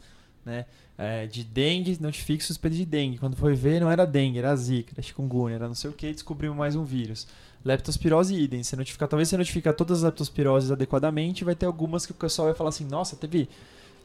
né? 0.50 0.66
É, 0.98 1.26
de 1.28 1.44
dengue, 1.44 1.98
notifique 2.02 2.44
suspeito 2.44 2.76
de 2.76 2.86
dengue. 2.86 3.18
Quando 3.18 3.38
foi 3.38 3.54
ver, 3.56 3.80
não 3.80 3.90
era 3.90 4.06
dengue, 4.06 4.40
era 4.40 4.54
zika, 4.56 4.94
era 4.94 5.02
chikungunya, 5.02 5.56
era 5.56 5.68
não 5.68 5.76
sei 5.76 5.90
o 5.90 5.94
que, 5.94 6.12
descobrimos 6.12 6.58
mais 6.58 6.76
um 6.76 6.84
vírus. 6.84 7.26
Leptospirose 7.64 8.36
idem. 8.36 8.64
Você 8.64 8.76
notificar, 8.76 9.08
talvez 9.08 9.30
você 9.30 9.38
notificar 9.38 9.74
todas 9.74 10.00
as 10.00 10.04
leptospiroses 10.04 10.72
adequadamente, 10.72 11.46
vai 11.46 11.56
ter 11.56 11.66
algumas 11.66 12.06
que 12.06 12.12
o 12.12 12.16
pessoal 12.16 12.48
vai 12.48 12.56
falar 12.56 12.70
assim: 12.70 12.86
"Nossa, 12.86 13.16
teve 13.16 13.48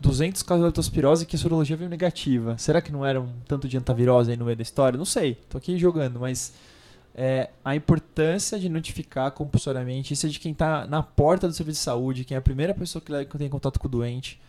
200 0.01 0.43
casos 0.43 0.63
de 0.63 0.67
leptospirose 0.67 1.27
que 1.27 1.37
a 1.37 1.39
sorologia 1.39 1.77
veio 1.77 1.91
negativa. 1.91 2.57
Será 2.59 2.81
que 2.81 2.93
não 2.93 3.05
era 3.05 3.21
um 3.21 3.33
tanto 3.47 3.69
de 3.69 3.77
antavirose 3.77 4.31
aí 4.31 4.37
no 4.37 4.45
meio 4.45 4.57
da 4.57 4.63
história? 4.63 4.97
Não 4.99 5.05
sei. 5.05 5.37
Tô 5.49 5.59
aqui 5.59 5.79
jogando, 5.79 6.21
mas 6.21 6.53
é, 7.15 7.51
a 7.65 7.77
importância 7.77 8.59
de 8.59 8.69
notificar 8.69 9.31
compulsoriamente, 9.31 10.13
isso 10.13 10.27
é 10.27 10.29
de 10.29 10.39
quem 10.39 10.53
está 10.53 10.87
na 10.87 11.03
porta 11.03 11.47
do 11.47 11.55
serviço 11.55 11.79
de 11.79 11.85
saúde, 11.85 12.25
quem 12.25 12.35
é 12.35 12.39
a 12.39 12.43
primeira 12.43 12.75
pessoa 12.75 13.03
que 13.03 13.39
tem 13.39 13.49
contato 13.49 13.79
com 13.79 13.87
o 13.87 13.91
doente 13.91 14.41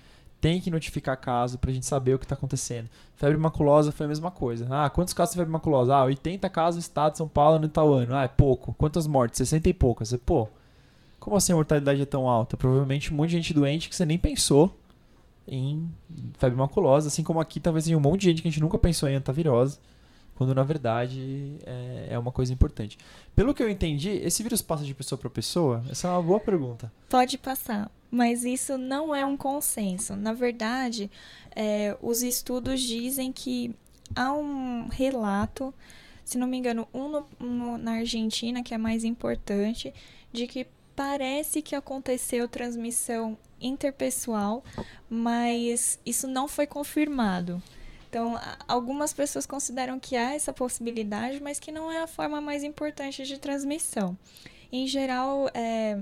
tem 0.46 0.62
que 0.62 0.70
notificar 0.70 1.18
caso 1.18 1.58
pra 1.58 1.72
gente 1.72 1.88
saber 1.88 2.14
o 2.14 2.20
que 2.20 2.28
tá 2.28 2.36
acontecendo. 2.36 2.88
Febre 3.16 3.36
maculosa 3.36 3.92
foi 3.92 4.06
a 4.06 4.10
mesma 4.10 4.30
coisa. 4.30 4.68
Ah, 4.70 4.88
quantos 4.92 5.12
casos 5.12 5.34
de 5.34 5.40
febre 5.40 5.52
maculosa? 5.52 5.96
Ah, 5.96 6.04
80 6.04 6.48
casos 6.52 6.76
no 6.76 6.82
estado 6.82 7.14
de 7.14 7.18
São 7.18 7.28
Paulo 7.28 7.58
no 7.58 7.66
Itauano. 7.66 8.14
Ah, 8.14 8.26
é 8.26 8.28
pouco. 8.28 8.72
Quantas 8.78 9.08
mortes? 9.08 9.40
60 9.40 9.70
e 9.70 9.74
poucas. 9.74 10.10
Você, 10.10 10.20
pô, 10.20 10.48
como 11.20 11.36
assim 11.36 11.52
a 11.52 11.56
mortalidade 11.56 12.00
é 12.00 12.06
tão 12.06 12.30
alta? 12.30 12.56
Provavelmente 12.56 13.12
um 13.12 13.18
monte 13.18 13.32
de 13.32 13.38
gente 13.38 13.56
doente 13.56 13.90
que 13.90 13.96
você 13.96 14.06
nem 14.06 14.20
pensou 14.20 14.72
em 15.48 15.90
febre 16.38 16.56
maculosa, 16.56 17.08
assim 17.08 17.24
como 17.24 17.40
aqui 17.40 17.60
talvez 17.60 17.86
tenha 17.86 17.98
um 17.98 18.02
monte 18.02 18.22
de 18.22 18.28
gente 18.28 18.44
que 18.44 18.48
a 18.48 18.52
gente 18.52 18.62
nunca 18.62 18.78
pensou 18.78 19.10
em 19.10 19.16
antavirose, 19.16 19.80
quando 20.36 20.54
na 20.54 20.64
verdade 20.64 21.58
é, 21.66 22.08
é 22.12 22.20
uma 22.20 22.32
coisa 22.32 22.54
importante. 22.54 22.98
Pelo 23.36 23.54
que 23.54 23.64
eu 23.64 23.70
entendi, 23.70 24.10
esse 24.10 24.44
vírus 24.44 24.62
passa 24.62 24.84
de 24.84 24.94
pessoa 24.94 25.18
para 25.18 25.30
pessoa? 25.30 25.84
Essa 25.90 26.08
é 26.08 26.12
uma 26.12 26.22
boa 26.22 26.40
pergunta. 26.40 26.92
Pode 27.10 27.38
passar 27.38 27.90
mas 28.16 28.46
isso 28.46 28.78
não 28.78 29.14
é 29.14 29.26
um 29.26 29.36
consenso. 29.36 30.16
Na 30.16 30.32
verdade, 30.32 31.12
é, 31.54 31.98
os 32.02 32.24
estudos 32.24 32.80
dizem 32.80 33.30
que 33.30 33.76
há 34.16 34.32
um 34.32 34.88
relato, 34.88 35.74
se 36.24 36.38
não 36.38 36.48
me 36.48 36.56
engano, 36.56 36.88
um 36.94 37.24
no, 37.38 37.78
na 37.78 37.96
Argentina, 37.96 38.64
que 38.64 38.74
é 38.74 38.78
mais 38.78 39.04
importante, 39.04 39.94
de 40.32 40.48
que 40.48 40.66
parece 40.96 41.62
que 41.62 41.76
aconteceu 41.76 42.48
transmissão 42.48 43.38
interpessoal, 43.60 44.64
mas 45.10 46.00
isso 46.06 46.26
não 46.26 46.48
foi 46.48 46.66
confirmado. 46.66 47.62
Então, 48.16 48.40
algumas 48.66 49.12
pessoas 49.12 49.46
consideram 49.46 50.00
que 50.00 50.16
há 50.16 50.34
essa 50.34 50.54
possibilidade, 50.54 51.44
mas 51.44 51.60
que 51.60 51.70
não 51.70 51.92
é 51.92 52.02
a 52.02 52.08
forma 52.08 52.40
mais 52.40 52.64
importante 52.64 53.26
de 53.26 53.38
transmissão. 53.38 54.18
Em 54.72 54.88
geral, 54.88 55.50
é, 55.54 56.00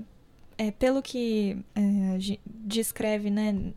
é, 0.55 0.69
pelo 0.69 1.01
que 1.01 1.57
é, 1.73 2.37
descreve, 2.45 3.31
né, 3.31 3.73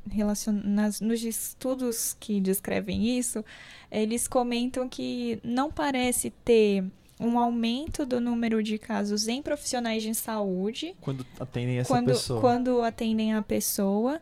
nas, 0.62 1.00
nos 1.00 1.24
estudos 1.24 2.14
que 2.20 2.38
descrevem 2.38 3.18
isso, 3.18 3.42
eles 3.90 4.28
comentam 4.28 4.86
que 4.86 5.40
não 5.42 5.72
parece 5.72 6.28
ter 6.44 6.84
um 7.18 7.38
aumento 7.38 8.04
do 8.04 8.20
número 8.20 8.62
de 8.62 8.76
casos 8.76 9.28
em 9.28 9.40
profissionais 9.40 10.02
de 10.02 10.14
saúde. 10.14 10.94
Quando 11.00 11.24
atendem 11.40 11.78
essa 11.78 11.88
quando, 11.88 12.08
pessoa. 12.08 12.40
Quando 12.42 12.82
atendem 12.82 13.32
a 13.32 13.40
pessoa. 13.40 14.20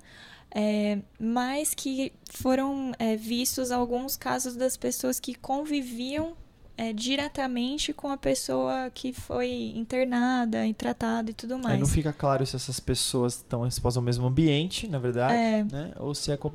É, 0.57 0.98
mas 1.18 1.74
que 1.74 2.12
foram 2.30 2.92
é, 2.96 3.16
vistos 3.16 3.72
alguns 3.72 4.16
casos 4.16 4.55
das 4.55 4.76
pessoas 4.76 5.18
que 5.18 5.34
conviviam 5.34 6.36
é, 6.76 6.92
diretamente 6.92 7.92
com 7.92 8.09
a 8.09 8.16
pessoa 8.16 8.90
que 8.92 9.12
foi 9.12 9.72
internada 9.74 10.66
e 10.66 10.74
tratada 10.74 11.30
e 11.30 11.34
tudo 11.34 11.59
mais. 11.59 11.74
Aí 11.74 11.80
não 11.80 11.86
fica 11.86 12.12
claro 12.12 12.44
se 12.46 12.57
essas 12.57 12.80
pessoas 12.80 13.34
estão 13.34 13.66
expostas 13.66 13.96
ao 13.96 14.02
mesmo 14.02 14.26
ambiente, 14.26 14.88
na 14.88 14.98
verdade, 14.98 15.34
é. 15.34 15.64
né? 15.64 15.92
Ou 15.98 16.14
se 16.14 16.32
é 16.32 16.36
com. 16.36 16.52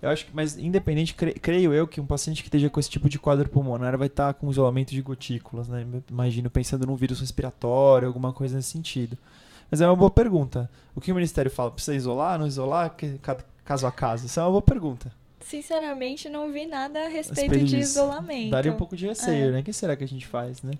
Eu 0.00 0.08
acho 0.08 0.26
que, 0.26 0.34
mas 0.34 0.58
independente, 0.58 1.14
cre 1.14 1.34
creio 1.34 1.72
eu 1.72 1.86
que 1.86 2.00
um 2.00 2.06
paciente 2.06 2.42
que 2.42 2.48
esteja 2.48 2.68
com 2.68 2.80
esse 2.80 2.90
tipo 2.90 3.08
de 3.08 3.18
quadro 3.18 3.48
pulmonar 3.48 3.96
vai 3.96 4.08
estar 4.08 4.34
com 4.34 4.50
isolamento 4.50 4.90
de 4.90 5.00
gotículas, 5.00 5.68
né? 5.68 5.86
Imagino 6.10 6.50
pensando 6.50 6.86
num 6.86 6.96
vírus 6.96 7.20
respiratório, 7.20 8.08
alguma 8.08 8.32
coisa 8.32 8.56
nesse 8.56 8.70
sentido. 8.70 9.16
Mas 9.72 9.80
é 9.80 9.86
uma 9.86 9.96
boa 9.96 10.10
pergunta. 10.10 10.70
O 10.94 11.00
que 11.00 11.10
o 11.10 11.14
Ministério 11.14 11.50
fala? 11.50 11.70
Precisa 11.70 11.96
isolar, 11.96 12.38
não 12.38 12.46
isolar? 12.46 12.94
Caso 13.64 13.86
a 13.86 13.90
caso? 13.90 14.26
Isso 14.26 14.38
é 14.38 14.42
uma 14.42 14.50
boa 14.50 14.60
pergunta. 14.60 15.10
Sinceramente, 15.40 16.28
não 16.28 16.52
vi 16.52 16.66
nada 16.66 17.06
a 17.06 17.08
respeito 17.08 17.58
de 17.58 17.78
isolamento. 17.78 18.50
Daria 18.50 18.70
um 18.70 18.76
pouco 18.76 18.94
de 18.94 19.06
receio, 19.06 19.48
é. 19.48 19.50
né? 19.50 19.60
O 19.60 19.62
que 19.62 19.72
será 19.72 19.96
que 19.96 20.04
a 20.04 20.06
gente 20.06 20.26
faz, 20.26 20.62
né? 20.62 20.72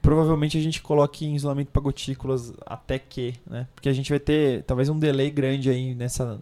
Provavelmente 0.00 0.56
a 0.56 0.60
gente 0.62 0.80
coloque 0.80 1.26
em 1.26 1.36
isolamento 1.36 1.68
para 1.68 1.82
gotículas 1.82 2.54
até 2.64 2.98
que, 2.98 3.34
né? 3.46 3.68
Porque 3.74 3.90
a 3.90 3.92
gente 3.92 4.08
vai 4.08 4.18
ter 4.18 4.62
talvez 4.62 4.88
um 4.88 4.98
delay 4.98 5.30
grande 5.30 5.68
aí 5.68 5.94
nessa 5.94 6.40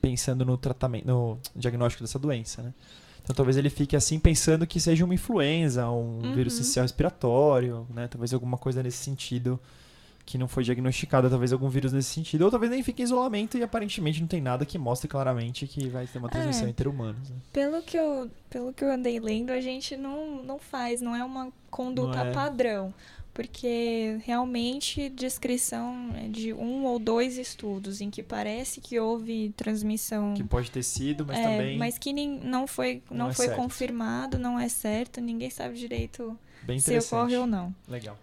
pensando 0.00 0.46
no 0.46 0.56
tratamento, 0.56 1.06
no 1.06 1.38
diagnóstico 1.54 2.02
dessa 2.02 2.18
doença, 2.18 2.62
né? 2.62 2.72
Então 3.22 3.36
talvez 3.36 3.58
ele 3.58 3.68
fique 3.68 3.94
assim 3.94 4.18
pensando 4.18 4.66
que 4.66 4.80
seja 4.80 5.04
uma 5.04 5.12
influenza, 5.12 5.90
um 5.90 6.22
uhum. 6.22 6.34
vírus 6.34 6.54
social 6.54 6.84
respiratório, 6.84 7.86
né? 7.90 8.08
Talvez 8.08 8.32
alguma 8.32 8.56
coisa 8.56 8.82
nesse 8.82 9.04
sentido 9.04 9.60
que 10.26 10.38
não 10.38 10.48
foi 10.48 10.64
diagnosticada, 10.64 11.28
talvez 11.28 11.52
algum 11.52 11.68
vírus 11.68 11.92
nesse 11.92 12.10
sentido, 12.10 12.42
ou 12.42 12.50
talvez 12.50 12.70
nem 12.70 12.82
fique 12.82 13.02
em 13.02 13.04
isolamento 13.04 13.58
e 13.58 13.62
aparentemente 13.62 14.20
não 14.20 14.26
tem 14.26 14.40
nada 14.40 14.64
que 14.64 14.78
mostre 14.78 15.06
claramente 15.06 15.66
que 15.66 15.88
vai 15.88 16.06
ter 16.06 16.18
uma 16.18 16.28
transmissão 16.28 16.66
é, 16.66 16.70
entre 16.70 16.88
humanos. 16.88 17.28
Né? 17.28 17.36
Pelo 17.52 17.82
que 17.82 17.96
eu, 17.96 18.30
pelo 18.48 18.72
que 18.72 18.82
eu 18.82 18.90
andei 18.90 19.20
lendo, 19.20 19.50
a 19.50 19.60
gente 19.60 19.96
não, 19.96 20.42
não 20.42 20.58
faz, 20.58 21.00
não 21.00 21.14
é 21.14 21.22
uma 21.22 21.52
conduta 21.70 22.20
é. 22.20 22.32
padrão, 22.32 22.94
porque 23.34 24.18
realmente 24.24 25.10
descrição 25.10 26.14
é 26.16 26.28
de 26.28 26.54
um 26.54 26.84
ou 26.84 26.98
dois 26.98 27.36
estudos 27.36 28.00
em 28.00 28.08
que 28.08 28.22
parece 28.22 28.80
que 28.80 28.98
houve 28.98 29.52
transmissão 29.56 30.34
que 30.34 30.44
pode 30.44 30.70
ter 30.70 30.84
sido, 30.84 31.26
mas 31.26 31.38
é, 31.38 31.42
também 31.42 31.76
mas 31.76 31.98
que 31.98 32.12
nem, 32.12 32.28
não 32.28 32.66
foi 32.66 33.02
não, 33.10 33.18
não 33.18 33.30
é 33.30 33.34
foi 33.34 33.48
confirmado, 33.50 34.38
não 34.38 34.58
é 34.58 34.68
certo, 34.68 35.20
ninguém 35.20 35.50
sabe 35.50 35.76
direito 35.76 36.38
se 36.78 36.98
ocorre 36.98 37.36
ou 37.36 37.46
não. 37.46 37.74
Legal. 37.88 38.16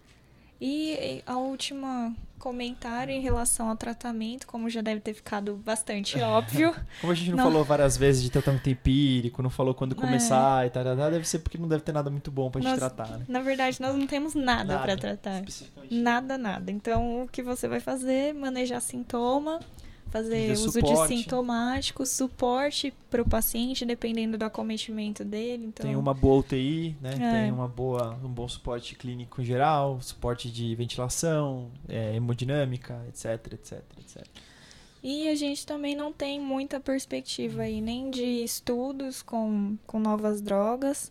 E 0.64 1.24
a 1.26 1.36
última 1.36 2.14
comentário 2.38 3.12
em 3.12 3.20
relação 3.20 3.68
ao 3.68 3.76
tratamento, 3.76 4.46
como 4.46 4.70
já 4.70 4.80
deve 4.80 5.00
ter 5.00 5.12
ficado 5.12 5.56
bastante 5.56 6.18
óbvio. 6.22 6.72
como 7.00 7.12
a 7.12 7.16
gente 7.16 7.30
não, 7.30 7.38
não, 7.38 7.44
falou 7.44 7.64
várias 7.64 7.96
vezes 7.96 8.22
de 8.22 8.30
tratamento 8.30 8.70
empírico, 8.70 9.42
não 9.42 9.50
falou 9.50 9.74
quando 9.74 9.96
começar 9.96 10.62
é. 10.62 10.68
e 10.68 10.70
tal, 10.70 10.84
deve 10.84 11.26
ser 11.26 11.40
porque 11.40 11.58
não 11.58 11.66
deve 11.66 11.82
ter 11.82 11.90
nada 11.90 12.10
muito 12.10 12.30
bom 12.30 12.48
pra 12.48 12.60
gente 12.60 12.76
tratar, 12.76 13.08
né? 13.08 13.24
Na 13.26 13.40
verdade, 13.40 13.80
nós 13.80 13.96
não 13.96 14.06
temos 14.06 14.36
nada, 14.36 14.74
nada 14.74 14.78
para 14.78 14.96
tratar. 14.96 15.42
Nada, 15.90 16.38
nada. 16.38 16.70
Então, 16.70 17.24
o 17.24 17.28
que 17.28 17.42
você 17.42 17.66
vai 17.66 17.80
fazer? 17.80 18.32
Manejar 18.32 18.80
sintoma, 18.80 19.58
fazer 20.12 20.52
uso 20.52 20.72
suporte. 20.72 21.14
de 21.14 21.22
sintomáticos, 21.22 22.10
suporte 22.10 22.92
para 23.10 23.22
o 23.22 23.28
paciente, 23.28 23.86
dependendo 23.86 24.36
do 24.36 24.44
acometimento 24.44 25.24
dele. 25.24 25.64
Então... 25.66 25.86
Tem 25.86 25.96
uma 25.96 26.12
boa 26.12 26.40
UTI, 26.40 26.94
né? 27.00 27.14
É. 27.14 27.42
Tem 27.44 27.50
uma 27.50 27.66
boa, 27.66 28.18
um 28.22 28.28
bom 28.28 28.46
suporte 28.46 28.94
clínico 28.94 29.40
em 29.40 29.44
geral, 29.44 29.98
suporte 30.02 30.50
de 30.50 30.74
ventilação, 30.74 31.70
é, 31.88 32.14
hemodinâmica, 32.14 33.02
etc, 33.08 33.54
etc, 33.54 33.82
etc. 33.98 34.26
E 35.02 35.28
a 35.28 35.34
gente 35.34 35.66
também 35.66 35.96
não 35.96 36.12
tem 36.12 36.38
muita 36.38 36.78
perspectiva 36.78 37.62
aí, 37.62 37.80
nem 37.80 38.10
de 38.10 38.44
estudos 38.44 39.22
com, 39.22 39.76
com 39.86 39.98
novas 39.98 40.42
drogas, 40.42 41.10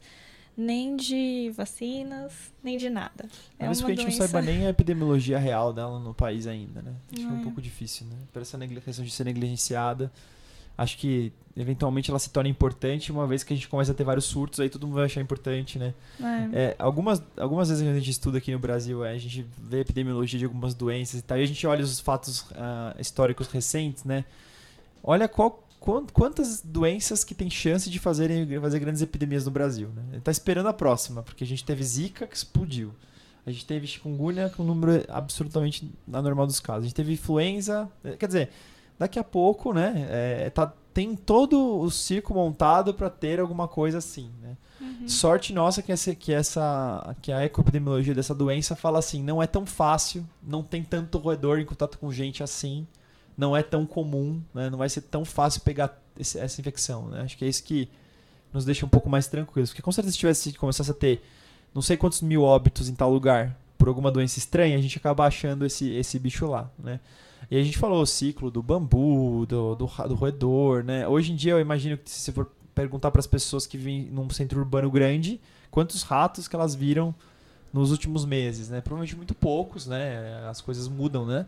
nem 0.56 0.96
de 0.96 1.52
vacinas, 1.56 2.34
nem 2.64 2.78
de 2.78 2.90
nada. 2.90 3.26
É 3.58 3.68
Mas 3.68 3.80
que 3.80 3.86
a 3.86 3.90
gente 3.90 4.04
doença... 4.04 4.24
não 4.24 4.28
saiba 4.28 4.42
nem 4.42 4.66
a 4.66 4.70
epidemiologia 4.70 5.40
real 5.40 5.74
dela 5.74 6.00
no 6.00 6.14
país 6.14 6.48
ainda, 6.48 6.82
né? 6.82 6.94
Acho 7.12 7.22
que 7.22 7.28
é 7.28 7.32
um 7.32 7.40
é. 7.40 7.44
pouco 7.44 7.62
difícil, 7.62 8.06
né? 8.08 8.16
Por 8.32 8.42
essa 8.42 8.58
questão 8.58 9.06
de 9.06 9.12
ser 9.12 9.24
negligenciada. 9.24 10.12
Acho 10.78 10.98
que 10.98 11.32
eventualmente 11.56 12.10
ela 12.10 12.20
se 12.20 12.30
torna 12.30 12.50
importante 12.50 13.12
uma 13.12 13.28
vez 13.28 13.44
que 13.44 13.54
a 13.54 13.56
gente 13.56 13.68
começa 13.68 13.92
a 13.92 13.96
ter 13.96 14.04
vários 14.04 14.26
surtos, 14.26 14.60
aí 14.60 14.70
todo 14.70 14.88
mundo 14.88 14.96
vai 14.96 15.06
achar 15.06 15.22
importante, 15.22 15.78
né? 15.78 15.94
É. 16.20 16.60
É, 16.60 16.76
algumas, 16.80 17.22
algumas 17.38 17.70
vezes 17.70 17.88
a 17.88 17.94
gente 17.94 18.10
estuda 18.10 18.38
aqui 18.38 18.52
no 18.52 18.60
Brasil, 18.60 19.04
é, 19.04 19.12
a 19.12 19.18
gente 19.18 19.46
vê 19.58 19.78
a 19.78 19.82
epidemiologia 19.82 20.40
de 20.40 20.46
algumas 20.46 20.74
doenças 20.74 21.20
e 21.20 21.24
tal, 21.24 21.38
e 21.38 21.44
a 21.44 21.46
gente 21.46 21.66
olha 21.68 21.84
os 21.84 22.00
fatos 22.00 22.42
uh, 22.52 23.00
históricos 23.00 23.48
recentes, 23.48 24.06
né? 24.06 24.26
Olha 25.04 25.28
qual 25.28 25.64
quantas 25.82 26.62
doenças 26.62 27.24
que 27.24 27.34
tem 27.34 27.50
chance 27.50 27.90
de 27.90 27.98
fazerem, 27.98 28.48
fazer 28.62 28.80
grandes 28.80 29.02
epidemias 29.02 29.46
no 29.46 29.52
Brasil. 29.52 29.90
Né? 29.90 30.04
Ele 30.10 30.18
está 30.20 30.32
esperando 30.32 30.68
a 30.68 30.74
próxima, 30.74 31.24
porque 31.24 31.44
a 31.44 31.48
gente 31.48 31.66
teve 31.66 31.84
Zika 31.84 32.28
que 32.28 32.36
explodiu. 32.36 32.94
A 33.44 33.50
gente 33.50 33.66
teve 33.66 33.88
chikungunya 33.88 34.50
com 34.50 34.62
um 34.62 34.66
número 34.68 35.04
absolutamente 35.10 35.92
anormal 36.14 36.46
dos 36.46 36.60
casos. 36.60 36.84
A 36.84 36.88
gente 36.88 36.96
teve 36.96 37.14
influenza. 37.14 37.90
eh, 38.04 38.16
Quer 38.16 38.28
dizer, 38.28 38.50
daqui 39.00 39.18
a 39.18 39.24
pouco, 39.24 39.74
né? 39.74 40.08
é, 40.12 40.50
tá, 40.52 40.72
tem 40.94 41.16
todo 41.16 41.80
o 41.80 41.90
circo 41.90 42.36
montado 42.36 42.94
para 42.94 43.10
ter 43.10 43.40
alguma 43.40 43.68
coisa 43.68 43.98
assim, 43.98 44.30
né? 44.40 44.58
Uhum. 44.80 45.08
Sorte 45.08 45.54
nossa 45.54 45.82
que 45.82 45.92
essa, 45.92 46.14
que 46.14 46.32
essa 46.32 47.16
que 47.22 47.32
a 47.32 47.44
ecoepidemiologia 47.44 48.14
dessa 48.14 48.36
doença 48.36 48.76
fala 48.76 49.00
assim, 49.00 49.24
não 49.24 49.42
é 49.42 49.48
tão 49.48 49.66
fácil, 49.66 50.28
não 50.44 50.62
tem 50.62 50.84
tanto 50.84 51.18
roedor 51.18 51.60
em 51.60 51.66
contato 51.66 51.98
com 51.98 52.12
gente 52.12 52.44
assim, 52.44 52.86
não 53.38 53.56
é 53.56 53.64
tão 53.64 53.86
comum, 53.86 54.42
né? 54.54 54.70
não 54.70 54.78
vai 54.78 54.90
ser 54.90 55.02
tão 55.02 55.24
fácil 55.26 55.62
pegar 55.62 56.00
esse- 56.20 56.38
essa 56.40 56.60
infecção, 56.62 57.08
né? 57.08 57.22
Acho 57.22 57.38
que 57.38 57.46
é 57.46 57.48
isso 57.48 57.64
que 57.64 57.88
nos 58.54 58.66
deixa 58.66 58.86
um 58.86 58.90
pouco 58.90 59.10
mais 59.10 59.28
tranquilos, 59.28 59.70
porque 59.70 59.82
com 59.82 59.92
certeza 59.92 60.14
se 60.14 60.20
tivesse 60.20 60.54
começasse 60.54 60.92
a 60.92 60.94
ter 60.94 61.24
não 61.74 61.82
sei 61.82 61.96
quantos 61.96 62.22
mil 62.22 62.44
óbitos 62.44 62.90
em 62.90 62.96
tal 62.96 63.12
lugar 63.12 63.58
por 63.78 63.88
alguma 63.88 64.12
doença 64.12 64.38
estranha, 64.38 64.78
a 64.78 64.82
gente 64.82 64.98
acaba 64.98 65.26
achando 65.26 65.66
esse 65.66 65.90
esse 65.92 66.20
bicho 66.20 66.46
lá, 66.46 66.70
né? 66.78 67.00
E 67.50 67.58
a 67.58 67.64
gente 67.64 67.78
falou 67.78 68.02
o 68.02 68.06
ciclo 68.06 68.52
do 68.52 68.62
bambu, 68.62 69.46
do, 69.48 69.76
do, 69.76 69.86
do 69.86 70.16
roedor, 70.16 70.84
né? 70.84 71.08
Hoje 71.08 71.32
em 71.32 71.36
dia 71.36 71.54
eu 71.54 71.60
imagino 71.60 71.98
que 71.98 72.10
se 72.10 72.20
você 72.20 72.32
for 72.32 72.50
perguntar 72.76 73.10
para 73.12 73.20
as 73.20 73.28
pessoas 73.28 73.66
que 73.66 73.78
vivem 73.78 74.04
num 74.12 74.30
centro 74.30 74.60
urbano 74.60 74.90
grande, 74.92 75.40
quantos 75.70 76.04
ratos 76.04 76.48
que 76.48 76.56
elas 76.56 76.76
viram 76.76 77.14
nos 77.74 77.92
últimos 77.92 78.26
meses, 78.26 78.70
né? 78.70 78.80
Provavelmente 78.82 79.16
muito 79.16 79.34
poucos, 79.34 79.88
né? 79.88 80.46
As 80.50 80.62
coisas 80.62 80.88
mudam, 80.88 81.26
né? 81.26 81.46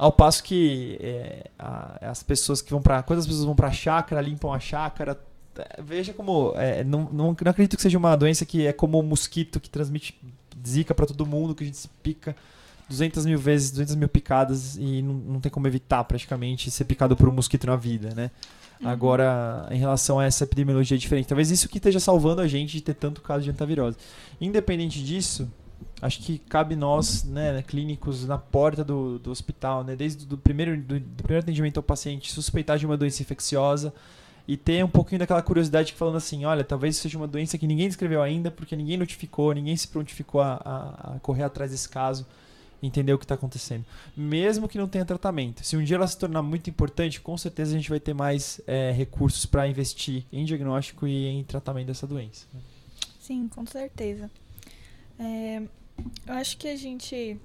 Ao 0.00 0.10
passo 0.10 0.42
que 0.42 0.96
é, 0.98 1.50
a- 1.58 1.98
as 2.10 2.22
pessoas 2.22 2.62
que 2.62 2.70
vão 2.70 2.80
para, 2.80 3.02
quando 3.02 3.18
as 3.18 3.26
pessoas 3.26 3.44
vão 3.44 3.54
para 3.54 3.68
a 3.68 3.70
chácara, 3.70 4.18
limpam 4.22 4.50
a 4.50 4.58
chácara, 4.58 5.20
é, 5.58 5.82
veja 5.82 6.14
como 6.14 6.54
é, 6.56 6.82
não, 6.82 7.02
não, 7.12 7.36
não 7.38 7.50
acredito 7.50 7.76
que 7.76 7.82
seja 7.82 7.98
uma 7.98 8.16
doença 8.16 8.46
que 8.46 8.66
é 8.66 8.72
como 8.72 8.98
o 8.98 9.02
mosquito 9.02 9.60
que 9.60 9.68
transmite 9.68 10.18
zika 10.66 10.94
para 10.94 11.04
todo 11.04 11.26
mundo, 11.26 11.54
que 11.54 11.64
a 11.64 11.66
gente 11.66 11.76
se 11.76 11.88
pica 12.02 12.34
200 12.88 13.26
mil 13.26 13.38
vezes, 13.38 13.70
200 13.72 13.94
mil 13.94 14.08
picadas 14.08 14.76
e 14.78 15.02
não, 15.02 15.12
não 15.12 15.40
tem 15.40 15.52
como 15.52 15.66
evitar 15.66 16.02
praticamente 16.04 16.70
ser 16.70 16.84
picado 16.86 17.14
por 17.14 17.28
um 17.28 17.32
mosquito 17.32 17.66
na 17.66 17.76
vida, 17.76 18.14
né? 18.14 18.30
Uhum. 18.80 18.88
Agora, 18.88 19.68
em 19.70 19.78
relação 19.78 20.18
a 20.18 20.24
essa 20.24 20.44
epidemiologia 20.44 20.96
diferente, 20.96 21.28
talvez 21.28 21.50
isso 21.50 21.68
que 21.68 21.76
esteja 21.76 22.00
salvando 22.00 22.40
a 22.40 22.48
gente 22.48 22.72
de 22.72 22.80
ter 22.80 22.94
tanto 22.94 23.20
caso 23.20 23.44
de 23.44 23.50
antavirose. 23.50 23.98
Independente 24.40 25.04
disso, 25.04 25.46
acho 26.02 26.20
que 26.20 26.38
cabe 26.38 26.74
nós, 26.76 27.24
né, 27.24 27.62
clínicos, 27.62 28.26
na 28.26 28.38
porta 28.38 28.82
do, 28.84 29.18
do 29.18 29.30
hospital, 29.30 29.84
né, 29.84 29.94
desde 29.96 30.24
do 30.26 30.38
primeiro, 30.38 30.76
do, 30.76 30.98
do 31.00 31.22
primeiro 31.22 31.42
atendimento 31.44 31.76
ao 31.76 31.82
paciente, 31.82 32.32
suspeitar 32.32 32.78
de 32.78 32.86
uma 32.86 32.96
doença 32.96 33.22
infecciosa 33.22 33.92
e 34.48 34.56
ter 34.56 34.84
um 34.84 34.88
pouquinho 34.88 35.18
daquela 35.18 35.42
curiosidade 35.42 35.92
falando 35.92 36.16
assim, 36.16 36.44
olha, 36.44 36.64
talvez 36.64 36.96
seja 36.96 37.16
uma 37.18 37.28
doença 37.28 37.56
que 37.58 37.66
ninguém 37.66 37.86
descreveu 37.86 38.22
ainda, 38.22 38.50
porque 38.50 38.74
ninguém 38.74 38.96
notificou, 38.96 39.52
ninguém 39.52 39.76
se 39.76 39.86
prontificou 39.88 40.40
a, 40.40 40.54
a- 40.64 41.12
a 41.16 41.20
correr 41.20 41.42
atrás 41.44 41.70
desse 41.70 41.88
caso, 41.88 42.26
entender 42.82 43.12
o 43.12 43.18
que 43.18 43.26
está 43.26 43.34
acontecendo. 43.34 43.84
Mesmo 44.16 44.66
que 44.66 44.78
não 44.78 44.88
tenha 44.88 45.04
tratamento. 45.04 45.62
Se 45.64 45.76
um 45.76 45.84
dia 45.84 45.96
ela 45.96 46.06
se 46.06 46.16
tornar 46.18 46.42
muito 46.42 46.70
importante, 46.70 47.20
com 47.20 47.36
certeza 47.36 47.72
a 47.72 47.76
gente 47.76 47.90
vai 47.90 48.00
ter 48.00 48.14
mais 48.14 48.58
é, 48.66 48.90
recursos 48.90 49.44
para 49.44 49.68
investir 49.68 50.24
em 50.32 50.44
diagnóstico 50.46 51.06
e 51.06 51.26
em 51.26 51.44
tratamento 51.44 51.88
dessa 51.88 52.06
doença. 52.06 52.46
Sim, 53.20 53.48
com 53.48 53.66
certeza. 53.66 54.30
É, 55.18 55.62
eu 56.26 56.34
acho 56.34 56.56
que 56.56 56.68
a 56.68 56.76
gente 56.76 57.38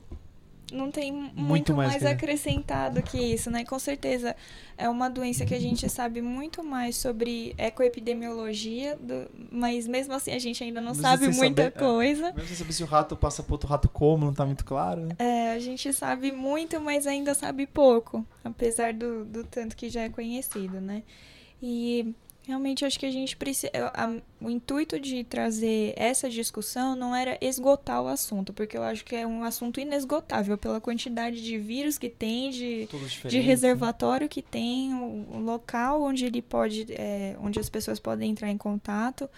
não 0.73 0.89
tem 0.89 1.11
muito, 1.11 1.75
mais 1.75 1.91
mais, 1.91 2.01
que- 2.01 2.07
acrescentado 2.07 3.01
que 3.03 3.17
isso, 3.19 3.51
né? 3.51 3.63
Com 3.63 3.77
certeza 3.77 4.35
é 4.77 4.89
uma 4.89 5.07
doença 5.09 5.45
que 5.45 5.53
a 5.53 5.59
gente 5.59 5.87
sabe 5.87 6.21
muito 6.23 6.63
mais 6.63 6.95
sobre 6.97 7.53
ecoepidemiologia, 7.57 8.97
do- 8.97 9.29
mas 9.51 9.87
mesmo 9.87 10.13
assim 10.13 10.31
a 10.31 10.39
gente 10.39 10.63
ainda 10.63 10.81
não 10.81 10.89
Mesmo 10.89 11.03
sabe 11.03 11.27
muita 11.27 11.63
saber, 11.65 11.77
é. 11.77 11.79
coisa. 11.79 12.31
Mesmo 12.33 12.47
sem 12.47 12.55
saber 12.57 12.73
se 12.73 12.83
o 12.83 12.87
rato 12.87 13.15
passa 13.15 13.43
para 13.43 13.53
outro 13.53 13.69
rato 13.69 13.87
como, 13.89 14.25
não 14.25 14.31
está 14.31 14.45
muito 14.45 14.65
claro. 14.65 15.01
Né? 15.01 15.15
É, 15.19 15.51
a 15.51 15.59
gente 15.59 15.91
sabe 15.93 16.31
muito, 16.31 16.79
mas 16.81 17.05
ainda 17.05 17.33
sabe 17.33 17.67
pouco, 17.67 18.25
apesar 18.43 18.93
do, 18.93 19.23
do 19.25 19.43
tanto 19.43 19.75
que 19.75 19.87
já 19.89 20.01
é 20.01 20.09
conhecido, 20.09 20.81
né? 20.81 21.03
E 21.61 22.13
realmente 22.45 22.85
acho 22.85 22.99
que 22.99 23.05
a 23.05 23.11
gente 23.11 23.35
precisa. 23.35 23.71
O 24.39 24.49
intuito 24.49 24.99
de 24.99 25.23
trazer 25.23 25.93
essa 25.95 26.29
discussão 26.29 26.95
não 26.95 27.15
era 27.15 27.37
esgotar 27.41 28.01
o 28.01 28.07
assunto, 28.07 28.53
porque 28.53 28.77
eu 28.77 28.83
acho 28.83 29.03
que 29.03 29.15
é 29.15 29.25
um 29.25 29.43
assunto 29.43 29.79
inesgotável 29.79 30.57
pela 30.57 30.79
quantidade 30.79 31.41
de 31.41 31.57
vírus 31.57 31.97
que 31.97 32.09
tem, 32.09 32.49
de, 32.51 32.87
de 33.27 33.37
né? 33.37 33.43
reservatório 33.43 34.29
que 34.29 34.41
tem, 34.41 34.93
o, 34.93 35.37
o 35.37 35.39
local 35.39 36.03
onde 36.03 36.25
ele 36.25 36.41
pode, 36.41 36.85
é, 36.91 37.35
onde 37.41 37.59
as 37.59 37.69
pessoas 37.69 37.99
podem 37.99 38.31
entrar 38.31 38.49
em 38.49 38.57
contato. 38.57 39.29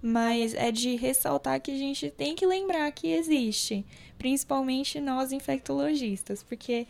Mas 0.00 0.54
é 0.54 0.70
de 0.70 0.94
ressaltar 0.94 1.60
que 1.60 1.70
a 1.70 1.76
gente 1.76 2.10
tem 2.10 2.34
que 2.34 2.46
lembrar 2.46 2.90
que 2.92 3.08
existe, 3.08 3.84
principalmente 4.18 5.00
nós 5.00 5.32
infectologistas, 5.32 6.42
porque 6.42 6.86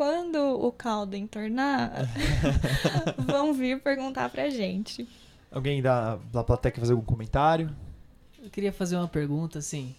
quando 0.00 0.38
o 0.38 0.72
caldo 0.72 1.14
entornar, 1.14 1.92
vão 3.20 3.52
vir 3.52 3.82
perguntar 3.82 4.30
pra 4.30 4.48
gente. 4.48 5.06
Alguém 5.52 5.82
da, 5.82 6.16
da 6.32 6.42
plateia 6.42 6.72
quer 6.72 6.80
fazer 6.80 6.94
algum 6.94 7.04
comentário? 7.04 7.70
Eu 8.42 8.48
queria 8.48 8.72
fazer 8.72 8.96
uma 8.96 9.06
pergunta, 9.06 9.58
assim. 9.58 9.94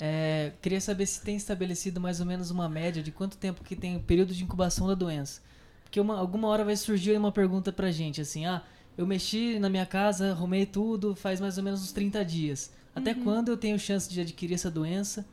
É, 0.00 0.52
queria 0.62 0.80
saber 0.80 1.04
se 1.04 1.20
tem 1.20 1.36
estabelecido 1.36 2.00
mais 2.00 2.20
ou 2.20 2.24
menos 2.26 2.50
uma 2.50 2.70
média 2.70 3.02
de 3.02 3.12
quanto 3.12 3.36
tempo 3.36 3.62
que 3.62 3.76
tem 3.76 3.98
o 3.98 4.00
período 4.00 4.32
de 4.32 4.42
incubação 4.42 4.86
da 4.88 4.94
doença. 4.94 5.42
Porque 5.84 6.00
uma, 6.00 6.18
alguma 6.18 6.48
hora 6.48 6.64
vai 6.64 6.74
surgir 6.74 7.14
uma 7.18 7.30
pergunta 7.30 7.70
pra 7.70 7.90
gente, 7.90 8.22
assim, 8.22 8.46
ah, 8.46 8.62
eu 8.96 9.06
mexi 9.06 9.58
na 9.58 9.68
minha 9.68 9.84
casa, 9.84 10.30
arrumei 10.30 10.64
tudo, 10.64 11.14
faz 11.14 11.38
mais 11.38 11.58
ou 11.58 11.64
menos 11.64 11.82
uns 11.82 11.92
30 11.92 12.24
dias. 12.24 12.72
Até 12.96 13.12
Uhum. 13.12 13.24
quando 13.24 13.50
eu 13.50 13.58
tenho 13.58 13.78
chance 13.78 14.08
de 14.08 14.22
adquirir 14.22 14.54
essa 14.54 14.70
doença? 14.70 15.26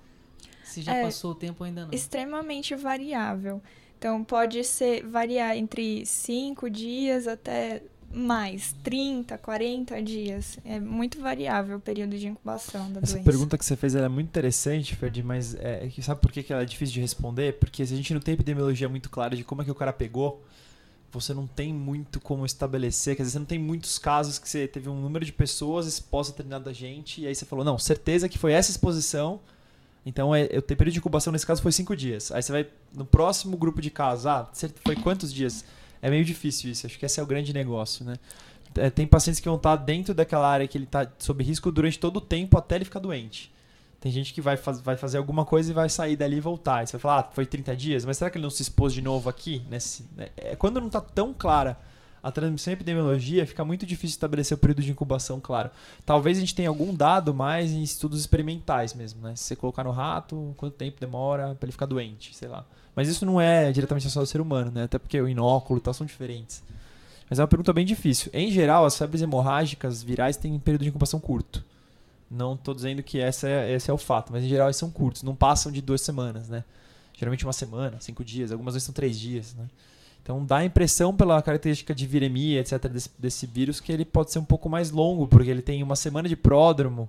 Se 0.65 0.81
já 0.81 0.93
É, 0.95 1.03
passou 1.03 1.31
o 1.31 1.35
tempo 1.35 1.63
ou 1.63 1.65
ainda 1.65 1.85
não. 1.85 1.93
Extremamente 1.93 2.75
variável. 2.75 3.61
Então 4.05 4.23
pode 4.23 4.63
ser 4.63 5.03
variar 5.03 5.57
entre 5.57 6.05
5 6.05 6.69
dias 6.69 7.27
até 7.27 7.81
mais, 8.13 8.75
30, 8.83 9.35
40 9.35 9.99
dias. 10.03 10.59
É 10.63 10.79
muito 10.79 11.19
variável 11.19 11.77
o 11.77 11.79
período 11.79 12.15
de 12.15 12.27
incubação 12.27 12.93
da 12.93 12.99
Essa 12.99 13.13
doença. 13.13 13.31
pergunta 13.31 13.57
que 13.57 13.65
você 13.65 13.75
fez 13.75 13.95
é 13.95 14.07
muito 14.07 14.27
interessante, 14.27 14.95
Ferdi, 14.95 15.23
mas 15.23 15.55
é, 15.55 15.87
que 15.87 16.03
sabe 16.03 16.21
por 16.21 16.31
que 16.31 16.43
que 16.43 16.53
ela 16.53 16.61
é 16.61 16.65
difícil 16.65 16.93
de 16.93 17.01
responder? 17.01 17.53
Porque 17.53 17.83
se 17.83 17.95
a 17.95 17.97
gente 17.97 18.13
não 18.13 18.21
tem 18.21 18.35
epidemiologia 18.35 18.87
muito 18.87 19.09
clara 19.09 19.35
de 19.35 19.43
como 19.43 19.63
é 19.63 19.65
que 19.65 19.71
o 19.71 19.75
cara 19.75 19.91
pegou, 19.91 20.45
você 21.11 21.33
não 21.33 21.47
tem 21.47 21.73
muito 21.73 22.21
como 22.21 22.45
estabelecer, 22.45 23.15
quer 23.15 23.23
dizer, 23.23 23.33
você 23.33 23.39
não 23.39 23.45
tem 23.47 23.57
muitos 23.57 23.97
casos 23.97 24.37
que 24.37 24.47
você 24.47 24.67
teve 24.67 24.87
um 24.87 25.01
número 25.01 25.25
de 25.25 25.33
pessoas 25.33 25.87
expostas 25.87 26.35
a 26.35 26.37
determinada 26.37 26.71
gente, 26.71 27.21
e 27.21 27.27
aí 27.27 27.33
você 27.33 27.43
falou, 27.43 27.65
não, 27.65 27.79
certeza 27.79 28.29
que 28.29 28.37
foi 28.37 28.53
essa 28.53 28.69
exposição, 28.69 29.41
então 30.05 30.35
é, 30.35 30.43
o 30.57 30.61
período 30.61 30.91
de 30.91 30.99
incubação 30.99 31.33
nesse 31.33 31.45
caso 31.45 31.61
foi 31.61 31.71
cinco 31.71 31.95
dias. 31.95 32.31
Aí 32.31 32.41
você 32.41 32.51
vai 32.51 32.67
no 32.93 33.05
próximo 33.05 33.57
grupo 33.57 33.81
de 33.81 33.89
casos, 33.89 34.25
ah, 34.27 34.49
foi 34.83 34.95
quantos 34.95 35.33
dias? 35.33 35.65
É 36.01 36.09
meio 36.09 36.23
difícil 36.23 36.69
isso, 36.71 36.85
acho 36.85 36.99
que 36.99 37.05
esse 37.05 37.19
é 37.19 37.23
o 37.23 37.25
grande 37.25 37.51
negócio, 37.53 38.05
né? 38.05 38.15
É, 38.75 38.89
tem 38.89 39.07
pacientes 39.07 39.39
que 39.39 39.47
vão 39.47 39.55
estar 39.57 39.75
dentro 39.77 40.13
daquela 40.13 40.47
área 40.47 40.67
que 40.67 40.77
ele 40.77 40.83
está 40.85 41.09
sob 41.17 41.43
risco 41.43 41.71
durante 41.71 41.97
todo 41.97 42.17
o 42.17 42.21
tempo 42.21 42.57
até 42.57 42.75
ele 42.75 42.85
ficar 42.85 42.99
doente. 42.99 43.51
Tem 44.01 44.11
gente 44.11 44.33
que 44.33 44.41
vai, 44.41 44.57
faz- 44.57 44.81
vai 44.81 44.97
fazer 44.97 45.17
alguma 45.17 45.45
coisa 45.45 45.71
e 45.71 45.73
vai 45.73 45.89
sair 45.89 46.15
dali 46.15 46.35
e 46.37 46.39
voltar. 46.41 46.79
Aí 46.79 46.85
você 46.87 46.91
vai 46.93 47.01
falar, 47.01 47.19
ah, 47.21 47.29
foi 47.33 47.45
30 47.45 47.75
dias, 47.75 48.05
mas 48.05 48.17
será 48.17 48.29
que 48.29 48.37
ele 48.37 48.43
não 48.43 48.49
se 48.51 48.61
expôs 48.61 48.93
de 48.93 49.01
novo 49.01 49.29
aqui? 49.29 49.63
Nesse, 49.69 50.05
né? 50.15 50.27
é, 50.37 50.55
quando 50.55 50.79
não 50.79 50.87
está 50.87 51.01
tão 51.01 51.33
clara 51.33 51.77
a 52.25 52.31
transmissão 52.31 52.71
em 52.71 52.73
epidemiologia, 52.73 53.45
fica 53.45 53.63
muito 53.63 53.85
difícil 53.85 54.15
estabelecer 54.15 54.55
o 54.55 54.57
período 54.57 54.81
de 54.81 54.89
incubação 54.89 55.39
claro. 55.39 55.69
Talvez 56.03 56.39
a 56.39 56.39
gente 56.39 56.55
tenha 56.55 56.69
algum 56.69 56.91
dado 56.91 57.35
mais 57.35 57.71
em 57.71 57.83
estudos 57.83 58.19
experimentais 58.19 58.95
mesmo, 58.95 59.21
né? 59.21 59.35
Se 59.35 59.43
você 59.43 59.55
colocar 59.55 59.83
no 59.83 59.91
rato, 59.91 60.51
quanto 60.57 60.73
tempo 60.73 60.99
demora 60.99 61.53
para 61.53 61.67
ele 61.67 61.71
ficar 61.71 61.85
doente, 61.85 62.35
sei 62.35 62.47
lá. 62.47 62.65
Mas 62.95 63.07
isso 63.07 63.27
não 63.27 63.39
é 63.39 63.71
diretamente 63.71 64.07
associado 64.07 64.23
ao 64.23 64.25
ser 64.25 64.41
humano, 64.41 64.71
né? 64.71 64.85
Até 64.85 64.97
porque 64.97 65.21
o 65.21 65.29
inóculo 65.29 65.77
e 65.77 65.83
tal 65.83 65.93
são 65.93 66.07
diferentes. 66.07 66.63
Mas 67.29 67.37
é 67.37 67.43
uma 67.43 67.47
pergunta 67.47 67.71
bem 67.71 67.85
difícil. 67.85 68.31
Em 68.33 68.49
geral, 68.49 68.85
as 68.85 68.97
febres 68.97 69.21
hemorrágicas 69.21 70.01
virais 70.01 70.35
têm 70.35 70.53
um 70.53 70.59
período 70.59 70.81
de 70.81 70.89
incubação 70.89 71.19
curto. 71.19 71.63
Não 72.29 72.55
estou 72.55 72.73
dizendo 72.73 73.03
que 73.03 73.19
essa 73.19 73.47
é, 73.47 73.71
esse 73.71 73.91
é 73.91 73.93
o 73.93 73.99
fato, 73.99 74.33
mas 74.33 74.43
em 74.43 74.49
geral 74.49 74.65
eles 74.65 74.77
são 74.77 74.89
curtos, 74.89 75.21
não 75.21 75.35
passam 75.35 75.71
de 75.71 75.79
duas 75.79 76.01
semanas, 76.01 76.49
né? 76.49 76.63
Geralmente 77.13 77.45
uma 77.45 77.53
semana, 77.53 77.97
cinco 77.99 78.25
dias, 78.25 78.51
algumas 78.51 78.73
vezes 78.73 78.85
são 78.87 78.95
três 78.95 79.19
dias, 79.19 79.53
né? 79.53 79.67
Então 80.25 80.43
dá 80.43 80.57
a 80.57 80.65
impressão 80.65 81.15
pela 81.15 81.39
característica 81.39 81.93
de 81.93 82.07
viremia, 82.07 82.59
etc, 82.59 82.87
desse, 82.87 83.11
desse 83.15 83.45
vírus, 83.45 83.79
que 83.79 83.91
ele 83.91 84.03
pode 84.03 84.31
ser 84.31 84.39
um 84.39 84.43
pouco 84.43 84.67
mais 84.67 84.89
longo, 84.89 85.27
porque 85.27 85.51
ele 85.51 85.61
tem 85.61 85.83
uma 85.83 85.95
semana 85.95 86.27
de 86.27 86.35
pródromo. 86.35 87.07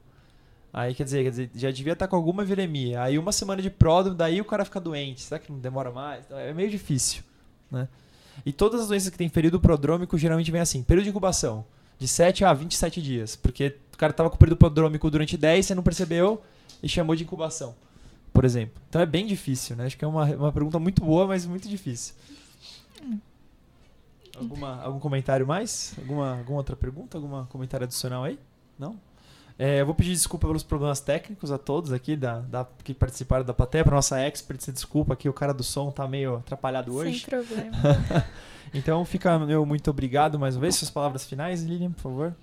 Aí 0.70 0.94
quer 0.94 1.04
dizer, 1.04 1.24
quer 1.24 1.30
dizer, 1.30 1.50
já 1.54 1.70
devia 1.70 1.94
estar 1.94 2.08
com 2.08 2.14
alguma 2.14 2.44
viremia. 2.44 3.00
Aí 3.00 3.18
uma 3.18 3.32
semana 3.32 3.62
de 3.62 3.70
pródromo, 3.70 4.18
daí 4.18 4.38
o 4.38 4.44
cara 4.44 4.66
fica 4.66 4.78
doente. 4.78 5.22
Será 5.22 5.38
que 5.38 5.50
não 5.50 5.58
demora 5.58 5.90
mais? 5.90 6.26
Então, 6.26 6.38
É 6.38 6.52
meio 6.52 6.68
difícil, 6.68 7.22
né? 7.70 7.88
E 8.44 8.52
todas 8.52 8.82
as 8.82 8.88
doenças 8.88 9.08
que 9.08 9.16
têm 9.16 9.30
período 9.30 9.58
prodrômico 9.58 10.18
geralmente 10.18 10.50
vem 10.50 10.60
assim, 10.60 10.82
período 10.82 11.04
de 11.04 11.10
incubação, 11.10 11.64
de 11.98 12.06
7 12.06 12.44
a 12.44 12.52
27 12.52 13.00
dias, 13.00 13.34
porque 13.34 13.76
o 13.94 13.96
cara 13.96 14.12
tava 14.12 14.28
com 14.28 14.36
período 14.36 14.58
prodrômico 14.58 15.10
durante 15.10 15.38
10, 15.38 15.64
você 15.64 15.74
não 15.74 15.82
percebeu 15.82 16.42
e 16.82 16.88
chamou 16.88 17.16
de 17.16 17.22
incubação, 17.24 17.74
por 18.30 18.44
exemplo. 18.44 18.78
Então 18.90 19.00
é 19.00 19.06
bem 19.06 19.26
difícil, 19.26 19.74
né? 19.74 19.86
Acho 19.86 19.96
que 19.96 20.04
é 20.04 20.08
uma, 20.08 20.26
uma 20.26 20.52
pergunta 20.52 20.78
muito 20.78 21.02
boa, 21.02 21.26
mas 21.26 21.46
muito 21.46 21.66
difícil. 21.66 22.14
Alguma, 24.38 24.82
algum 24.82 24.98
comentário 25.00 25.46
mais? 25.46 25.94
Alguma, 25.98 26.38
alguma 26.38 26.58
outra 26.58 26.76
pergunta? 26.76 27.16
Algum 27.16 27.44
comentário 27.46 27.84
adicional 27.84 28.24
aí? 28.24 28.38
Não? 28.78 28.98
É, 29.58 29.80
eu 29.80 29.86
vou 29.86 29.94
pedir 29.94 30.12
desculpa 30.12 30.46
pelos 30.46 30.62
problemas 30.62 31.00
técnicos 31.00 31.50
a 31.50 31.56
todos 31.56 31.90
aqui 31.90 32.14
da, 32.14 32.40
da- 32.40 32.66
que 32.84 32.92
participaram 32.92 33.44
da 33.44 33.54
plateia. 33.54 33.82
Para 33.82 33.94
nossa 33.96 34.18
expert, 34.20 34.60
se 34.60 34.70
desculpa 34.70 35.14
aqui, 35.14 35.28
o 35.28 35.32
cara 35.32 35.54
do 35.54 35.62
som 35.62 35.90
tá 35.90 36.06
meio 36.06 36.36
atrapalhado 36.36 36.94
hoje. 36.94 37.20
Sem 37.20 37.28
problema. 37.30 37.76
Então 38.74 39.04
fica 39.04 39.38
meu 39.38 39.64
muito 39.64 39.88
obrigado 39.88 40.38
mais 40.40 40.56
uma 40.56 40.62
vez. 40.62 40.74
Suas 40.74 40.90
palavras 40.90 41.24
finais, 41.24 41.62
Lilian, 41.62 41.92
por 41.92 42.00
favor. 42.02 42.36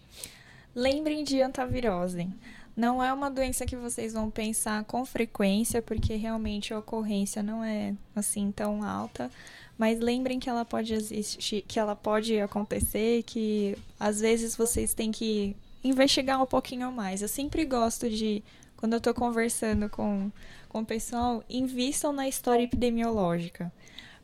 Lembrem 0.73 1.23
de 1.23 1.41
antavirose. 1.41 2.27
Não 2.75 3.03
é 3.03 3.13
uma 3.13 3.29
doença 3.29 3.65
que 3.65 3.75
vocês 3.75 4.13
vão 4.13 4.31
pensar 4.31 4.83
com 4.85 5.05
frequência, 5.05 5.81
porque 5.81 6.15
realmente 6.15 6.73
a 6.73 6.79
ocorrência 6.79 7.43
não 7.43 7.63
é 7.63 7.93
assim 8.15 8.51
tão 8.51 8.81
alta. 8.83 9.29
Mas 9.77 9.99
lembrem 9.99 10.39
que 10.39 10.49
ela 10.49 10.63
pode 10.63 10.93
existir, 10.93 11.63
que 11.67 11.79
ela 11.79 11.95
pode 11.95 12.39
acontecer, 12.39 13.23
que 13.23 13.75
às 13.99 14.19
vezes 14.19 14.55
vocês 14.55 14.93
têm 14.93 15.11
que 15.11 15.55
investigar 15.83 16.41
um 16.41 16.45
pouquinho 16.45 16.91
mais. 16.91 17.21
Eu 17.21 17.27
sempre 17.27 17.65
gosto 17.65 18.09
de, 18.09 18.43
quando 18.77 18.93
eu 18.93 19.01
tô 19.01 19.13
conversando 19.13 19.89
com, 19.89 20.31
com 20.69 20.81
o 20.81 20.85
pessoal, 20.85 21.43
invistam 21.49 22.13
na 22.13 22.27
história 22.27 22.63
epidemiológica. 22.63 23.71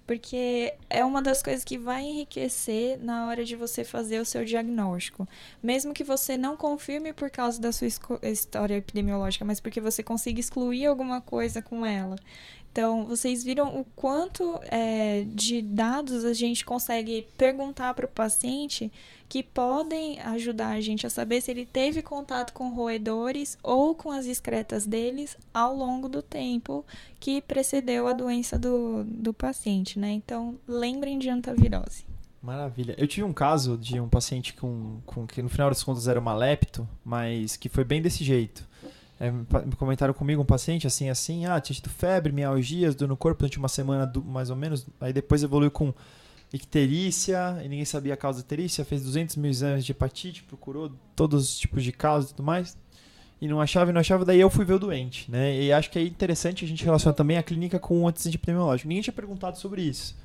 Porque 0.06 0.74
é 0.90 1.06
uma 1.06 1.22
das 1.22 1.44
coisas 1.44 1.64
que 1.64 1.78
vai 1.78 2.02
enriquecer 2.02 2.98
na 3.00 3.28
hora 3.28 3.46
de 3.46 3.56
você 3.56 3.84
fazer 3.84 4.20
o 4.20 4.26
seu 4.26 4.44
diagnóstico. 4.44 5.28
Mesmo 5.62 5.94
que 5.94 6.04
você 6.04 6.36
não 6.36 6.58
confirme 6.58 7.14
por 7.14 7.30
causa 7.30 7.62
da 7.62 7.72
sua 7.72 7.88
história 8.24 8.78
epidemiológica, 8.78 9.46
mas 9.46 9.60
porque 9.60 9.80
você 9.80 10.02
consiga 10.02 10.40
excluir 10.40 10.88
alguma 10.88 11.22
coisa 11.22 11.62
com 11.62 11.86
ela. 11.86 12.16
Então, 12.72 13.06
vocês 13.06 13.44
viram 13.44 13.80
o 13.80 13.86
quanto 13.96 14.60
é, 14.64 15.26
de 15.28 15.62
dados 15.62 16.24
a 16.24 16.34
gente 16.34 16.64
consegue 16.64 17.28
perguntar 17.36 17.94
para 17.94 18.06
o 18.06 18.10
paciente 18.10 18.92
que 19.28 19.44
podem 19.44 20.20
ajudar 20.22 20.70
a 20.70 20.82
gente 20.82 21.06
a 21.06 21.10
saber 21.10 21.42
se 21.42 21.52
ele 21.52 21.66
teve 21.66 22.02
contato 22.02 22.54
com 22.54 22.70
roedores 22.70 23.58
ou 23.62 23.94
com 23.94 24.12
as 24.12 24.26
excretas 24.26 24.86
deles 24.86 25.38
ao 25.54 25.76
longo 25.76 26.08
do 26.08 26.22
tempo 26.22 26.86
que 27.20 27.42
precedeu 27.42 28.08
a 28.08 28.14
doença 28.14 28.58
do, 28.58 29.04
do 29.04 29.34
paciente, 29.34 30.00
né? 30.00 30.12
Então, 30.12 30.56
lembrem 30.68 31.20
de 31.20 31.30
antavirose. 31.30 32.06
Maravilha. 32.42 32.96
Eu 32.98 33.08
tive 33.08 33.24
um 33.24 33.34
caso 33.34 33.78
de 33.78 34.00
um 34.00 34.08
paciente 34.08 34.54
com, 34.54 35.02
com 35.06 35.28
que 35.28 35.42
no 35.42 35.50
final 35.50 35.70
das 35.70 35.84
contas 35.84 36.08
era 36.08 36.20
uma 36.20 36.34
lepto, 36.34 36.88
mas 37.04 37.58
que 37.58 37.68
foi 37.68 37.84
bem 37.84 38.02
desse 38.02 38.24
jeito. 38.24 38.69
É, 39.20 39.32
comentaram 39.78 40.14
comigo 40.14 40.42
um 40.42 40.46
paciente 40.46 40.88
assim, 40.88 41.10
assim, 41.10 41.46
ah, 41.46 41.60
tinha 41.60 41.76
tido 41.76 41.90
febre, 41.90 42.32
mialgias, 42.32 42.96
dor 42.96 43.08
no 43.08 43.18
corpo 43.18 43.40
durante 43.40 43.58
uma 43.58 43.68
semana 43.68 44.06
do- 44.06 44.24
mais 44.24 44.50
ou 44.50 44.56
menos, 44.56 44.88
aí 45.02 45.12
depois 45.12 45.44
evoluiu 45.44 45.70
com 45.70 45.94
icterícia, 46.54 47.58
e 47.64 47.68
ninguém 47.68 47.86
sabia 47.86 48.14
a 48.14 48.18
causa 48.18 48.40
da 48.40 48.44
icterícia, 48.46 48.84
fez 48.86 49.04
200 49.04 49.36
mil 49.36 49.50
exames 49.52 49.86
de 49.86 49.92
hepatite, 49.92 50.44
procurou 50.44 50.92
todos 51.16 51.50
os 51.50 51.60
tipos 51.60 51.84
de 51.84 51.92
causas 51.92 52.32
e 52.32 52.34
tudo 52.34 52.46
mais, 52.46 52.78
e 53.42 53.48
não 53.48 53.62
achava, 53.62 53.92
e 53.92 53.94
não 53.94 54.02
achava, 54.02 54.26
daí 54.26 54.40
eu 54.40 54.50
fui 54.50 54.66
ver 54.66 54.74
o 54.74 54.80
doente, 54.80 55.30
né, 55.30 55.56
e 55.62 55.72
acho 55.72 55.90
que 55.92 56.00
é 56.00 56.04
interessante 56.04 56.66
a 56.66 56.68
gente 56.68 56.84
relacionar 56.84 57.14
também 57.14 57.38
a 57.38 57.44
clínica 57.44 57.78
com 57.80 58.02
o 58.02 58.08
antecedente 58.08 58.38
epidemiológico. 58.38 58.88
Ninguém 58.88 59.04
tinha 59.04 59.14
perguntado 59.14 59.58
sobre 59.58 59.82
isso. 59.82 60.16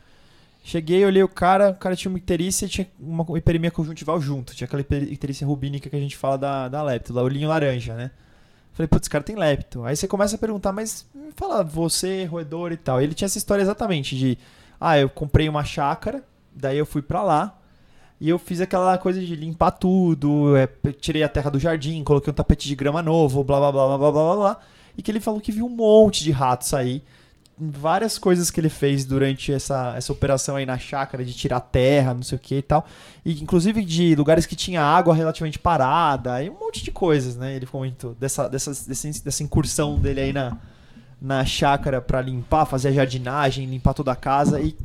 Cheguei, 0.62 1.04
olhei 1.04 1.22
o 1.22 1.28
cara, 1.28 1.70
o 1.70 1.74
cara 1.74 1.94
tinha 1.94 2.10
uma 2.10 2.16
icterícia 2.18 2.64
e 2.64 2.68
tinha 2.70 2.86
uma 2.98 3.26
hiperemia 3.36 3.70
conjuntival 3.70 4.18
junto. 4.18 4.54
Tinha 4.54 4.64
aquela 4.64 4.80
icterícia 4.80 5.46
rubínica 5.46 5.90
que 5.90 5.96
a 5.96 6.00
gente 6.00 6.16
fala 6.16 6.38
da, 6.38 6.68
da 6.70 6.82
lepto, 6.82 7.12
da 7.12 7.22
olhinho 7.22 7.48
laranja, 7.50 7.94
né? 7.94 8.10
Falei, 8.74 8.88
putz, 8.88 9.04
esse 9.04 9.10
cara 9.10 9.22
tem 9.22 9.36
lepto. 9.36 9.84
Aí 9.84 9.96
você 9.96 10.06
começa 10.08 10.34
a 10.34 10.38
perguntar, 10.38 10.72
mas 10.72 11.06
fala 11.36 11.62
você, 11.62 12.24
roedor 12.24 12.72
e 12.72 12.76
tal. 12.76 13.00
Ele 13.00 13.14
tinha 13.14 13.26
essa 13.26 13.38
história 13.38 13.62
exatamente 13.62 14.16
de, 14.16 14.36
ah, 14.80 14.98
eu 14.98 15.08
comprei 15.08 15.48
uma 15.48 15.64
chácara, 15.64 16.22
daí 16.52 16.76
eu 16.76 16.84
fui 16.84 17.00
pra 17.00 17.22
lá 17.22 17.56
e 18.20 18.28
eu 18.28 18.38
fiz 18.38 18.60
aquela 18.60 18.98
coisa 18.98 19.20
de 19.20 19.36
limpar 19.36 19.70
tudo, 19.70 20.56
é, 20.56 20.68
tirei 20.92 21.22
a 21.22 21.28
terra 21.28 21.50
do 21.50 21.58
jardim, 21.58 22.02
coloquei 22.02 22.32
um 22.32 22.34
tapete 22.34 22.66
de 22.66 22.74
grama 22.74 23.00
novo, 23.00 23.44
blá 23.44 23.58
blá 23.58 23.70
blá 23.70 23.86
blá 23.86 23.98
blá 23.98 24.10
blá 24.10 24.36
blá. 24.36 24.60
E 24.98 25.02
que 25.02 25.10
ele 25.10 25.20
falou 25.20 25.40
que 25.40 25.52
viu 25.52 25.66
um 25.66 25.70
monte 25.70 26.24
de 26.24 26.32
ratos 26.32 26.74
aí 26.74 27.02
várias 27.58 28.18
coisas 28.18 28.50
que 28.50 28.60
ele 28.60 28.68
fez 28.68 29.04
durante 29.04 29.52
essa, 29.52 29.94
essa 29.96 30.12
operação 30.12 30.56
aí 30.56 30.66
na 30.66 30.76
chácara 30.76 31.24
de 31.24 31.32
tirar 31.32 31.60
terra, 31.60 32.12
não 32.12 32.22
sei 32.22 32.36
o 32.36 32.40
que 32.40 32.56
e 32.56 32.62
tal. 32.62 32.84
E 33.24 33.40
inclusive 33.40 33.84
de 33.84 34.14
lugares 34.16 34.44
que 34.46 34.56
tinha 34.56 34.82
água 34.82 35.14
relativamente 35.14 35.58
parada, 35.58 36.42
e 36.42 36.50
um 36.50 36.58
monte 36.58 36.82
de 36.82 36.90
coisas, 36.90 37.36
né? 37.36 37.54
Ele 37.54 37.66
comentou 37.66 38.14
dessa, 38.14 38.48
dessas, 38.48 38.86
desse- 38.86 39.22
dessa 39.24 39.42
incursão 39.42 39.98
dele 39.98 40.20
aí 40.20 40.32
na, 40.32 40.56
na 41.20 41.44
chácara 41.44 42.00
pra 42.00 42.20
limpar, 42.20 42.66
fazer 42.66 42.88
a 42.88 42.92
jardinagem, 42.92 43.66
limpar 43.66 43.94
toda 43.94 44.10
a 44.12 44.16
casa. 44.16 44.60
E 44.60 44.76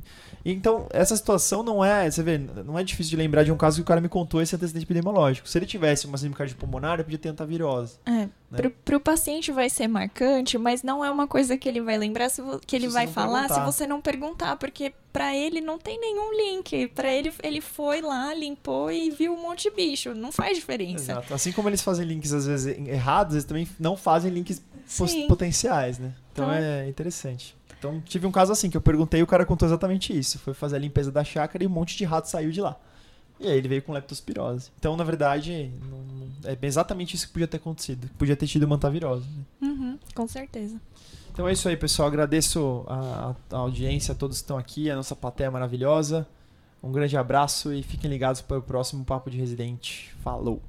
então, 0.46 0.88
essa 0.92 1.16
situação 1.16 1.62
não 1.64 1.84
é, 1.84 2.10
você 2.10 2.24
vê, 2.24 2.38
não 2.38 2.78
é 2.78 2.84
difícil 2.84 3.10
de 3.12 3.16
lembrar 3.18 3.44
de 3.44 3.52
um 3.52 3.58
caso 3.58 3.78
que 3.78 3.82
o 3.82 3.86
cara 3.86 4.00
me 4.02 4.10
contou 4.10 4.42
esse 4.42 4.56
antecedente 4.56 4.86
epidemiológico. 4.86 5.48
Se 5.48 5.58
ele 5.58 5.66
tivesse 5.66 6.06
uma 6.08 6.18
síndrome 6.18 6.36
cardiopulmonar, 6.36 6.94
ele 6.96 7.04
podia 7.04 7.20
ter 7.20 7.30
antavirose. 7.30 7.96
É, 8.06 8.28
pro, 8.56 8.70
pro 8.72 9.00
paciente 9.00 9.52
vai 9.52 9.70
ser 9.70 9.88
marcante, 9.88 10.58
mas 10.58 10.82
não 10.84 11.04
é 11.04 11.10
uma 11.12 11.28
coisa 11.28 11.58
que 11.58 11.68
ele 11.68 11.82
vai 11.82 11.98
lembrar, 11.98 12.30
se 12.30 12.42
que 12.66 12.76
ele 12.76 12.88
Se 12.88 12.94
vai 12.94 13.08
falar 13.08 13.48
perguntar. 13.48 13.66
se 13.66 13.78
você 13.78 13.88
não 13.88 14.02
perguntar, 14.02 14.56
porque 14.56 14.94
pra 15.12 15.36
ele 15.36 15.60
não 15.62 15.78
tem 15.78 16.00
nenhum 16.00 16.32
link. 16.36 16.88
Pra 16.90 17.12
ele, 17.14 17.32
ele 17.44 17.62
foi 17.62 18.02
lá, 18.02 18.34
limpou 18.34 18.92
e 18.92 19.10
viu 19.10 19.34
um 19.34 19.42
monte 19.42 19.70
de 19.70 19.76
bicho. 19.76 20.14
Não 20.14 20.32
faz 20.32 20.56
diferença. 20.58 21.12
Exato. 21.14 21.34
Assim 21.34 21.52
como 21.52 21.68
eles 21.70 21.82
fazem 21.82 22.06
links 22.06 22.32
às 22.34 22.46
vezes 22.48 22.78
errados, 22.88 23.34
eles 23.36 23.46
também 23.46 23.68
não 23.80 23.98
fazem 23.98 24.32
links 24.32 24.62
potenciais, 25.28 26.00
né? 26.00 26.14
Então 26.32 26.46
Então- 26.46 26.56
é 26.56 26.88
interessante. 26.88 27.56
Então 27.80 28.02
tive 28.06 28.28
um 28.28 28.32
caso 28.32 28.52
assim 28.52 28.70
que 28.70 28.78
eu 28.78 28.82
perguntei 28.82 29.22
e 29.22 29.24
o 29.24 29.28
cara 29.28 29.46
contou 29.46 29.68
exatamente 29.68 30.18
isso. 30.18 30.38
Foi 30.38 30.54
fazer 30.54 30.76
a 30.76 30.80
limpeza 30.80 31.12
da 31.12 31.24
chácara 31.24 31.64
e 31.64 31.68
um 31.68 31.70
monte 31.70 31.98
de 31.98 32.04
rato 32.06 32.30
saiu 32.30 32.52
de 32.52 32.62
lá. 32.62 32.76
E 33.40 33.48
aí 33.48 33.58
ele 33.58 33.70
veio 33.70 33.82
com 33.82 33.94
leptospirose. 33.94 34.70
Então, 34.78 34.98
na 34.98 35.04
verdade, 35.06 35.72
não- 35.90 36.30
é 36.52 36.58
exatamente 36.62 37.16
isso 37.16 37.28
que 37.28 37.32
podia 37.34 37.48
ter 37.48 37.56
acontecido. 37.58 38.10
Podia 38.18 38.36
ter 38.36 38.48
tido 38.48 38.68
mantavirose. 38.68 39.26
né? 39.30 39.70
Uhum, 39.70 39.98
com 40.14 40.28
certeza. 40.28 40.76
Então 41.32 41.48
é 41.48 41.54
isso 41.54 41.70
aí, 41.70 41.78
pessoal. 41.78 42.10
Agradeço 42.10 42.84
a, 42.88 43.34
a- 43.52 43.56
a 43.56 43.60
audiência, 43.60 44.12
a 44.12 44.16
todos 44.16 44.38
que 44.40 44.44
estão 44.44 44.58
aqui, 44.58 44.92
a 44.92 44.96
nossa 44.96 45.16
plateia 45.16 45.50
maravilhosa. 45.50 46.28
Um 46.84 46.92
grande 46.92 47.16
abraço 47.16 47.72
e 47.74 47.82
fiquem 47.82 48.10
ligados 48.10 48.42
para 48.42 48.58
o 48.58 48.62
próximo 48.62 49.06
Papo 49.06 49.30
de 49.30 49.38
Residente. 49.38 50.14
Falou! 50.22 50.62